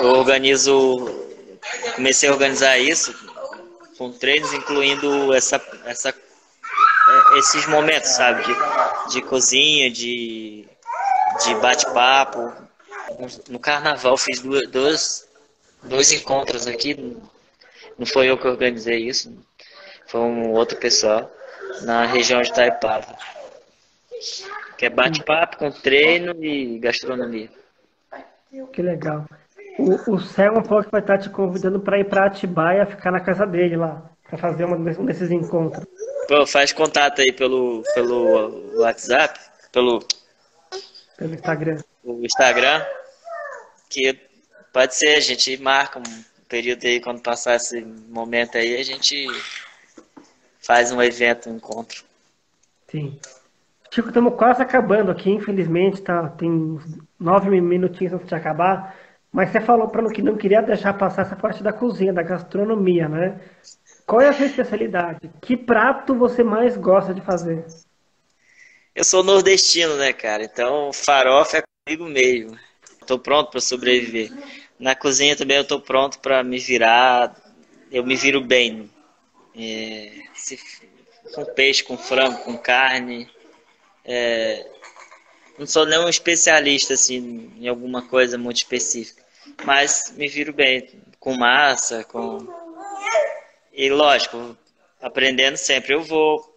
eu 0.00 0.08
organizo, 0.12 1.04
comecei 1.96 2.30
a 2.30 2.32
organizar 2.32 2.78
isso 2.78 3.12
com 3.98 4.10
treinos, 4.10 4.54
incluindo 4.54 5.34
essa, 5.34 5.60
essa 5.84 6.14
esses 7.38 7.66
momentos, 7.66 8.10
sabe? 8.10 8.42
De, 8.44 9.12
de 9.12 9.22
cozinha, 9.22 9.90
de, 9.90 10.66
de 11.44 11.54
bate-papo. 11.56 12.52
No 13.48 13.58
carnaval 13.58 14.16
fiz 14.16 14.40
duas, 14.40 14.68
dois, 14.68 15.28
dois 15.82 16.12
encontros 16.12 16.66
aqui. 16.66 17.16
Não 17.98 18.06
foi 18.06 18.30
eu 18.30 18.38
que 18.38 18.48
organizei 18.48 19.06
isso, 19.06 19.32
foi 20.06 20.20
um 20.20 20.52
outro 20.52 20.78
pessoal 20.78 21.30
na 21.82 22.06
região 22.06 22.40
de 22.40 22.52
Taipava. 22.52 23.16
Que 24.76 24.86
é 24.86 24.90
bate-papo 24.90 25.58
com 25.58 25.70
treino 25.70 26.34
e 26.42 26.78
gastronomia. 26.78 27.50
Que 28.72 28.82
legal. 28.82 29.26
O, 29.78 30.14
o 30.14 30.20
Selma 30.20 30.64
falou 30.64 30.82
que 30.82 30.90
vai 30.90 31.00
estar 31.00 31.18
te 31.18 31.30
convidando 31.30 31.80
para 31.80 31.98
ir 31.98 32.04
para 32.04 32.26
Atibaia 32.26 32.86
ficar 32.86 33.10
na 33.10 33.20
casa 33.20 33.46
dele 33.46 33.76
lá, 33.76 34.02
para 34.28 34.38
fazer 34.38 34.64
um 34.64 35.04
desses 35.04 35.30
encontros. 35.30 35.86
Pô, 36.30 36.46
faz 36.46 36.72
contato 36.72 37.22
aí 37.22 37.32
pelo, 37.32 37.82
pelo 37.92 38.78
WhatsApp, 38.78 39.36
pelo, 39.72 39.98
pelo 41.18 41.34
Instagram. 41.34 41.78
O 42.04 42.24
Instagram, 42.24 42.86
que 43.88 44.16
pode 44.72 44.94
ser, 44.94 45.16
a 45.16 45.20
gente 45.20 45.60
marca 45.60 45.98
um 45.98 46.24
período 46.48 46.84
aí, 46.84 47.00
quando 47.00 47.20
passar 47.20 47.56
esse 47.56 47.80
momento 47.80 48.56
aí, 48.56 48.76
a 48.76 48.84
gente 48.84 49.26
faz 50.60 50.92
um 50.92 51.02
evento, 51.02 51.50
um 51.50 51.56
encontro. 51.56 52.04
Sim. 52.86 53.18
Chico, 53.90 54.06
estamos 54.06 54.36
quase 54.36 54.62
acabando 54.62 55.10
aqui, 55.10 55.32
infelizmente, 55.32 56.00
tá? 56.00 56.28
Tem 56.28 56.78
nove 57.18 57.60
minutinhos 57.60 58.12
antes 58.12 58.28
de 58.28 58.34
acabar. 58.36 58.96
Mas 59.32 59.50
você 59.50 59.60
falou 59.60 59.88
para 59.88 60.08
que 60.12 60.22
não 60.22 60.36
queria 60.36 60.62
deixar 60.62 60.94
passar 60.94 61.22
essa 61.22 61.34
parte 61.34 61.60
da 61.60 61.72
cozinha, 61.72 62.12
da 62.12 62.22
gastronomia, 62.22 63.08
né? 63.08 63.40
Qual 64.10 64.20
é 64.20 64.28
a 64.28 64.32
sua 64.32 64.46
especialidade? 64.46 65.30
Que 65.40 65.56
prato 65.56 66.16
você 66.16 66.42
mais 66.42 66.76
gosta 66.76 67.14
de 67.14 67.20
fazer? 67.20 67.64
Eu 68.92 69.04
sou 69.04 69.22
nordestino, 69.22 69.94
né, 69.94 70.12
cara? 70.12 70.42
Então, 70.42 70.92
farofa 70.92 71.58
é 71.58 71.62
comigo 71.86 72.06
mesmo. 72.06 72.58
Estou 73.00 73.20
pronto 73.20 73.52
para 73.52 73.60
sobreviver. 73.60 74.32
Na 74.80 74.96
cozinha 74.96 75.36
também 75.36 75.58
eu 75.58 75.62
estou 75.62 75.80
pronto 75.80 76.18
para 76.18 76.42
me 76.42 76.58
virar. 76.58 77.36
eu 77.92 78.04
me 78.04 78.16
viro 78.16 78.40
bem. 78.40 78.90
É, 79.56 80.10
se, 80.34 80.58
com 81.32 81.44
peixe, 81.44 81.84
com 81.84 81.96
frango, 81.96 82.38
com 82.38 82.58
carne. 82.58 83.30
É, 84.04 84.68
não 85.56 85.66
sou 85.66 85.86
nenhum 85.86 86.08
especialista 86.08 86.94
assim, 86.94 87.52
em 87.60 87.68
alguma 87.68 88.02
coisa 88.02 88.36
muito 88.36 88.56
específica, 88.56 89.22
mas 89.64 90.12
me 90.16 90.26
viro 90.26 90.52
bem 90.52 91.00
com 91.20 91.36
massa, 91.36 92.02
com. 92.02 92.58
E 93.72 93.88
lógico, 93.90 94.56
aprendendo 95.00 95.56
sempre. 95.56 95.94
Eu 95.94 96.02
vou. 96.02 96.54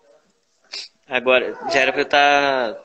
Agora, 1.08 1.58
já 1.72 1.80
era 1.80 1.92
para 1.92 2.02
eu 2.02 2.06
estar. 2.06 2.74
Tá... 2.74 2.84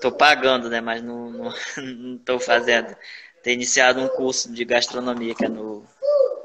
Tô 0.00 0.12
pagando, 0.12 0.68
né? 0.68 0.80
Mas 0.80 1.02
não, 1.02 1.30
não, 1.30 1.54
não 1.78 2.18
tô 2.18 2.38
fazendo. 2.38 2.94
Ter 3.42 3.52
iniciado 3.52 4.00
um 4.00 4.08
curso 4.08 4.52
de 4.52 4.64
gastronomia 4.64 5.34
que 5.34 5.44
é 5.44 5.48
no, 5.48 5.84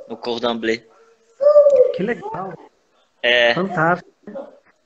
no 0.08 0.18
Cordon 0.18 0.58
Bleu. 0.58 0.82
Que 1.96 2.04
legal. 2.04 2.54
É. 3.22 3.54
Fantástico. 3.54 4.10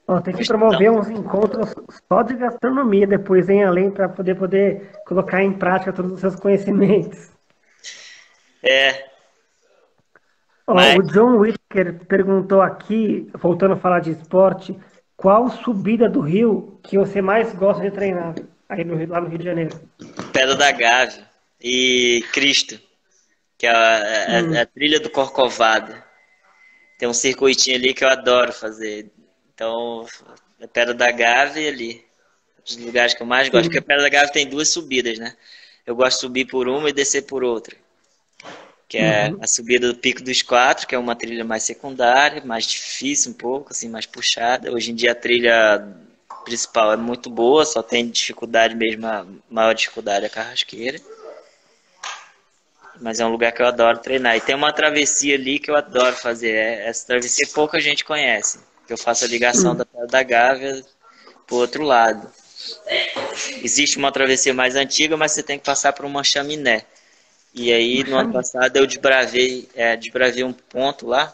Ó, 0.07 0.19
tem 0.19 0.36
que 0.36 0.45
promover 0.45 0.91
uns 0.91 1.09
encontros 1.09 1.73
só 2.07 2.21
de 2.23 2.36
gastronomia 2.36 3.07
depois, 3.07 3.49
em 3.49 3.63
além, 3.63 3.89
para 3.89 4.09
poder, 4.09 4.36
poder 4.36 4.91
colocar 5.07 5.41
em 5.41 5.53
prática 5.53 5.93
todos 5.93 6.13
os 6.13 6.19
seus 6.19 6.36
conhecimentos. 6.36 7.31
É. 8.61 9.12
Mas... 10.68 10.97
O 10.97 11.03
John 11.03 11.38
Whittaker 11.38 12.05
perguntou 12.05 12.61
aqui, 12.61 13.30
voltando 13.34 13.74
a 13.74 13.78
falar 13.78 13.99
de 13.99 14.11
esporte, 14.11 14.78
qual 15.18 15.49
subida 15.49 16.09
do 16.09 16.22
Rio 16.22 16.80
que 16.84 16.97
você 16.97 17.22
mais 17.22 17.53
gosta 17.53 17.82
de 17.82 17.91
treinar 17.91 18.36
aí 18.70 18.84
no, 18.84 19.05
lá 19.07 19.20
no 19.20 19.30
Rio 19.30 19.39
de 19.39 19.45
Janeiro? 19.45 19.80
Pedra 20.32 20.55
da 20.55 20.72
Gávea 20.72 21.28
e 21.61 22.24
Cristo, 22.32 22.80
que 23.57 23.68
é 23.68 23.70
a, 23.70 23.99
é, 23.99 24.39
é 24.39 24.43
hum. 24.43 24.61
a 24.61 24.66
trilha 24.66 24.99
do 24.99 25.09
Corcovado. 25.09 25.93
Tem 26.97 27.07
um 27.07 27.14
circuitinho 27.14 27.76
ali 27.76 27.93
que 27.93 28.03
eu 28.03 28.09
adoro 28.09 28.53
fazer 28.53 29.11
então, 29.53 30.05
a 30.61 30.68
Pedra 30.68 30.93
da 30.93 31.11
Gávea 31.11 31.70
ali. 31.70 32.03
Os 32.66 32.78
lugares 32.78 33.14
que 33.14 33.22
eu 33.22 33.28
mais 33.28 33.49
gosto. 33.49 33.66
Porque 33.66 33.80
a 33.80 33.82
Pedra 33.82 34.03
da 34.03 34.09
Gávea 34.09 34.32
tem 34.32 34.47
duas 34.47 34.70
subidas, 34.70 35.20
né? 35.20 35.36
Eu 35.86 35.95
gosto 35.95 36.18
de 36.18 36.22
subir 36.22 36.45
por 36.45 36.68
uma 36.68 36.89
e 36.89 36.93
descer 36.93 37.24
por 37.24 37.43
outra. 37.43 37.76
Que 38.93 38.99
é 38.99 39.29
uhum. 39.29 39.39
a 39.41 39.47
subida 39.47 39.87
do 39.87 39.97
Pico 39.97 40.21
dos 40.21 40.43
Quatro, 40.43 40.85
que 40.85 40.93
é 40.93 40.99
uma 40.99 41.15
trilha 41.15 41.43
mais 41.43 41.63
secundária, 41.63 42.45
mais 42.45 42.67
difícil 42.67 43.31
um 43.31 43.33
pouco, 43.33 43.71
assim, 43.71 43.89
mais 43.89 44.05
puxada. 44.05 44.71
Hoje 44.71 44.91
em 44.91 44.93
dia 44.93 45.13
a 45.13 45.15
trilha 45.15 45.83
principal 46.45 46.93
é 46.93 46.95
muito 46.95 47.27
boa, 47.27 47.65
só 47.65 47.81
tem 47.81 48.07
dificuldade 48.07 48.75
mesmo, 48.75 49.07
a 49.07 49.25
maior 49.49 49.73
dificuldade 49.73 50.25
é 50.25 50.27
a 50.27 50.29
carrasqueira. 50.29 51.01
Mas 53.01 53.19
é 53.19 53.25
um 53.25 53.31
lugar 53.31 53.51
que 53.51 53.63
eu 53.63 53.65
adoro 53.65 53.97
treinar. 53.97 54.37
E 54.37 54.41
tem 54.41 54.53
uma 54.53 54.71
travessia 54.71 55.33
ali 55.33 55.57
que 55.57 55.71
eu 55.71 55.75
adoro 55.75 56.15
fazer. 56.15 56.51
É, 56.51 56.87
essa 56.87 57.07
travessia 57.07 57.47
pouca 57.51 57.79
gente 57.79 58.05
conhece 58.05 58.59
que 58.85 58.93
eu 58.93 58.97
faço 58.97 59.25
a 59.25 59.27
ligação 59.27 59.75
da 59.75 59.87
Pedra 59.87 60.05
da 60.05 60.21
Gávea 60.21 60.85
para 61.47 61.55
o 61.55 61.57
outro 61.57 61.81
lado. 61.81 62.31
Existe 63.63 63.97
uma 63.97 64.11
travessia 64.11 64.53
mais 64.53 64.75
antiga, 64.75 65.17
mas 65.17 65.31
você 65.31 65.41
tem 65.41 65.57
que 65.57 65.65
passar 65.65 65.93
por 65.93 66.05
uma 66.05 66.23
chaminé. 66.23 66.85
E 67.53 67.71
aí, 67.71 68.03
no 68.03 68.17
ano 68.17 68.33
passado, 68.33 68.75
eu 68.77 68.87
desbravei, 68.87 69.69
é, 69.75 69.95
desbravei 69.95 70.43
um 70.43 70.53
ponto 70.53 71.05
lá, 71.05 71.33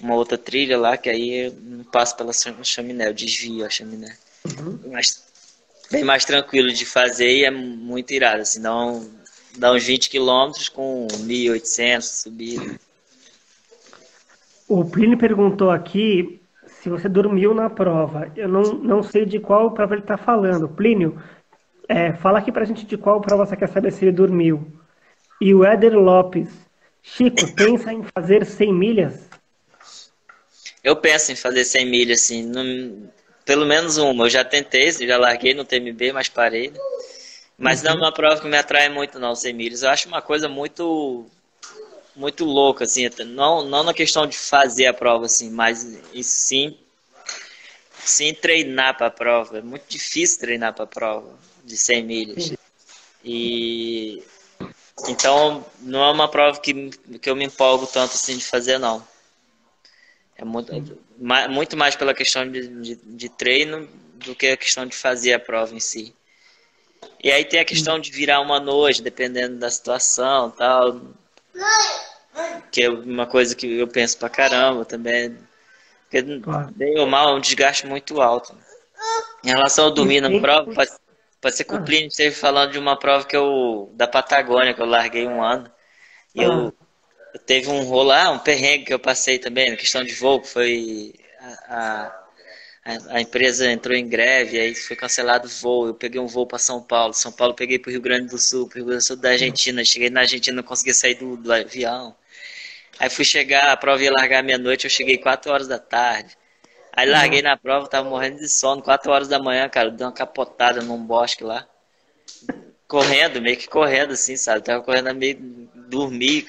uma 0.00 0.14
outra 0.14 0.38
trilha 0.38 0.78
lá, 0.78 0.96
que 0.96 1.10
aí 1.10 1.46
eu 1.46 1.52
não 1.60 1.84
passo 1.84 2.16
pela 2.16 2.32
chaminé, 2.62 3.08
eu 3.08 3.12
desvio 3.12 3.66
a 3.66 3.70
chaminé. 3.70 4.16
Uhum. 4.44 4.78
Mas 4.90 5.22
bem 5.90 6.02
mais 6.02 6.24
tranquilo 6.24 6.72
de 6.72 6.86
fazer 6.86 7.30
e 7.30 7.44
é 7.44 7.50
muito 7.50 8.12
irado, 8.12 8.40
assim, 8.40 8.62
dá, 8.62 8.74
um, 8.74 9.10
dá 9.58 9.72
uns 9.72 9.84
20 9.84 10.08
quilômetros 10.08 10.68
com 10.68 11.06
1.800 11.08 12.00
subida. 12.00 12.80
O 14.66 14.84
Plínio 14.84 15.18
perguntou 15.18 15.70
aqui 15.70 16.40
se 16.80 16.88
você 16.88 17.08
dormiu 17.08 17.52
na 17.52 17.68
prova. 17.68 18.30
Eu 18.36 18.48
não, 18.48 18.62
não 18.74 19.02
sei 19.02 19.26
de 19.26 19.38
qual 19.38 19.72
prova 19.72 19.94
ele 19.94 20.02
está 20.02 20.16
falando. 20.16 20.68
Plínio, 20.68 21.20
é, 21.88 22.12
fala 22.14 22.38
aqui 22.38 22.52
pra 22.52 22.64
gente 22.64 22.86
de 22.86 22.96
qual 22.96 23.20
prova 23.20 23.44
você 23.44 23.56
quer 23.56 23.68
saber 23.68 23.92
se 23.92 24.04
ele 24.04 24.12
dormiu. 24.12 24.79
E 25.40 25.54
o 25.54 25.64
Éder 25.64 25.94
Lopes. 25.94 26.48
Chico, 27.02 27.54
pensa 27.54 27.92
em 27.92 28.04
fazer 28.14 28.44
100 28.44 28.74
milhas? 28.74 29.14
Eu 30.84 30.96
penso 30.96 31.32
em 31.32 31.36
fazer 31.36 31.64
100 31.64 31.86
milhas, 31.86 32.20
assim. 32.20 33.08
Pelo 33.44 33.64
menos 33.66 33.96
uma. 33.96 34.24
Eu 34.24 34.30
já 34.30 34.44
tentei, 34.44 34.90
já 34.92 35.16
larguei 35.16 35.54
no 35.54 35.64
TMB, 35.64 36.12
mas 36.12 36.28
parei. 36.28 36.70
Né? 36.70 36.78
Mas 37.58 37.82
uhum. 37.82 37.88
não 37.88 37.92
é 37.92 37.96
uma 37.96 38.12
prova 38.12 38.40
que 38.40 38.48
me 38.48 38.56
atrai 38.56 38.88
muito, 38.88 39.18
não, 39.18 39.34
100 39.34 39.52
milhas. 39.52 39.82
Eu 39.82 39.90
acho 39.90 40.08
uma 40.08 40.22
coisa 40.22 40.48
muito 40.48 41.26
muito 42.14 42.44
louco, 42.44 42.82
assim, 42.82 43.08
não, 43.26 43.64
não 43.64 43.82
na 43.82 43.94
questão 43.94 44.26
de 44.26 44.36
fazer 44.36 44.86
a 44.86 44.92
prova, 44.92 45.26
assim, 45.26 45.48
mas 45.48 45.86
sim, 46.22 46.76
sim 47.98 48.34
treinar 48.34 48.96
para 48.96 49.06
a 49.06 49.10
prova. 49.10 49.58
É 49.58 49.62
muito 49.62 49.84
difícil 49.88 50.38
treinar 50.38 50.74
para 50.74 50.84
a 50.84 50.88
prova 50.88 51.38
de 51.64 51.76
100 51.76 52.04
milhas. 52.04 52.52
E 53.24 54.22
então 55.08 55.64
não 55.80 56.02
é 56.04 56.10
uma 56.10 56.28
prova 56.28 56.60
que, 56.60 56.90
que 57.20 57.30
eu 57.30 57.36
me 57.36 57.44
empolgo 57.44 57.86
tanto 57.86 58.14
assim 58.14 58.36
de 58.36 58.44
fazer, 58.44 58.78
não. 58.78 59.06
É 60.36 60.44
muito, 60.44 60.72
muito 61.50 61.76
mais 61.76 61.94
pela 61.94 62.14
questão 62.14 62.50
de, 62.50 62.66
de, 62.66 62.96
de 62.96 63.28
treino 63.28 63.88
do 64.14 64.34
que 64.34 64.48
a 64.48 64.56
questão 64.56 64.86
de 64.86 64.96
fazer 64.96 65.34
a 65.34 65.38
prova 65.38 65.74
em 65.74 65.80
si. 65.80 66.14
E 67.22 67.30
aí 67.30 67.44
tem 67.44 67.60
a 67.60 67.64
questão 67.64 67.98
de 67.98 68.10
virar 68.10 68.40
uma 68.40 68.58
noite, 68.58 69.02
dependendo 69.02 69.58
da 69.58 69.70
situação 69.70 70.50
tal. 70.50 71.00
Que 72.70 72.84
é 72.84 72.90
uma 72.90 73.26
coisa 73.26 73.54
que 73.54 73.78
eu 73.78 73.88
penso 73.88 74.16
pra 74.16 74.28
caramba 74.28 74.84
também. 74.84 75.36
Porque, 76.08 76.40
claro. 76.40 76.72
bem 76.72 76.98
ou 76.98 77.06
mal, 77.06 77.30
é 77.30 77.34
um 77.34 77.40
desgaste 77.40 77.86
muito 77.86 78.20
alto. 78.20 78.56
Em 79.44 79.48
relação 79.48 79.86
ao 79.86 79.90
dormir 79.90 80.20
na 80.20 80.40
prova, 80.40 80.72
pode, 80.72 80.90
pode 81.40 81.56
ser 81.56 81.64
que 81.64 81.74
o 81.74 81.78
ah. 81.78 81.82
Plínio 81.82 82.08
esteja 82.08 82.36
falando 82.36 82.72
de 82.72 82.78
uma 82.78 82.98
prova 82.98 83.26
que 83.26 83.36
eu, 83.36 83.90
da 83.94 84.06
Patagônia, 84.06 84.74
que 84.74 84.80
eu 84.80 84.86
larguei 84.86 85.26
um 85.26 85.42
ano. 85.42 85.70
E 86.34 86.42
eu, 86.42 86.52
ah. 86.68 86.72
eu 87.34 87.40
teve 87.40 87.68
um 87.68 87.82
rolar, 87.84 88.32
um 88.32 88.38
perrengue 88.38 88.86
que 88.86 88.94
eu 88.94 88.98
passei 88.98 89.38
também, 89.38 89.70
na 89.70 89.76
questão 89.76 90.04
de 90.04 90.12
voo, 90.14 90.40
que 90.40 90.48
foi 90.48 91.14
a, 91.68 92.12
a, 92.84 93.16
a, 93.16 93.20
empresa 93.20 93.70
entrou 93.70 93.96
em 93.96 94.08
greve, 94.08 94.58
aí 94.58 94.74
foi 94.74 94.96
cancelado 94.96 95.46
o 95.46 95.50
voo. 95.50 95.86
Eu 95.88 95.94
peguei 95.94 96.20
um 96.20 96.26
voo 96.26 96.46
para 96.46 96.58
São 96.58 96.82
Paulo. 96.82 97.14
São 97.14 97.32
Paulo 97.32 97.54
peguei 97.54 97.78
para 97.78 97.88
o 97.88 97.92
Rio 97.92 98.00
Grande 98.00 98.28
do 98.28 98.38
Sul, 98.38 98.68
para 98.68 98.76
o 98.76 98.78
Rio 98.78 98.86
Grande 98.86 99.04
do 99.04 99.06
Sul 99.06 99.16
da 99.16 99.30
Argentina. 99.30 99.84
Cheguei 99.84 100.10
na 100.10 100.20
Argentina, 100.20 100.56
não 100.56 100.62
consegui 100.62 100.94
sair 100.94 101.14
do, 101.14 101.36
do 101.36 101.52
avião. 101.52 102.14
Aí 102.98 103.08
fui 103.08 103.24
chegar, 103.24 103.70
a 103.72 103.76
prova 103.76 104.02
ia 104.02 104.12
largar 104.12 104.42
meia-noite, 104.42 104.84
eu 104.84 104.90
cheguei 104.90 105.16
4 105.16 105.50
horas 105.50 105.66
da 105.66 105.78
tarde. 105.78 106.36
Aí 106.92 107.08
larguei 107.08 107.40
na 107.42 107.56
prova, 107.56 107.88
tava 107.88 108.08
morrendo 108.08 108.38
de 108.38 108.48
sono, 108.48 108.82
4 108.82 109.10
horas 109.12 109.28
da 109.28 109.38
manhã, 109.38 109.68
cara, 109.68 109.90
dei 109.90 110.06
uma 110.06 110.12
capotada 110.12 110.82
num 110.82 111.02
bosque 111.02 111.44
lá. 111.44 111.66
Correndo, 112.88 113.40
meio 113.40 113.56
que 113.56 113.68
correndo, 113.68 114.12
assim, 114.12 114.36
sabe? 114.36 114.64
Tava 114.64 114.82
correndo 114.82 115.14
meio, 115.14 115.38
dormi, 115.88 116.44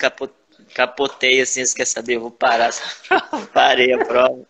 capotei, 0.74 1.42
assim, 1.42 1.64
você 1.64 1.76
quer 1.76 1.86
saber, 1.86 2.16
eu 2.16 2.22
vou 2.22 2.32
parar 2.32 2.70
essa 2.70 2.84
prova. 3.08 3.48
Parei 3.48 3.94
a 3.94 4.04
prova. 4.04 4.46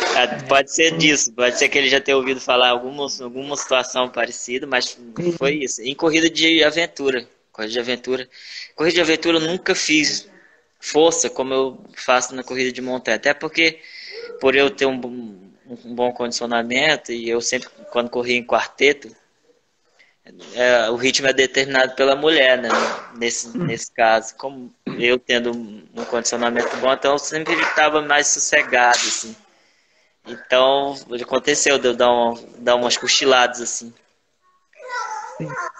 Ah, 0.00 0.44
pode 0.48 0.72
ser 0.72 0.96
disso, 0.96 1.32
pode 1.32 1.58
ser 1.58 1.68
que 1.68 1.76
ele 1.76 1.88
já 1.88 2.00
tenha 2.00 2.16
ouvido 2.16 2.40
falar 2.40 2.70
alguma, 2.70 3.06
alguma 3.20 3.56
situação 3.56 4.08
parecida, 4.08 4.66
mas 4.66 4.96
foi 5.36 5.56
isso. 5.56 5.82
Em 5.82 5.94
corrida 5.94 6.30
de 6.30 6.62
aventura. 6.62 7.28
Corrida 7.52 7.72
de 7.72 7.80
aventura. 7.80 8.28
Corrida 8.74 8.94
de 8.94 9.00
aventura 9.00 9.38
eu 9.38 9.40
nunca 9.40 9.74
fiz 9.74 10.28
força 10.78 11.28
como 11.28 11.52
eu 11.54 11.84
faço 11.96 12.34
na 12.34 12.42
corrida 12.42 12.72
de 12.72 12.80
montanha. 12.80 13.16
Até 13.16 13.34
porque, 13.34 13.80
por 14.40 14.54
eu 14.54 14.70
ter 14.70 14.86
um, 14.86 14.94
um 15.84 15.94
bom 15.94 16.12
condicionamento, 16.12 17.12
e 17.12 17.28
eu 17.28 17.40
sempre, 17.40 17.68
quando 17.90 18.10
corria 18.10 18.36
em 18.36 18.44
quarteto, 18.44 19.14
é, 20.54 20.90
o 20.90 20.96
ritmo 20.96 21.26
é 21.26 21.32
determinado 21.32 21.94
pela 21.94 22.14
mulher, 22.14 22.58
né? 22.58 22.68
Nesse, 23.16 23.56
nesse 23.56 23.90
caso. 23.90 24.34
Como 24.36 24.72
eu 24.98 25.18
tendo 25.18 25.50
um 25.52 26.04
condicionamento 26.04 26.76
bom, 26.76 26.92
então 26.92 27.12
eu 27.12 27.18
sempre 27.18 27.54
estava 27.54 28.02
mais 28.02 28.26
sossegado, 28.28 28.98
assim. 28.98 29.34
Então, 30.26 30.94
aconteceu 31.22 31.78
de 31.78 31.88
eu 31.88 31.96
dar, 31.96 32.10
uma, 32.10 32.40
dar 32.58 32.74
umas 32.76 32.96
cochiladas, 32.96 33.60
assim. 33.62 33.92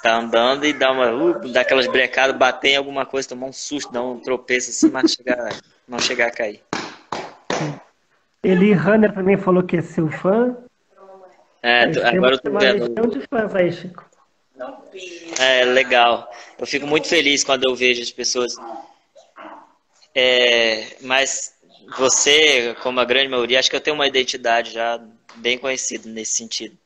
Tá 0.02 0.16
andando 0.16 0.64
e 0.64 0.72
dá 0.72 0.92
uma. 0.92 1.10
Uh, 1.10 1.48
dá 1.48 1.62
aquelas 1.62 1.88
brecadas, 1.88 2.36
bater 2.36 2.70
em 2.70 2.76
alguma 2.76 3.04
coisa, 3.04 3.28
tomar 3.28 3.46
um 3.46 3.52
susto, 3.52 3.92
dar 3.92 4.02
um 4.02 4.20
tropeço 4.20 4.70
assim, 4.70 4.90
mas 4.90 5.12
chegar, 5.12 5.48
não 5.86 5.98
chegar 5.98 6.28
a 6.28 6.30
cair. 6.30 6.62
Eli 8.42 8.72
Hanner 8.72 9.12
também 9.12 9.36
falou 9.36 9.64
que 9.64 9.76
é 9.76 9.82
seu 9.82 10.08
fã. 10.08 10.56
É, 11.60 11.82
agora 12.08 12.36
eu 12.36 12.38
tô 12.38 12.56
vendo. 12.56 13.10
de 13.10 13.26
fãs 13.26 13.54
aí, 13.54 13.72
Chico. 13.72 14.08
É, 15.40 15.64
legal. 15.64 16.30
Eu 16.56 16.66
fico 16.66 16.86
muito 16.86 17.08
feliz 17.08 17.42
quando 17.42 17.68
eu 17.68 17.74
vejo 17.74 18.00
as 18.00 18.12
pessoas. 18.12 18.54
É, 20.14 20.96
mas 21.00 21.52
você, 21.96 22.76
como 22.82 23.00
a 23.00 23.04
grande 23.04 23.28
maioria, 23.28 23.58
acho 23.58 23.70
que 23.70 23.76
eu 23.76 23.80
tenho 23.80 23.96
uma 23.96 24.06
identidade 24.06 24.70
já 24.72 25.00
bem 25.36 25.58
conhecida 25.58 26.08
nesse 26.08 26.34
sentido. 26.34 26.76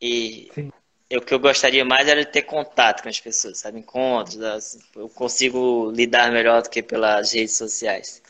E 0.00 0.50
Sim 0.54 0.70
o 1.16 1.20
que 1.22 1.32
eu 1.32 1.38
gostaria 1.38 1.84
mais 1.84 2.06
era 2.06 2.24
de 2.24 2.30
ter 2.30 2.42
contato 2.42 3.02
com 3.02 3.08
as 3.08 3.18
pessoas, 3.18 3.58
sabe? 3.58 3.78
Encontros, 3.78 4.40
assim, 4.42 4.78
eu 4.94 5.08
consigo 5.08 5.90
lidar 5.90 6.30
melhor 6.30 6.62
do 6.62 6.68
que 6.68 6.82
pelas 6.82 7.32
redes 7.32 7.56
sociais. 7.56 8.22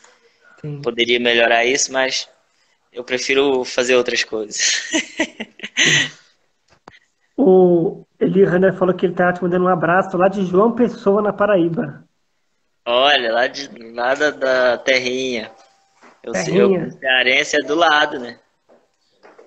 Sim. 0.61 0.81
Poderia 0.81 1.19
melhorar 1.19 1.65
isso, 1.65 1.91
mas 1.91 2.29
eu 2.93 3.03
prefiro 3.03 3.65
fazer 3.65 3.95
outras 3.95 4.23
coisas. 4.23 4.89
o 7.35 8.05
Eli 8.19 8.43
Hanner 8.43 8.73
falou 8.73 8.95
que 8.95 9.05
ele 9.05 9.13
está 9.13 9.33
te 9.33 9.43
mandando 9.43 9.65
um 9.65 9.69
abraço 9.69 10.17
lá 10.17 10.29
de 10.29 10.45
João 10.45 10.73
Pessoa, 10.73 11.21
na 11.21 11.33
Paraíba. 11.33 12.07
Olha, 12.85 13.31
lá, 13.31 13.47
de, 13.47 13.67
lá 13.91 14.15
da, 14.15 14.31
da 14.31 14.77
terrinha. 14.77 15.51
Eu 16.23 16.31
terrinha. 16.31 16.89
sei, 16.89 16.97
o 16.97 16.99
cearense 16.99 17.57
é 17.61 17.65
do 17.65 17.75
lado, 17.75 18.19
né? 18.19 18.39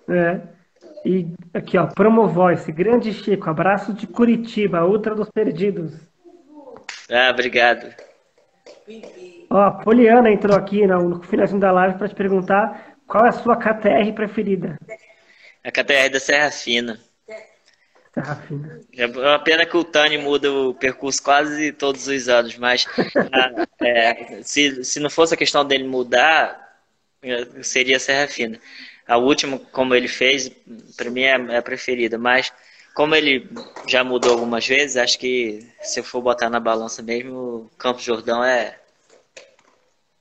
É. 0.08 0.61
E 1.04 1.26
aqui, 1.52 1.76
ó, 1.76 1.86
Promovoice, 1.88 2.70
grande 2.70 3.12
Chico, 3.12 3.50
abraço 3.50 3.92
de 3.92 4.06
Curitiba, 4.06 4.84
Ultra 4.84 5.14
dos 5.14 5.28
Perdidos. 5.30 5.94
Ah, 7.10 7.30
obrigado. 7.30 7.92
Ó, 9.50 9.60
a 9.60 9.70
Poliana 9.70 10.30
entrou 10.30 10.56
aqui 10.56 10.86
no 10.86 11.22
finalzinho 11.22 11.60
da 11.60 11.72
live 11.72 11.98
para 11.98 12.08
te 12.08 12.14
perguntar 12.14 12.96
qual 13.06 13.26
é 13.26 13.28
a 13.28 13.32
sua 13.32 13.56
KTR 13.56 14.12
preferida. 14.14 14.78
A 15.64 15.70
KTR 15.70 16.08
da 16.10 16.20
Serra 16.20 16.50
Fina. 16.50 16.98
Serra 18.14 18.36
Fina. 18.36 18.80
É 18.96 19.06
uma 19.06 19.38
pena 19.38 19.66
que 19.66 19.76
o 19.76 19.84
Tani 19.84 20.18
muda 20.18 20.52
o 20.52 20.74
percurso 20.74 21.22
quase 21.22 21.72
todos 21.72 22.06
os 22.06 22.28
anos, 22.28 22.56
mas 22.56 22.86
ah, 23.32 23.66
é, 23.80 24.42
se, 24.42 24.84
se 24.84 25.00
não 25.00 25.10
fosse 25.10 25.34
a 25.34 25.36
questão 25.36 25.64
dele 25.64 25.84
mudar, 25.84 26.78
seria 27.62 27.98
Serra 27.98 28.28
Fina. 28.28 28.58
A 29.06 29.16
última, 29.16 29.58
como 29.58 29.94
ele 29.94 30.08
fez, 30.08 30.48
para 30.96 31.10
mim 31.10 31.22
é, 31.22 31.34
é 31.34 31.56
a 31.56 31.62
preferida. 31.62 32.16
Mas, 32.18 32.52
como 32.94 33.14
ele 33.14 33.48
já 33.86 34.04
mudou 34.04 34.32
algumas 34.32 34.66
vezes, 34.66 34.96
acho 34.96 35.18
que 35.18 35.66
se 35.80 36.00
eu 36.00 36.04
for 36.04 36.22
botar 36.22 36.48
na 36.48 36.60
balança 36.60 37.02
mesmo, 37.02 37.34
o 37.34 37.70
Campos 37.78 38.04
Jordão 38.04 38.44
é, 38.44 38.78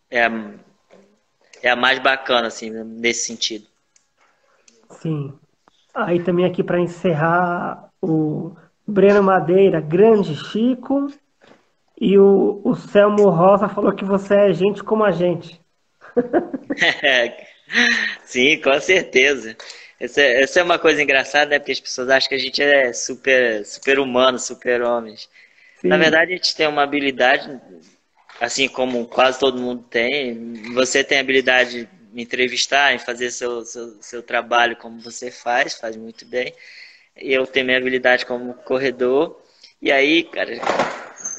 é, 0.09 0.25
a, 0.25 0.31
é 1.61 1.69
a 1.69 1.75
mais 1.75 1.99
bacana, 1.99 2.47
assim, 2.47 2.69
nesse 2.69 3.27
sentido. 3.27 3.65
Sim. 4.89 5.33
Aí 5.93 6.23
também 6.23 6.45
aqui 6.45 6.63
para 6.63 6.79
encerrar, 6.79 7.89
o 8.01 8.55
Breno 8.87 9.21
Madeira, 9.21 9.79
grande 9.79 10.35
Chico. 10.35 11.07
E 11.99 12.17
o, 12.17 12.61
o 12.63 12.75
Selmo 12.75 13.29
Rosa 13.29 13.69
falou 13.69 13.93
que 13.93 14.03
você 14.03 14.33
é 14.33 14.53
gente 14.53 14.83
como 14.83 15.03
a 15.03 15.11
gente. 15.11 15.61
Sim, 18.25 18.59
com 18.61 18.79
certeza. 18.79 19.55
Essa, 19.99 20.21
essa 20.21 20.59
é 20.59 20.63
uma 20.63 20.79
coisa 20.79 21.01
engraçada, 21.01 21.51
né? 21.51 21.59
Porque 21.59 21.71
as 21.71 21.79
pessoas 21.79 22.09
acham 22.09 22.29
que 22.29 22.35
a 22.35 22.39
gente 22.39 22.61
é 22.61 22.91
super, 22.91 23.63
super 23.65 23.99
humano, 23.99 24.39
super 24.39 24.81
homens. 24.81 25.29
Sim. 25.79 25.87
Na 25.87 25.97
verdade, 25.97 26.33
a 26.33 26.35
gente 26.35 26.55
tem 26.55 26.67
uma 26.67 26.83
habilidade, 26.83 27.59
assim 28.39 28.67
como 28.67 29.05
quase 29.05 29.39
todo 29.39 29.61
mundo 29.61 29.85
tem. 29.89 30.53
Você 30.73 31.03
tem 31.03 31.19
a 31.19 31.21
habilidade 31.21 31.87
de 32.11 32.21
entrevistar, 32.21 32.93
em 32.93 32.99
fazer 32.99 33.31
seu, 33.31 33.63
seu, 33.63 34.01
seu 34.01 34.23
trabalho 34.23 34.75
como 34.75 34.99
você 34.99 35.29
faz, 35.29 35.75
faz 35.75 35.95
muito 35.95 36.25
bem. 36.25 36.53
Eu 37.15 37.45
tenho 37.45 37.65
minha 37.65 37.77
habilidade 37.77 38.25
como 38.25 38.53
corredor. 38.53 39.39
E 39.81 39.91
aí, 39.91 40.23
cara, 40.23 40.59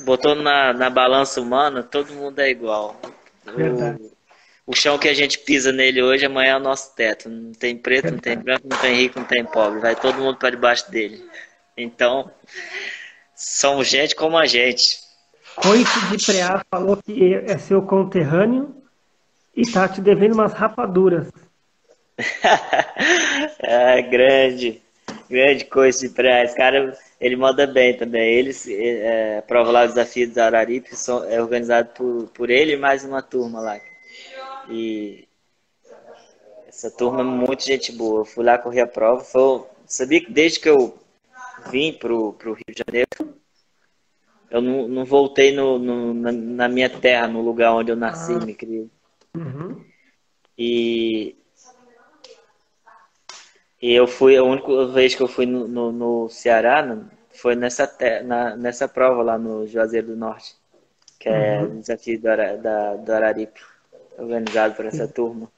botou 0.05 0.35
na, 0.35 0.73
na 0.73 0.91
balança 0.91 1.41
humana, 1.41 1.83
todo 1.83 2.13
mundo 2.13 2.39
é 2.41 2.51
igual. 2.51 3.01
Verdade. 3.45 4.03
O, 4.03 4.22
o 4.67 4.75
chão 4.75 4.99
que 4.99 5.09
a 5.09 5.15
gente 5.15 5.39
pisa 5.41 5.73
nele 5.73 6.03
hoje, 6.03 6.27
amanhã 6.27 6.53
é 6.53 6.57
o 6.57 6.61
nosso 6.61 6.95
teto. 6.95 7.29
Não 7.29 7.53
tem 7.53 7.77
preto, 7.77 8.11
não 8.13 8.19
tem 8.19 8.37
branco, 8.37 8.67
não 8.69 8.79
tem 8.79 8.95
rico, 8.95 9.19
não 9.19 9.27
tem 9.27 9.45
pobre. 9.45 9.81
Vai 9.81 9.97
todo 9.97 10.19
mundo 10.19 10.39
para 10.39 10.51
debaixo 10.51 10.91
dele. 10.91 11.25
Então, 11.77 12.31
somos 13.35 13.89
gente 13.89 14.15
como 14.15 14.37
a 14.37 14.47
gente. 14.47 15.01
Coice 15.57 16.07
de 16.07 16.25
Preá 16.25 16.65
falou 16.71 16.97
que 16.97 17.35
é 17.35 17.59
seu 17.59 17.83
conterrâneo 17.83 18.75
e 19.55 19.71
tá 19.71 19.89
te 19.89 20.01
devendo 20.01 20.33
umas 20.33 20.53
rapaduras. 20.53 21.29
ah, 23.63 24.01
grande, 24.09 24.81
grande 25.29 25.65
Coice 25.65 26.09
de 26.09 26.15
Preá. 26.15 26.45
Esse 26.45 26.57
cara, 26.57 26.97
ele 27.21 27.35
manda 27.35 27.67
bem 27.67 27.97
também. 27.97 28.33
Ele 28.33 28.55
é, 28.69 29.43
prova 29.43 29.73
lá 29.73 29.85
o 29.85 29.89
desafio 29.89 30.29
dos 30.29 30.39
Araripe, 30.39 30.91
é 31.29 31.43
organizado 31.43 31.91
por, 31.95 32.29
por 32.29 32.49
ele 32.49 32.75
e 32.75 32.77
mais 32.77 33.05
uma 33.05 33.21
turma 33.21 33.61
lá. 33.61 33.79
E 34.69 35.29
essa 36.73 36.91
turma 36.91 37.21
é 37.21 37.25
muito 37.25 37.65
gente 37.65 37.93
boa. 37.93 38.21
Eu 38.21 38.25
fui 38.25 38.45
lá 38.45 38.59
correr 38.59 38.81
a 38.81 38.87
prova. 38.87 39.23
Foi, 39.23 39.65
sabia 39.87 40.25
que 40.25 40.33
desde 40.33 40.59
que 40.59 40.69
eu 40.69 40.99
vim 41.71 41.93
pro, 41.93 42.33
pro 42.33 42.55
Rio 42.55 42.75
de 42.75 42.83
Janeiro, 42.87 43.39
eu 44.51 44.61
não, 44.61 44.89
não 44.89 45.05
voltei 45.05 45.53
no, 45.53 45.79
no 45.79 46.15
na, 46.15 46.33
na, 46.33 46.69
minha 46.69 46.89
terra, 46.89 47.29
no 47.29 47.41
lugar 47.41 47.75
onde 47.75 47.93
eu 47.93 47.97
nasci, 47.97 48.33
ah. 48.33 48.39
me 48.39 48.55
criei. 48.55 48.91
Uhum. 49.37 49.85
E, 50.57 51.37
e 53.81 53.93
eu 53.93 54.07
fui, 54.07 54.37
a 54.37 54.43
única 54.43 54.87
vez 54.87 55.15
que 55.15 55.23
eu 55.23 55.29
fui 55.29 55.47
no, 55.47 55.69
no, 55.69 55.93
no 55.93 56.29
Ceará 56.29 56.99
foi 57.31 57.55
nessa, 57.55 57.91
na, 58.25 58.57
nessa 58.57 58.89
prova 58.89 59.23
lá 59.23 59.39
no 59.39 59.67
Juazeiro 59.67 60.09
do 60.09 60.17
Norte, 60.17 60.55
que 61.19 61.29
é 61.29 61.61
uhum. 61.61 61.79
o 61.79 61.81
desafio 61.81 62.19
do, 62.19 62.63
da, 62.63 62.97
do 62.97 63.13
Araripe 63.13 63.72
organizado 64.19 64.75
por 64.75 64.87
essa 64.87 65.07
turma. 65.09 65.51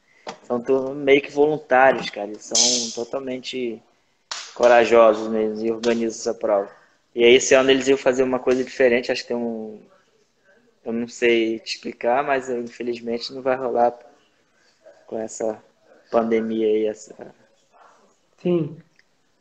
São 0.44 0.61
turmas 0.61 0.96
meio 0.96 1.20
que 1.20 1.30
voluntários, 1.30 2.11
cara. 2.11 2.28
Eles 2.28 2.44
são 2.44 3.05
totalmente 3.05 3.82
corajosos 4.55 5.28
mesmo 5.28 5.66
e 5.66 5.70
organizam 5.70 6.18
essa 6.18 6.34
prova. 6.34 6.70
E 7.14 7.24
aí 7.24 7.34
esse 7.34 7.55
ano 7.55 7.70
eles 7.70 7.86
iam 7.88 7.98
fazer 7.98 8.22
uma 8.22 8.38
coisa 8.38 8.64
diferente, 8.64 9.12
acho 9.12 9.22
que 9.22 9.28
tem 9.28 9.36
um. 9.36 9.80
Eu 10.84 10.92
não 10.92 11.09
sei 11.09 11.59
te 11.61 11.76
explicar, 11.76 12.22
mas 12.22 12.48
infelizmente 12.50 13.32
não 13.32 13.40
vai 13.40 13.57
rolar 13.57 13.94
com 15.07 15.18
essa 15.18 15.62
pandemia 16.11 16.66
aí. 16.66 16.86
Essa... 16.86 17.14
Sim. 18.38 18.76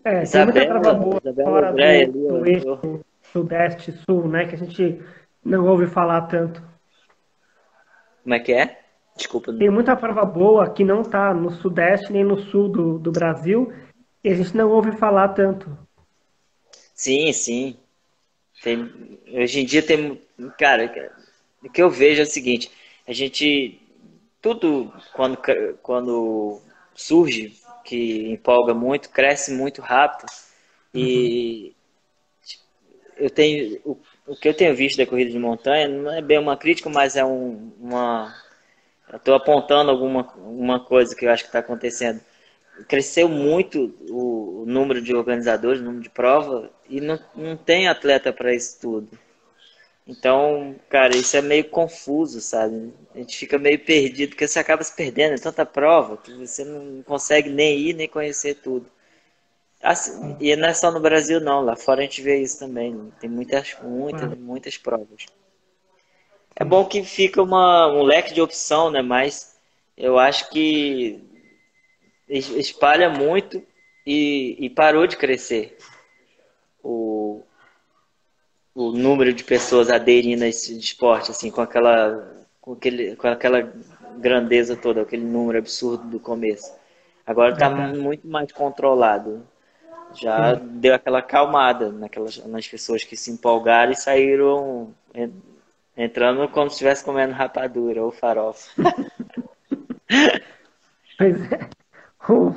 É, 0.06 0.24
Isabela, 0.24 0.52
tem 0.52 0.68
muita 0.68 0.82
prova 0.82 1.00
boa 1.00 1.22
Isabela 1.24 1.50
fora 1.50 1.70
André, 1.72 2.06
do, 2.06 2.28
do 2.28 2.46
eixo 2.46 3.06
sudeste 3.32 3.92
sul, 4.06 4.28
né? 4.28 4.46
Que 4.46 4.56
a 4.56 4.58
gente 4.58 5.02
não 5.44 5.66
ouve 5.68 5.88
falar 5.88 6.22
tanto. 6.24 6.62
Como 8.22 8.36
é 8.36 8.40
que 8.40 8.54
é? 8.54 8.83
Desculpa. 9.16 9.54
Tem 9.54 9.70
muita 9.70 9.96
prova 9.96 10.26
boa 10.26 10.70
que 10.70 10.84
não 10.84 11.02
está 11.02 11.34
no 11.34 11.52
sudeste 11.52 12.12
nem 12.12 12.24
no 12.24 12.38
sul 12.38 12.70
do, 12.70 12.98
do 12.98 13.12
Brasil 13.12 13.72
e 14.24 14.30
a 14.30 14.36
gente 14.36 14.56
não 14.56 14.70
ouve 14.70 14.92
falar 14.94 15.30
tanto. 15.30 15.78
Sim, 16.96 17.32
sim. 17.34 17.78
Tem, 18.62 19.20
hoje 19.32 19.60
em 19.60 19.66
dia 19.66 19.84
tem. 19.84 20.22
Cara, 20.58 21.14
o 21.62 21.70
que 21.70 21.82
eu 21.82 21.90
vejo 21.90 22.22
é 22.22 22.24
o 22.24 22.28
seguinte: 22.28 22.72
a 23.08 23.14
gente. 23.14 23.80
Tudo 24.42 24.92
quando, 25.14 25.38
quando 25.82 26.62
surge, 26.94 27.54
que 27.86 28.30
empolga 28.30 28.74
muito, 28.74 29.10
cresce 29.10 29.54
muito 29.54 29.82
rápido. 29.82 30.30
E 30.94 31.74
uhum. 33.18 33.26
eu 33.26 33.30
tenho. 33.30 33.82
O, 33.84 33.98
o 34.26 34.36
que 34.36 34.48
eu 34.48 34.54
tenho 34.54 34.76
visto 34.76 34.98
da 34.98 35.06
corrida 35.06 35.32
de 35.32 35.40
montanha 35.40 35.88
não 35.88 36.12
é 36.12 36.22
bem 36.22 36.40
uma 36.40 36.56
crítica, 36.56 36.90
mas 36.90 37.16
é 37.16 37.26
um, 37.26 37.74
uma 37.80 38.34
Estou 39.14 39.36
apontando 39.36 39.92
alguma 39.92 40.24
uma 40.38 40.80
coisa 40.80 41.16
que 41.16 41.26
eu 41.26 41.32
acho 41.32 41.44
que 41.44 41.50
está 41.50 41.60
acontecendo. 41.60 42.20
Cresceu 42.88 43.30
muito 43.30 43.94
o, 44.10 44.64
número 44.66 45.02
de 45.02 45.16
organizadores, 45.16 45.80
o 45.80 45.84
número 45.84 46.02
de 46.02 46.10
prova, 46.10 46.72
e 46.90 47.00
não, 47.00 47.20
não 47.36 47.56
tem 47.56 47.88
atleta 47.88 48.34
para 48.34 48.54
isso 48.54 48.80
tudo. 48.82 49.10
Então, 50.08 50.76
cara, 50.90 51.16
isso 51.16 51.38
é 51.38 51.42
meio 51.42 51.70
confuso, 51.70 52.42
sabe? 52.42 52.94
A 53.14 53.20
gente 53.20 53.38
fica 53.38 53.58
meio 53.58 53.80
perdido, 53.80 54.32
porque 54.32 54.48
você 54.48 54.60
acaba 54.60 54.84
se 54.84 54.94
perdendo, 54.96 55.34
é 55.34 55.38
tanta 55.38 55.66
prova 55.66 56.18
que 56.18 56.34
você 56.34 56.66
não 56.66 57.04
consegue 57.04 57.50
nem 57.50 57.78
ir, 57.80 57.94
nem 57.94 58.08
conhecer 58.08 58.56
tudo. 58.56 58.86
Assim, 59.82 60.36
e 60.40 60.56
não 60.56 60.68
é 60.68 60.74
só 60.74 60.92
no 60.92 61.00
Brasil, 61.00 61.40
não. 61.40 61.62
Lá 61.62 61.76
fora 61.76 62.02
a 62.02 62.04
gente 62.04 62.22
vê 62.22 62.42
isso 62.42 62.60
também. 62.60 63.12
Tem 63.20 63.30
muitas, 63.30 63.76
muitas, 63.84 64.38
muitas 64.38 64.78
provas. 64.78 65.26
É 66.56 66.64
bom 66.64 66.86
que 66.86 67.04
fica 67.04 67.42
uma, 67.42 67.88
um 67.88 68.04
leque 68.04 68.34
de 68.34 68.42
opção, 68.42 68.92
né? 68.92 69.02
Mas 69.02 69.56
eu 69.98 70.20
acho 70.20 70.50
que 70.50 71.22
espalha 72.28 73.10
muito 73.10 73.62
e, 74.06 74.56
e 74.60 74.70
parou 74.70 75.08
de 75.08 75.18
crescer 75.18 75.78
o, 76.84 77.42
o 78.76 78.92
número 78.92 79.34
de 79.34 79.44
pessoas 79.44 79.90
aderindo 79.90 80.44
a 80.44 80.48
esse 80.48 80.78
esporte, 80.78 81.32
assim, 81.32 81.50
com 81.50 81.62
aquela, 81.62 82.46
com, 82.62 82.74
aquele, 82.74 83.16
com 83.16 83.28
aquela 83.28 83.74
grandeza 84.18 84.76
toda, 84.76 85.02
aquele 85.02 85.24
número 85.24 85.58
absurdo 85.58 86.08
do 86.08 86.20
começo. 86.20 86.74
Agora 87.26 87.54
está 87.54 87.70
muito 87.70 88.28
mais 88.28 88.52
controlado. 88.52 89.48
Já 90.16 90.56
Sim. 90.56 90.68
deu 90.74 90.94
aquela 90.94 91.22
calmada 91.22 91.92
naquelas, 91.92 92.38
nas 92.46 92.68
pessoas 92.68 93.04
que 93.04 93.16
se 93.16 93.32
empolgaram 93.32 93.94
e 93.94 93.96
saíram 93.96 94.94
Entrando 95.96 96.48
como 96.50 96.70
se 96.70 96.76
estivesse 96.76 97.04
comendo 97.04 97.34
rapadura 97.34 98.04
ou 98.04 98.12
farofa. 98.12 98.72
pois 101.18 101.52
é. 101.52 101.70
O, 102.28 102.54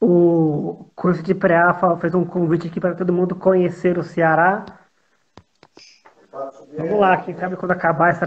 o 0.00 0.90
Curso 0.94 1.22
de 1.22 1.34
pré 1.34 1.58
fez 2.00 2.14
um 2.14 2.24
convite 2.24 2.66
aqui 2.68 2.80
para 2.80 2.94
todo 2.94 3.12
mundo 3.12 3.34
conhecer 3.34 3.96
o 3.96 4.02
Ceará. 4.02 4.64
Vamos 6.76 6.98
lá, 6.98 7.18
quem 7.18 7.34
sabe 7.36 7.56
quando 7.56 7.72
acabar 7.72 8.10
essa 8.10 8.26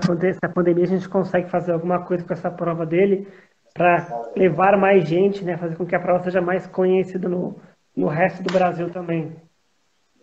pandemia 0.49 0.83
a 0.83 0.87
gente 0.87 1.09
consegue 1.09 1.49
fazer 1.49 1.71
alguma 1.71 2.03
coisa 2.03 2.23
com 2.23 2.33
essa 2.33 2.51
prova 2.51 2.85
dele 2.85 3.27
para 3.73 4.31
levar 4.35 4.77
mais 4.77 5.07
gente, 5.07 5.43
né? 5.43 5.57
Fazer 5.57 5.75
com 5.75 5.85
que 5.85 5.95
a 5.95 5.99
prova 5.99 6.23
seja 6.23 6.39
mais 6.39 6.65
conhecida 6.65 7.27
no, 7.27 7.59
no 7.95 8.07
resto 8.07 8.41
do 8.41 8.53
Brasil 8.53 8.89
também. 8.89 9.35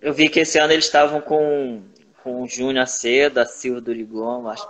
Eu 0.00 0.12
vi 0.12 0.28
que 0.28 0.40
esse 0.40 0.58
ano 0.58 0.72
eles 0.72 0.86
estavam 0.86 1.20
com, 1.20 1.82
com 2.22 2.42
o 2.42 2.48
Júnior 2.48 2.86
Cedo, 2.86 3.38
a 3.38 3.44
Silva 3.44 3.80
do 3.80 3.92
Rigon, 3.92 4.48
acho. 4.48 4.66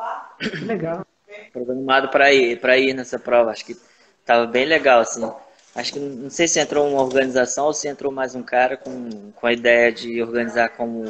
Legal. 0.65 1.07
Programado 1.53 2.09
para 2.09 2.33
ir, 2.33 2.61
para 2.61 2.79
ir 2.79 2.95
nessa 2.95 3.19
prova, 3.19 3.51
acho 3.51 3.65
que 3.65 3.77
estava 4.21 4.47
bem 4.47 4.65
legal, 4.65 5.01
assim. 5.01 5.31
Acho 5.75 5.95
que 5.95 5.99
não 5.99 6.29
sei 6.29 6.47
se 6.47 6.61
entrou 6.61 6.89
uma 6.89 7.03
organização 7.03 7.67
ou 7.67 7.73
se 7.73 7.89
entrou 7.89 8.13
mais 8.13 8.35
um 8.35 8.43
cara 8.43 8.77
com, 8.77 9.33
com 9.33 9.47
a 9.47 9.53
ideia 9.53 9.91
de 9.91 10.23
organizar 10.23 10.71
como 10.71 11.05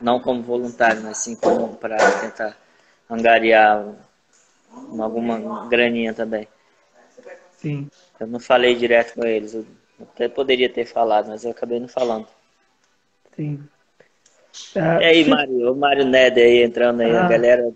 não 0.00 0.20
como 0.20 0.42
voluntário, 0.42 1.02
mas 1.02 1.18
sim 1.18 1.36
como 1.36 1.76
para 1.76 1.96
tentar 2.20 2.56
angariar 3.08 3.94
uma, 4.72 5.04
alguma 5.04 5.68
graninha 5.68 6.12
também. 6.12 6.48
Sim. 7.56 7.88
Eu 8.18 8.26
não 8.26 8.40
falei 8.40 8.74
direto 8.74 9.14
com 9.14 9.24
eles, 9.24 9.54
eu 9.54 9.66
até 10.00 10.28
poderia 10.28 10.68
ter 10.68 10.84
falado, 10.84 11.28
mas 11.28 11.44
eu 11.44 11.50
acabei 11.50 11.78
não 11.78 11.88
falando. 11.88 12.26
Sim. 13.36 13.68
Uh, 14.74 15.00
e 15.00 15.04
aí, 15.04 15.24
se... 15.24 15.30
Mário, 15.30 15.72
o 15.72 15.76
Mário 15.76 16.04
Neder 16.04 16.44
aí 16.44 16.62
entrando 16.62 17.00
aí, 17.00 17.14
ah, 17.14 17.24
a 17.24 17.28
galera, 17.28 17.72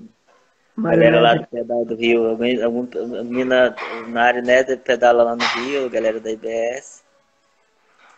galera 0.77 1.21
lá 1.21 1.35
do 1.35 1.47
pedal 1.47 1.85
do 1.85 1.95
Rio, 1.95 2.31
a 2.31 2.37
menina, 2.37 3.75
o 4.05 4.09
Mário 4.09 4.43
Neder 4.43 4.79
pedala 4.79 5.23
lá 5.23 5.37
no 5.37 5.45
Rio, 5.45 5.87
a 5.87 5.89
galera 5.89 6.21
da 6.21 6.31
IBS. 6.31 7.03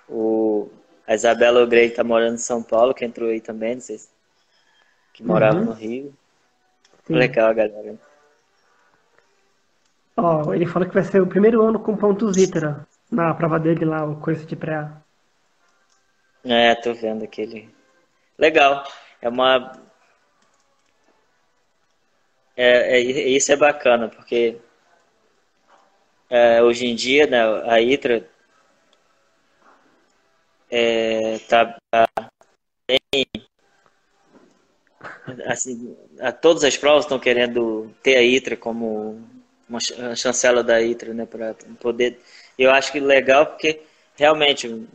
O, 0.08 0.68
a 1.06 1.14
Isabela 1.14 1.62
Ogrey 1.62 1.90
tá 1.90 2.04
morando 2.04 2.34
em 2.34 2.38
São 2.38 2.62
Paulo, 2.62 2.94
que 2.94 3.04
entrou 3.04 3.30
aí 3.30 3.40
também, 3.40 3.74
não 3.74 3.80
sei 3.80 3.98
se, 3.98 4.08
que 5.12 5.22
morava 5.22 5.58
uhum. 5.58 5.64
no 5.66 5.72
Rio. 5.72 6.14
Sim. 7.06 7.14
Legal, 7.14 7.54
galera. 7.54 7.94
Ó, 10.16 10.44
oh, 10.46 10.54
ele 10.54 10.66
falou 10.66 10.88
que 10.88 10.94
vai 10.94 11.04
ser 11.04 11.20
o 11.20 11.26
primeiro 11.26 11.62
ano 11.62 11.78
com 11.78 11.96
pontos 11.96 12.36
Ítera 12.36 12.86
na 13.10 13.34
prova 13.34 13.58
dele 13.58 13.84
lá, 13.84 14.04
o 14.04 14.16
coisa 14.16 14.44
de 14.44 14.56
pré. 14.56 14.90
É, 16.44 16.74
tô 16.74 16.92
vendo 16.94 17.24
aquele. 17.24 17.68
Legal. 18.38 18.84
É 19.20 19.28
uma. 19.28 19.72
É, 22.56 22.98
é, 22.98 23.00
isso 23.00 23.50
é 23.52 23.56
bacana, 23.56 24.08
porque 24.08 24.56
é, 26.30 26.62
hoje 26.62 26.86
em 26.86 26.94
dia, 26.94 27.26
né, 27.26 27.42
a 27.70 27.80
ITRA 27.80 28.28
é, 30.70 31.38
tá, 31.48 31.78
tá 31.90 32.08
bem. 32.88 33.26
Assim, 35.46 35.96
a, 36.20 36.32
todas 36.32 36.64
as 36.64 36.76
provas 36.76 37.04
estão 37.04 37.18
querendo 37.18 37.90
ter 38.02 38.16
a 38.16 38.22
ITRA 38.22 38.56
como 38.56 39.22
uma 39.68 39.78
chancela 40.16 40.62
da 40.62 40.80
ITRA, 40.80 41.14
né, 41.14 41.26
para 41.26 41.54
poder. 41.80 42.18
Eu 42.58 42.70
acho 42.70 42.92
que 42.92 43.00
legal 43.00 43.46
porque 43.46 43.80
realmente 44.16 44.86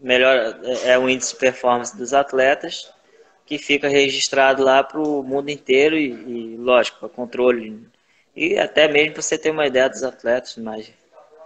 melhor 0.00 0.58
é 0.84 0.98
o 0.98 1.08
índice 1.08 1.34
de 1.34 1.40
performance 1.40 1.96
dos 1.96 2.12
atletas 2.12 2.92
que 3.44 3.58
fica 3.58 3.88
registrado 3.88 4.62
lá 4.62 4.82
para 4.82 5.00
o 5.00 5.22
mundo 5.22 5.50
inteiro 5.50 5.96
e, 5.96 6.10
e 6.10 6.56
lógico, 6.56 6.98
para 6.98 7.08
controle 7.08 7.88
e 8.34 8.58
até 8.58 8.88
mesmo 8.88 9.14
para 9.14 9.22
você 9.22 9.38
ter 9.38 9.50
uma 9.50 9.66
ideia 9.66 9.88
dos 9.88 10.02
atletas 10.02 10.56
mais 10.56 10.92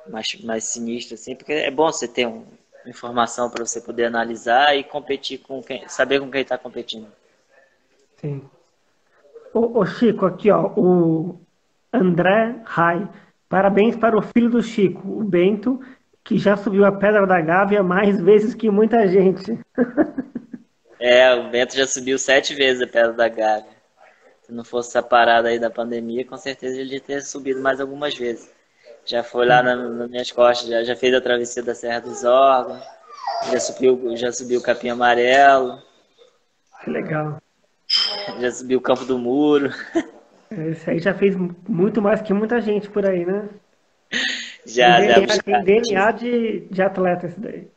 mais 0.08 0.34
mais 0.42 0.64
sinistro 0.64 1.14
assim, 1.14 1.36
porque 1.36 1.52
é 1.52 1.70
bom 1.70 1.92
você 1.92 2.08
ter 2.08 2.26
uma 2.26 2.44
informação 2.86 3.50
para 3.50 3.64
você 3.64 3.80
poder 3.80 4.06
analisar 4.06 4.76
e 4.76 4.82
competir 4.82 5.38
com 5.38 5.62
quem, 5.62 5.86
saber 5.88 6.20
com 6.20 6.30
quem 6.30 6.40
está 6.40 6.56
competindo. 6.56 7.08
Sim. 8.16 8.42
Ô, 9.52 9.84
Chico, 9.84 10.26
aqui 10.26 10.50
ó, 10.50 10.72
o 10.76 11.40
André 11.92 12.60
Rai. 12.64 13.08
Parabéns 13.48 13.96
para 13.96 14.16
o 14.16 14.22
filho 14.22 14.48
do 14.48 14.62
Chico, 14.62 15.06
o 15.08 15.24
Bento, 15.24 15.80
que 16.24 16.38
já 16.38 16.56
subiu 16.56 16.84
a 16.84 16.92
Pedra 16.92 17.26
da 17.26 17.40
Gávea 17.40 17.82
mais 17.82 18.20
vezes 18.20 18.54
que 18.54 18.70
muita 18.70 19.06
gente. 19.08 19.58
é, 20.98 21.34
o 21.34 21.50
Bento 21.50 21.76
já 21.76 21.86
subiu 21.86 22.18
sete 22.18 22.54
vezes 22.54 22.82
a 22.82 22.86
Pedra 22.86 23.12
da 23.12 23.28
Gávea. 23.28 23.80
Se 24.42 24.52
não 24.52 24.64
fosse 24.64 24.90
essa 24.90 25.02
parada 25.02 25.48
aí 25.48 25.58
da 25.58 25.70
pandemia, 25.70 26.24
com 26.24 26.36
certeza 26.36 26.80
ele 26.80 26.94
ia 26.94 27.00
ter 27.00 27.22
subido 27.22 27.60
mais 27.60 27.80
algumas 27.80 28.16
vezes. 28.16 28.50
Já 29.04 29.22
foi 29.22 29.46
lá 29.46 29.62
na, 29.62 29.76
nas 29.76 30.10
minhas 30.10 30.30
costas, 30.30 30.68
já, 30.68 30.84
já 30.84 30.94
fez 30.94 31.14
a 31.14 31.20
travessia 31.20 31.62
da 31.62 31.74
Serra 31.74 32.00
dos 32.00 32.24
Órgãos, 32.24 32.84
já 33.50 33.60
subiu, 33.60 34.16
já 34.16 34.30
subiu 34.32 34.60
o 34.60 34.62
Capim 34.62 34.90
Amarelo. 34.90 35.82
Que 36.84 36.90
legal. 36.90 37.40
Já 38.40 38.50
subiu 38.50 38.78
o 38.78 38.82
Campo 38.82 39.04
do 39.04 39.18
Muro. 39.18 39.70
Esse 40.50 40.90
aí 40.90 40.98
já 40.98 41.14
fez 41.14 41.36
muito 41.68 42.02
mais 42.02 42.20
que 42.20 42.32
muita 42.32 42.60
gente 42.60 42.90
por 42.90 43.06
aí, 43.06 43.24
né? 43.24 43.48
Já, 44.66 44.98
tem 44.98 45.08
já. 45.08 45.14
DNA, 45.14 45.42
tem 45.42 45.64
DNA 45.64 46.10
de, 46.12 46.60
de 46.60 46.82
atleta 46.82 47.26
esse 47.26 47.40
daí. 47.40 47.68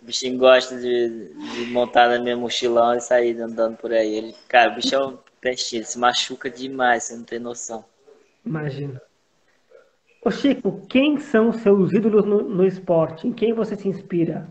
O 0.00 0.04
bichinho 0.04 0.38
gosta 0.38 0.78
de, 0.78 1.28
de 1.32 1.66
montar 1.66 2.08
na 2.08 2.18
minha 2.18 2.36
mochilão 2.36 2.94
e 2.94 3.00
sair 3.00 3.40
andando 3.40 3.76
por 3.76 3.92
aí. 3.92 4.14
Ele, 4.14 4.34
cara, 4.48 4.72
o 4.72 4.74
bicho 4.74 4.94
é 4.94 5.06
um 5.06 5.18
peixinho, 5.40 5.84
se 5.84 5.98
machuca 5.98 6.50
demais, 6.50 7.04
você 7.04 7.16
não 7.16 7.24
tem 7.24 7.38
noção. 7.38 7.84
Imagina. 8.44 9.00
Ô 10.22 10.30
Chico, 10.30 10.86
quem 10.88 11.18
são 11.18 11.52
seus 11.52 11.92
ídolos 11.92 12.24
no, 12.24 12.42
no 12.42 12.66
esporte? 12.66 13.26
Em 13.26 13.32
quem 13.32 13.52
você 13.52 13.76
se 13.76 13.88
inspira? 13.88 14.48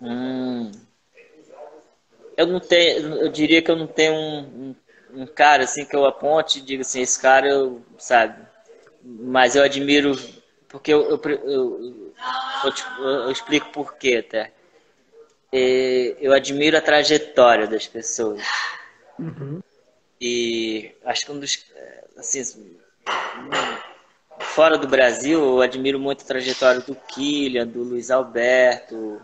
Hum, 0.00 0.70
eu 2.36 2.46
não 2.46 2.60
tenho, 2.60 3.16
eu 3.16 3.28
diria 3.28 3.60
que 3.60 3.70
eu 3.70 3.76
não 3.76 3.88
tenho 3.88 4.14
um, 4.14 4.38
um 4.38 4.74
um 5.10 5.26
cara 5.26 5.64
assim 5.64 5.84
que 5.84 5.96
eu 5.96 6.04
aponte 6.04 6.58
e 6.58 6.62
digo 6.62 6.82
assim, 6.82 7.00
esse 7.00 7.20
cara 7.20 7.48
eu, 7.48 7.82
sabe, 7.98 8.46
mas 9.08 9.56
eu 9.56 9.62
admiro 9.62 10.14
porque 10.68 10.92
eu, 10.92 11.08
eu, 11.10 11.20
eu, 11.46 12.04
eu, 12.98 13.30
explico 13.30 13.70
por 13.72 13.96
quê 13.96 14.22
até. 14.26 14.52
Eu 15.50 16.34
admiro 16.34 16.76
a 16.76 16.80
trajetória 16.80 17.66
das 17.66 17.86
pessoas. 17.86 18.42
Uhum. 19.18 19.60
E 20.20 20.94
acho 21.04 21.24
que 21.24 21.32
um 21.32 21.40
dos. 21.40 21.64
Assim, 22.18 22.76
fora 24.40 24.76
do 24.76 24.86
Brasil, 24.86 25.40
eu 25.40 25.62
admiro 25.62 25.98
muito 25.98 26.22
a 26.22 26.26
trajetória 26.26 26.80
do 26.82 26.94
Kylian, 26.94 27.66
do 27.66 27.82
Luiz 27.82 28.10
Alberto, 28.10 29.22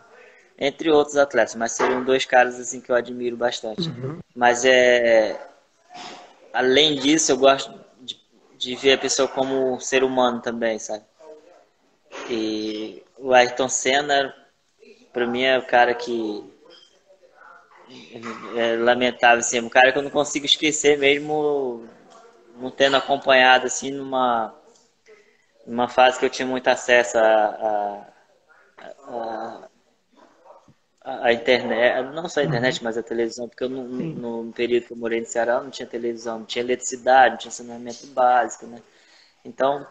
entre 0.58 0.90
outros 0.90 1.16
atletas, 1.16 1.54
mas 1.56 1.72
seriam 1.72 2.02
dois 2.04 2.24
caras 2.24 2.58
assim 2.58 2.80
que 2.80 2.90
eu 2.90 2.96
admiro 2.96 3.36
bastante. 3.36 3.90
Uhum. 3.90 4.20
Mas 4.34 4.64
é 4.64 5.38
além 6.54 6.94
disso, 6.94 7.32
eu 7.32 7.36
gosto 7.36 7.83
de, 8.58 8.76
ver 8.76 8.94
a 8.94 8.98
pessoa 8.98 9.28
como 9.28 9.80
ser 9.80 10.04
humano 10.04 10.40
também, 10.40 10.78
sabe? 10.78 11.04
E 12.28 13.02
o 13.18 13.32
Ayrton 13.32 13.68
Senna, 13.68 14.34
para 15.12 15.26
mim, 15.26 15.42
é 15.42 15.58
o 15.58 15.66
cara 15.66 15.94
que 15.94 16.44
é 18.56 18.76
lamentável, 18.76 19.38
assim, 19.38 19.58
é 19.58 19.62
um 19.62 19.68
cara 19.68 19.92
que 19.92 19.98
eu 19.98 20.02
não 20.02 20.10
consigo 20.10 20.46
esquecer 20.46 20.98
mesmo 20.98 21.86
não 22.56 22.70
tendo 22.70 22.96
acompanhado 22.96 23.66
assim 23.66 23.90
numa 23.90 24.54
numa 25.66 25.88
fase 25.88 26.18
que 26.18 26.24
eu 26.24 26.30
tinha 26.30 26.46
muito 26.46 26.68
acesso 26.68 27.18
a, 27.18 27.22
a, 27.22 28.06
a, 29.08 29.68
a, 31.04 31.32
internet, 31.34 32.14
não 32.14 32.28
só 32.28 32.40
a 32.40 32.44
internet, 32.44 32.82
mas 32.82 32.96
a 32.96 33.02
televisão, 33.02 33.46
porque 33.46 33.64
eu 33.64 33.68
no, 33.68 33.84
no, 34.44 34.52
período 34.52 34.86
que 34.86 34.92
eu 34.92 34.96
morei 34.96 35.20
no 35.20 35.26
Ceará 35.26 35.60
não 35.60 35.70
tinha 35.70 35.86
televisão, 35.86 36.38
não 36.38 36.46
tinha 36.46 36.64
eletricidade, 36.64 37.32
não 37.32 37.38
tinha 37.38 37.50
saneamento 37.50 38.06
básico, 38.06 38.66
né? 38.66 38.82
Então, 39.44 39.86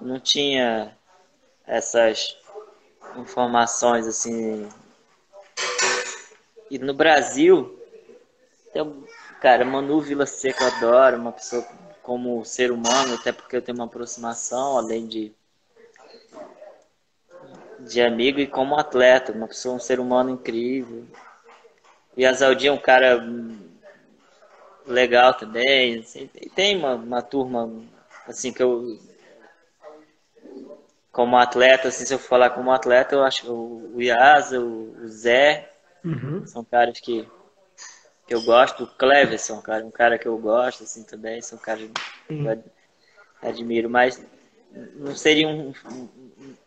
não 0.00 0.20
tinha 0.20 0.96
essas 1.66 2.36
informações 3.16 4.06
assim. 4.06 4.68
E 6.70 6.78
no 6.78 6.94
Brasil, 6.94 7.76
tem, 8.72 9.04
cara, 9.40 9.64
Manu 9.64 10.00
Vila 10.00 10.24
Seca 10.24 10.62
eu 10.62 10.68
adoro, 10.68 11.16
uma 11.16 11.32
pessoa 11.32 11.66
como 12.00 12.44
ser 12.44 12.70
humano, 12.70 13.14
até 13.14 13.32
porque 13.32 13.56
eu 13.56 13.62
tenho 13.62 13.76
uma 13.76 13.86
aproximação, 13.86 14.78
além 14.78 15.06
de 15.06 15.32
de 17.86 18.00
amigo 18.00 18.40
e 18.40 18.46
como 18.46 18.76
atleta, 18.76 19.32
uma 19.32 19.48
pessoa, 19.48 19.76
um 19.76 19.80
ser 19.80 20.00
humano 20.00 20.30
incrível. 20.30 21.04
E 22.16 22.24
a 22.24 22.32
Zaldinha 22.32 22.70
é 22.70 22.74
um 22.74 22.78
cara 22.78 23.24
legal 24.86 25.34
também. 25.34 26.00
Assim, 26.00 26.28
tem 26.54 26.76
uma, 26.76 26.94
uma 26.94 27.22
turma 27.22 27.70
assim 28.26 28.52
que 28.52 28.62
eu 28.62 28.98
como 31.14 31.36
atleta, 31.36 31.86
assim, 31.88 32.04
se 32.04 32.12
eu 32.12 32.18
falar 32.18 32.50
como 32.50 32.72
atleta, 32.72 33.14
eu 33.14 33.22
acho 33.22 33.48
o, 33.48 34.02
Iasa, 34.02 34.60
o, 34.60 35.00
o 35.00 35.08
Zé, 35.08 35.70
uhum. 36.04 36.44
são 36.44 36.64
caras 36.64 36.98
que, 36.98 37.24
que 38.26 38.34
eu 38.34 38.42
gosto. 38.42 38.82
O 38.82 38.86
Cleverson, 38.88 39.62
cara, 39.62 39.86
um 39.86 39.92
cara 39.92 40.18
que 40.18 40.26
eu 40.26 40.36
gosto, 40.36 40.82
assim, 40.82 41.04
também, 41.04 41.40
são 41.40 41.56
caras 41.56 41.88
que 42.26 42.34
eu 42.34 42.64
admiro, 43.40 43.88
mas 43.88 44.20
não 44.96 45.14
seria 45.14 45.46
um, 45.46 45.72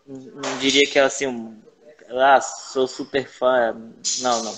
não 0.08 0.58
diria 0.60 0.90
que 0.90 0.98
é 0.98 1.04
assim 1.04 1.28
ah, 2.10 2.40
sou 2.40 2.88
super 2.88 3.28
fã. 3.28 3.74
Não, 4.22 4.44
não. 4.44 4.56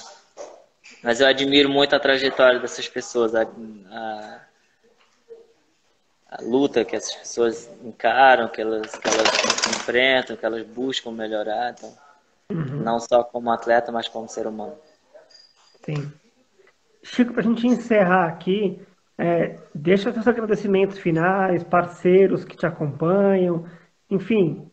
Mas 1.03 1.21
eu 1.21 1.27
admiro 1.27 1.69
muito 1.69 1.95
a 1.95 1.99
trajetória 1.99 2.59
dessas 2.59 2.87
pessoas, 2.87 3.33
a, 3.33 3.43
a, 3.43 4.39
a 6.31 6.41
luta 6.41 6.83
que 6.83 6.95
essas 6.95 7.15
pessoas 7.15 7.69
encaram, 7.83 8.49
que 8.49 8.61
elas, 8.61 8.95
que 8.97 9.07
elas 9.07 9.27
enfrentam, 9.67 10.35
que 10.35 10.45
elas 10.45 10.65
buscam 10.67 11.11
melhorar. 11.11 11.71
Então, 11.71 11.97
uhum. 12.51 12.83
Não 12.83 12.99
só 12.99 13.23
como 13.23 13.51
atleta, 13.51 13.91
mas 13.91 14.07
como 14.07 14.27
ser 14.27 14.45
humano. 14.45 14.77
Sim. 15.83 16.11
Chico, 17.01 17.33
para 17.33 17.41
a 17.41 17.45
gente 17.45 17.65
encerrar 17.65 18.27
aqui, 18.27 18.85
é, 19.17 19.57
deixa 19.73 20.11
seus 20.11 20.27
agradecimentos 20.27 20.99
finais, 20.99 21.63
parceiros 21.63 22.43
que 22.43 22.57
te 22.57 22.65
acompanham, 22.65 23.65
enfim, 24.09 24.69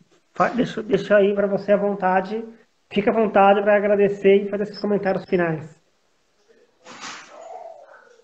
deixa, 0.55 0.83
deixa 0.83 1.17
aí 1.17 1.33
para 1.33 1.47
você 1.47 1.71
à 1.71 1.77
vontade, 1.77 2.43
fica 2.91 3.11
à 3.11 3.13
vontade 3.13 3.61
para 3.61 3.75
agradecer 3.75 4.43
e 4.43 4.49
fazer 4.49 4.63
esses 4.63 4.79
comentários 4.79 5.25
finais. 5.25 5.81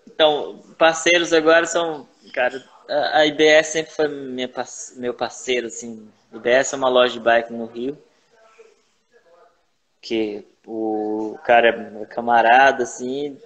Então, 0.06 0.62
parceiros 0.78 1.32
agora 1.32 1.66
são, 1.66 2.08
cara, 2.32 2.62
a 3.12 3.26
IBS 3.26 3.66
sempre 3.66 3.92
foi 3.92 4.08
minha, 4.08 4.48
meu 4.96 5.12
parceiro, 5.12 5.66
assim. 5.66 6.08
A 6.32 6.36
IBS 6.36 6.72
é 6.72 6.76
uma 6.76 6.88
loja 6.88 7.14
de 7.14 7.20
bike 7.20 7.52
no 7.52 7.66
Rio, 7.66 7.98
que 10.00 10.46
o 10.66 11.36
cara 11.44 11.68
é 11.68 12.06
camarada, 12.06 12.84
assim, 12.84 13.38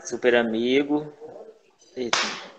super 0.00 0.34
amigo. 0.34 1.10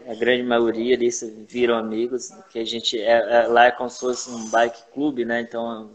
A 0.08 0.16
grande 0.16 0.44
maioria 0.44 0.98
deles 0.98 1.22
viram 1.48 1.76
amigos, 1.76 2.30
que 2.50 2.60
a 2.60 2.66
gente 2.66 3.00
é, 3.00 3.12
é, 3.12 3.48
lá 3.48 3.66
é 3.66 3.72
como 3.72 3.90
se 3.90 4.00
fosse 4.00 4.30
um 4.30 4.50
bike 4.50 4.82
clube, 4.94 5.26
né? 5.26 5.42
Então 5.42 5.90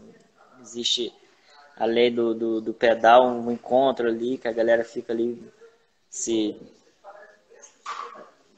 existe 0.61 1.11
além 1.75 2.13
do, 2.13 2.35
do, 2.35 2.61
do 2.61 2.73
pedal 2.73 3.25
um 3.25 3.51
encontro 3.51 4.07
ali 4.07 4.37
que 4.37 4.47
a 4.47 4.51
galera 4.51 4.83
fica 4.83 5.11
ali 5.11 5.41
se 6.09 6.55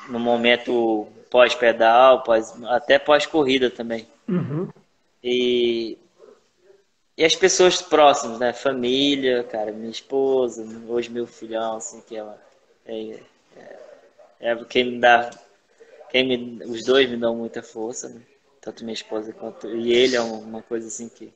no 0.09 0.19
momento 0.19 1.07
pós-pedal, 1.29 2.21
pós, 2.23 2.53
até 2.65 2.99
pós-corrida 2.99 3.69
também. 3.69 4.07
Uhum. 4.27 4.69
E, 5.23 5.97
e 7.17 7.23
as 7.23 7.33
pessoas 7.33 7.81
próximas, 7.81 8.39
né? 8.39 8.51
Família, 8.51 9.43
cara, 9.43 9.71
minha 9.71 9.89
esposa, 9.89 10.65
hoje 10.87 11.09
meu 11.09 11.25
filhão, 11.25 11.77
assim, 11.77 12.01
que 12.01 12.17
é, 12.17 12.25
é, 12.85 13.19
é, 13.55 13.79
é 14.41 14.65
quem 14.65 14.91
me 14.91 14.99
dá, 14.99 15.31
quem 16.09 16.27
me, 16.27 16.63
os 16.65 16.83
dois 16.83 17.09
me 17.09 17.17
dão 17.17 17.35
muita 17.35 17.61
força, 17.61 18.09
né? 18.09 18.21
tanto 18.61 18.83
minha 18.83 18.93
esposa 18.93 19.31
quanto 19.31 19.69
e 19.69 19.93
ele 19.93 20.15
é 20.15 20.21
uma 20.21 20.61
coisa 20.61 20.87
assim 20.87 21.07
que 21.07 21.33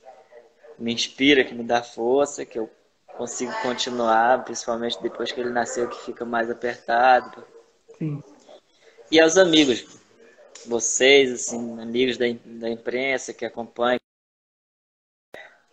me 0.77 0.93
inspira, 0.93 1.43
que 1.43 1.53
me 1.53 1.63
dá 1.63 1.83
força, 1.83 2.45
que 2.45 2.57
eu 2.57 2.69
consigo 3.17 3.51
continuar, 3.61 4.43
principalmente 4.45 5.01
depois 5.01 5.31
que 5.31 5.39
ele 5.39 5.49
nasceu, 5.49 5.87
que 5.89 6.05
fica 6.05 6.25
mais 6.25 6.49
apertado. 6.49 7.45
Sim 7.97 8.21
e 9.11 9.19
aos 9.19 9.37
amigos, 9.37 9.99
vocês, 10.67 11.31
assim, 11.31 11.81
amigos 11.81 12.15
da, 12.15 12.25
da 12.45 12.69
imprensa 12.69 13.33
que 13.33 13.43
acompanham, 13.43 13.99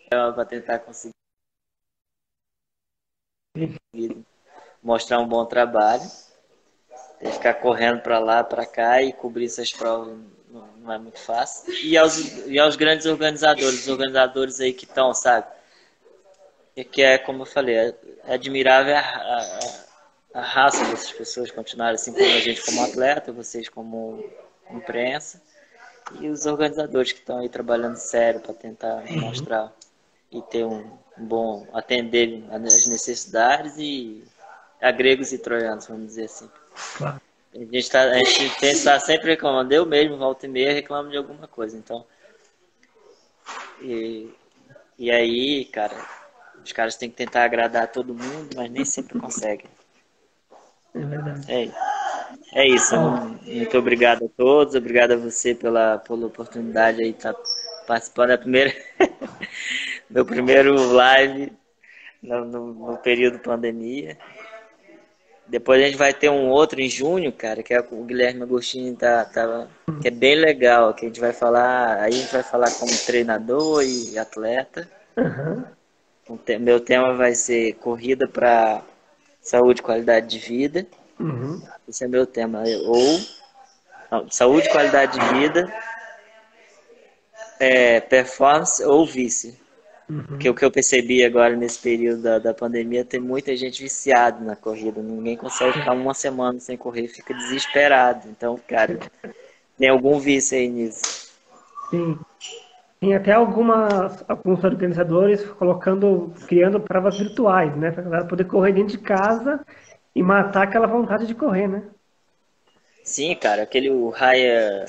para 0.09 0.45
tentar 0.47 0.79
conseguir 0.79 1.13
mostrar 4.83 5.21
um 5.21 5.29
bom 5.29 5.45
trabalho. 5.45 6.03
Tem 7.19 7.31
que 7.31 7.37
ficar 7.37 7.55
correndo 7.55 8.01
para 8.01 8.19
lá, 8.19 8.45
para 8.45 8.67
cá 8.67 9.03
e 9.03 9.13
cobrir 9.13 9.47
essas 9.47 9.73
provas 9.73 10.17
não 10.79 10.93
é 10.93 10.99
muito 10.99 11.19
fácil. 11.19 11.73
E 11.83 11.97
aos, 11.99 12.47
e 12.47 12.59
aos 12.59 12.77
grandes 12.77 13.07
organizadores, 13.07 13.81
os 13.81 13.89
organizadores 13.89 14.61
aí 14.61 14.73
que 14.73 14.85
estão, 14.85 15.13
sabe? 15.13 15.47
E 16.77 16.85
que 16.85 17.03
é, 17.03 17.19
como 17.19 17.43
eu 17.43 17.47
falei, 17.47 17.77
é, 17.77 17.95
é 18.29 18.35
admirável 18.35 18.95
a, 18.97 19.01
a 19.01 19.87
a 20.37 20.43
raça 20.43 20.85
dessas 20.85 21.13
pessoas 21.13 21.51
continuarem 21.51 21.95
assim 21.95 22.13
como 22.13 22.27
a 22.27 22.41
gente 22.41 22.63
como 22.63 22.85
atleta, 22.85 23.33
vocês 23.33 23.71
como 23.71 24.23
imprensa 24.71 25.41
e 26.21 26.29
os 26.29 26.45
organizadores 26.45 27.13
que 27.13 27.21
estão 27.21 27.39
aí 27.39 27.49
trabalhando 27.49 27.97
sério 27.97 28.41
para 28.41 28.53
tentar 28.53 29.03
uhum. 29.09 29.21
mostrar 29.21 29.73
e 30.31 30.43
ter 30.43 30.67
um 30.67 30.91
bom 31.17 31.67
atender 31.73 32.45
as 32.51 32.87
necessidades 32.87 33.79
e 33.79 34.23
a 34.79 34.91
gregos 34.91 35.33
e 35.33 35.39
troianos, 35.39 35.87
vamos 35.87 36.09
dizer 36.09 36.25
assim. 36.25 36.51
Claro. 36.97 37.21
A 37.55 37.59
gente, 37.59 37.77
está 37.79 38.03
a 38.03 38.19
gente 38.19 38.61
tem 38.61 38.71
estar 38.71 39.01
sempre 39.01 39.31
reclamando, 39.31 39.73
eu 39.73 39.87
mesmo, 39.87 40.19
volta 40.19 40.45
e 40.45 40.49
meia, 40.49 40.75
reclamo 40.75 41.11
de 41.11 41.17
alguma 41.17 41.49
coisa. 41.49 41.77
Então, 41.77 42.05
e, 43.81 44.31
e 44.99 45.11
aí, 45.11 45.65
cara, 45.67 45.97
os 46.63 46.73
caras 46.73 46.97
têm 46.97 47.09
que 47.09 47.17
tentar 47.17 47.45
agradar 47.45 47.91
todo 47.91 48.15
mundo, 48.15 48.51
mas 48.55 48.71
nem 48.71 48.85
sempre 48.85 49.19
conseguem. 49.19 49.71
É 50.95 50.99
verdade. 50.99 51.53
É, 51.53 51.71
é 52.53 52.69
isso. 52.69 52.97
Muito 52.97 53.79
obrigado 53.79 54.25
a 54.25 54.29
todos. 54.29 54.75
Obrigado 54.75 55.13
a 55.13 55.17
você 55.17 55.55
pela, 55.55 55.99
pela 55.99 56.27
oportunidade 56.27 57.03
aí 57.03 57.13
de 57.13 57.19
estar 57.19 57.35
participando 57.87 58.29
da 58.29 58.39
primeira. 58.39 58.75
meu 60.09 60.25
primeiro 60.25 60.75
live 60.93 61.53
no, 62.23 62.45
no, 62.45 62.75
no, 62.75 62.99
período 62.99 63.39
pandemia. 63.39 64.17
Depois 65.49 65.81
a 65.81 65.87
gente 65.87 65.97
vai 65.97 66.13
ter 66.13 66.29
um 66.29 66.49
outro 66.49 66.81
em 66.81 66.89
junho, 66.89 67.33
cara, 67.33 67.63
que 67.63 67.73
é 67.73 67.81
o 67.81 68.05
Guilherme 68.05 68.43
Agostinho 68.43 68.97
tá, 68.97 69.25
tá, 69.25 69.69
que 70.03 70.09
é 70.09 70.11
bem 70.11 70.35
legal, 70.35 70.93
que 70.93 71.05
a 71.05 71.09
gente 71.09 71.21
vai 71.21 71.33
falar, 71.33 72.01
aí 72.01 72.15
a 72.15 72.17
gente 72.17 72.33
vai 72.33 72.43
falar 72.43 72.71
como 72.73 72.91
treinador 73.07 73.85
e 73.85 74.19
atleta. 74.19 74.89
Uhum. 75.17 75.65
meu 76.61 76.81
tema 76.81 77.15
vai 77.15 77.35
ser 77.35 77.75
corrida 77.75 78.27
para 78.27 78.83
saúde, 79.41 79.83
qualidade 79.83 80.27
de 80.27 80.39
vida. 80.39 80.87
Uhum. 81.19 81.63
Esse 81.89 82.05
é 82.05 82.09
meu 82.09 82.27
tema. 82.27 82.65
Ou 82.85 83.21
não, 84.11 84.31
saúde, 84.31 84.69
qualidade 84.71 85.19
de 85.19 85.35
vida, 85.35 85.73
é, 87.59 88.01
performance 88.01 88.83
ou 88.85 89.07
vice. 89.07 89.59
Uhum. 90.09 90.23
Porque 90.23 90.49
o 90.49 90.55
que 90.55 90.65
eu 90.65 90.71
percebi 90.71 91.25
agora 91.25 91.57
nesse 91.57 91.81
período 91.81 92.23
da, 92.23 92.39
da 92.39 92.55
pandemia 92.55 93.05
tem 93.05 93.21
muita 93.21 93.57
gente 93.57 93.83
viciada 93.83 94.45
na 94.45 94.55
corrida. 94.55 95.03
Ninguém 95.03 95.37
consegue 95.37 95.79
ficar 95.79 95.93
uma 95.93 96.15
semana 96.15 96.61
sem 96.61 96.77
correr, 96.77 97.09
fica 97.09 97.35
desesperado. 97.35 98.29
Então, 98.29 98.59
cara, 98.69 98.99
tem 99.77 99.89
algum 99.89 100.19
vício 100.19 100.57
aí 100.57 100.69
nisso. 100.69 101.33
Sim. 101.91 102.19
Tem 103.01 103.15
até 103.15 103.33
algumas, 103.33 104.25
alguns 104.29 104.65
organizadores 104.65 105.45
colocando, 105.45 106.33
criando 106.47 106.81
provas 106.81 107.19
virtuais, 107.19 107.77
né? 107.77 107.91
Para 107.91 108.03
galera 108.05 108.25
poder 108.25 108.45
correr 108.45 108.73
dentro 108.73 108.97
de 108.97 109.03
casa 109.03 109.61
e 110.15 110.23
matar 110.23 110.63
aquela 110.63 110.87
vontade 110.87 111.27
de 111.27 111.35
correr, 111.35 111.69
né? 111.69 111.83
Sim, 113.05 113.35
cara, 113.37 113.63
aquele 113.63 113.91
o 113.91 114.09
Raya, 114.09 114.87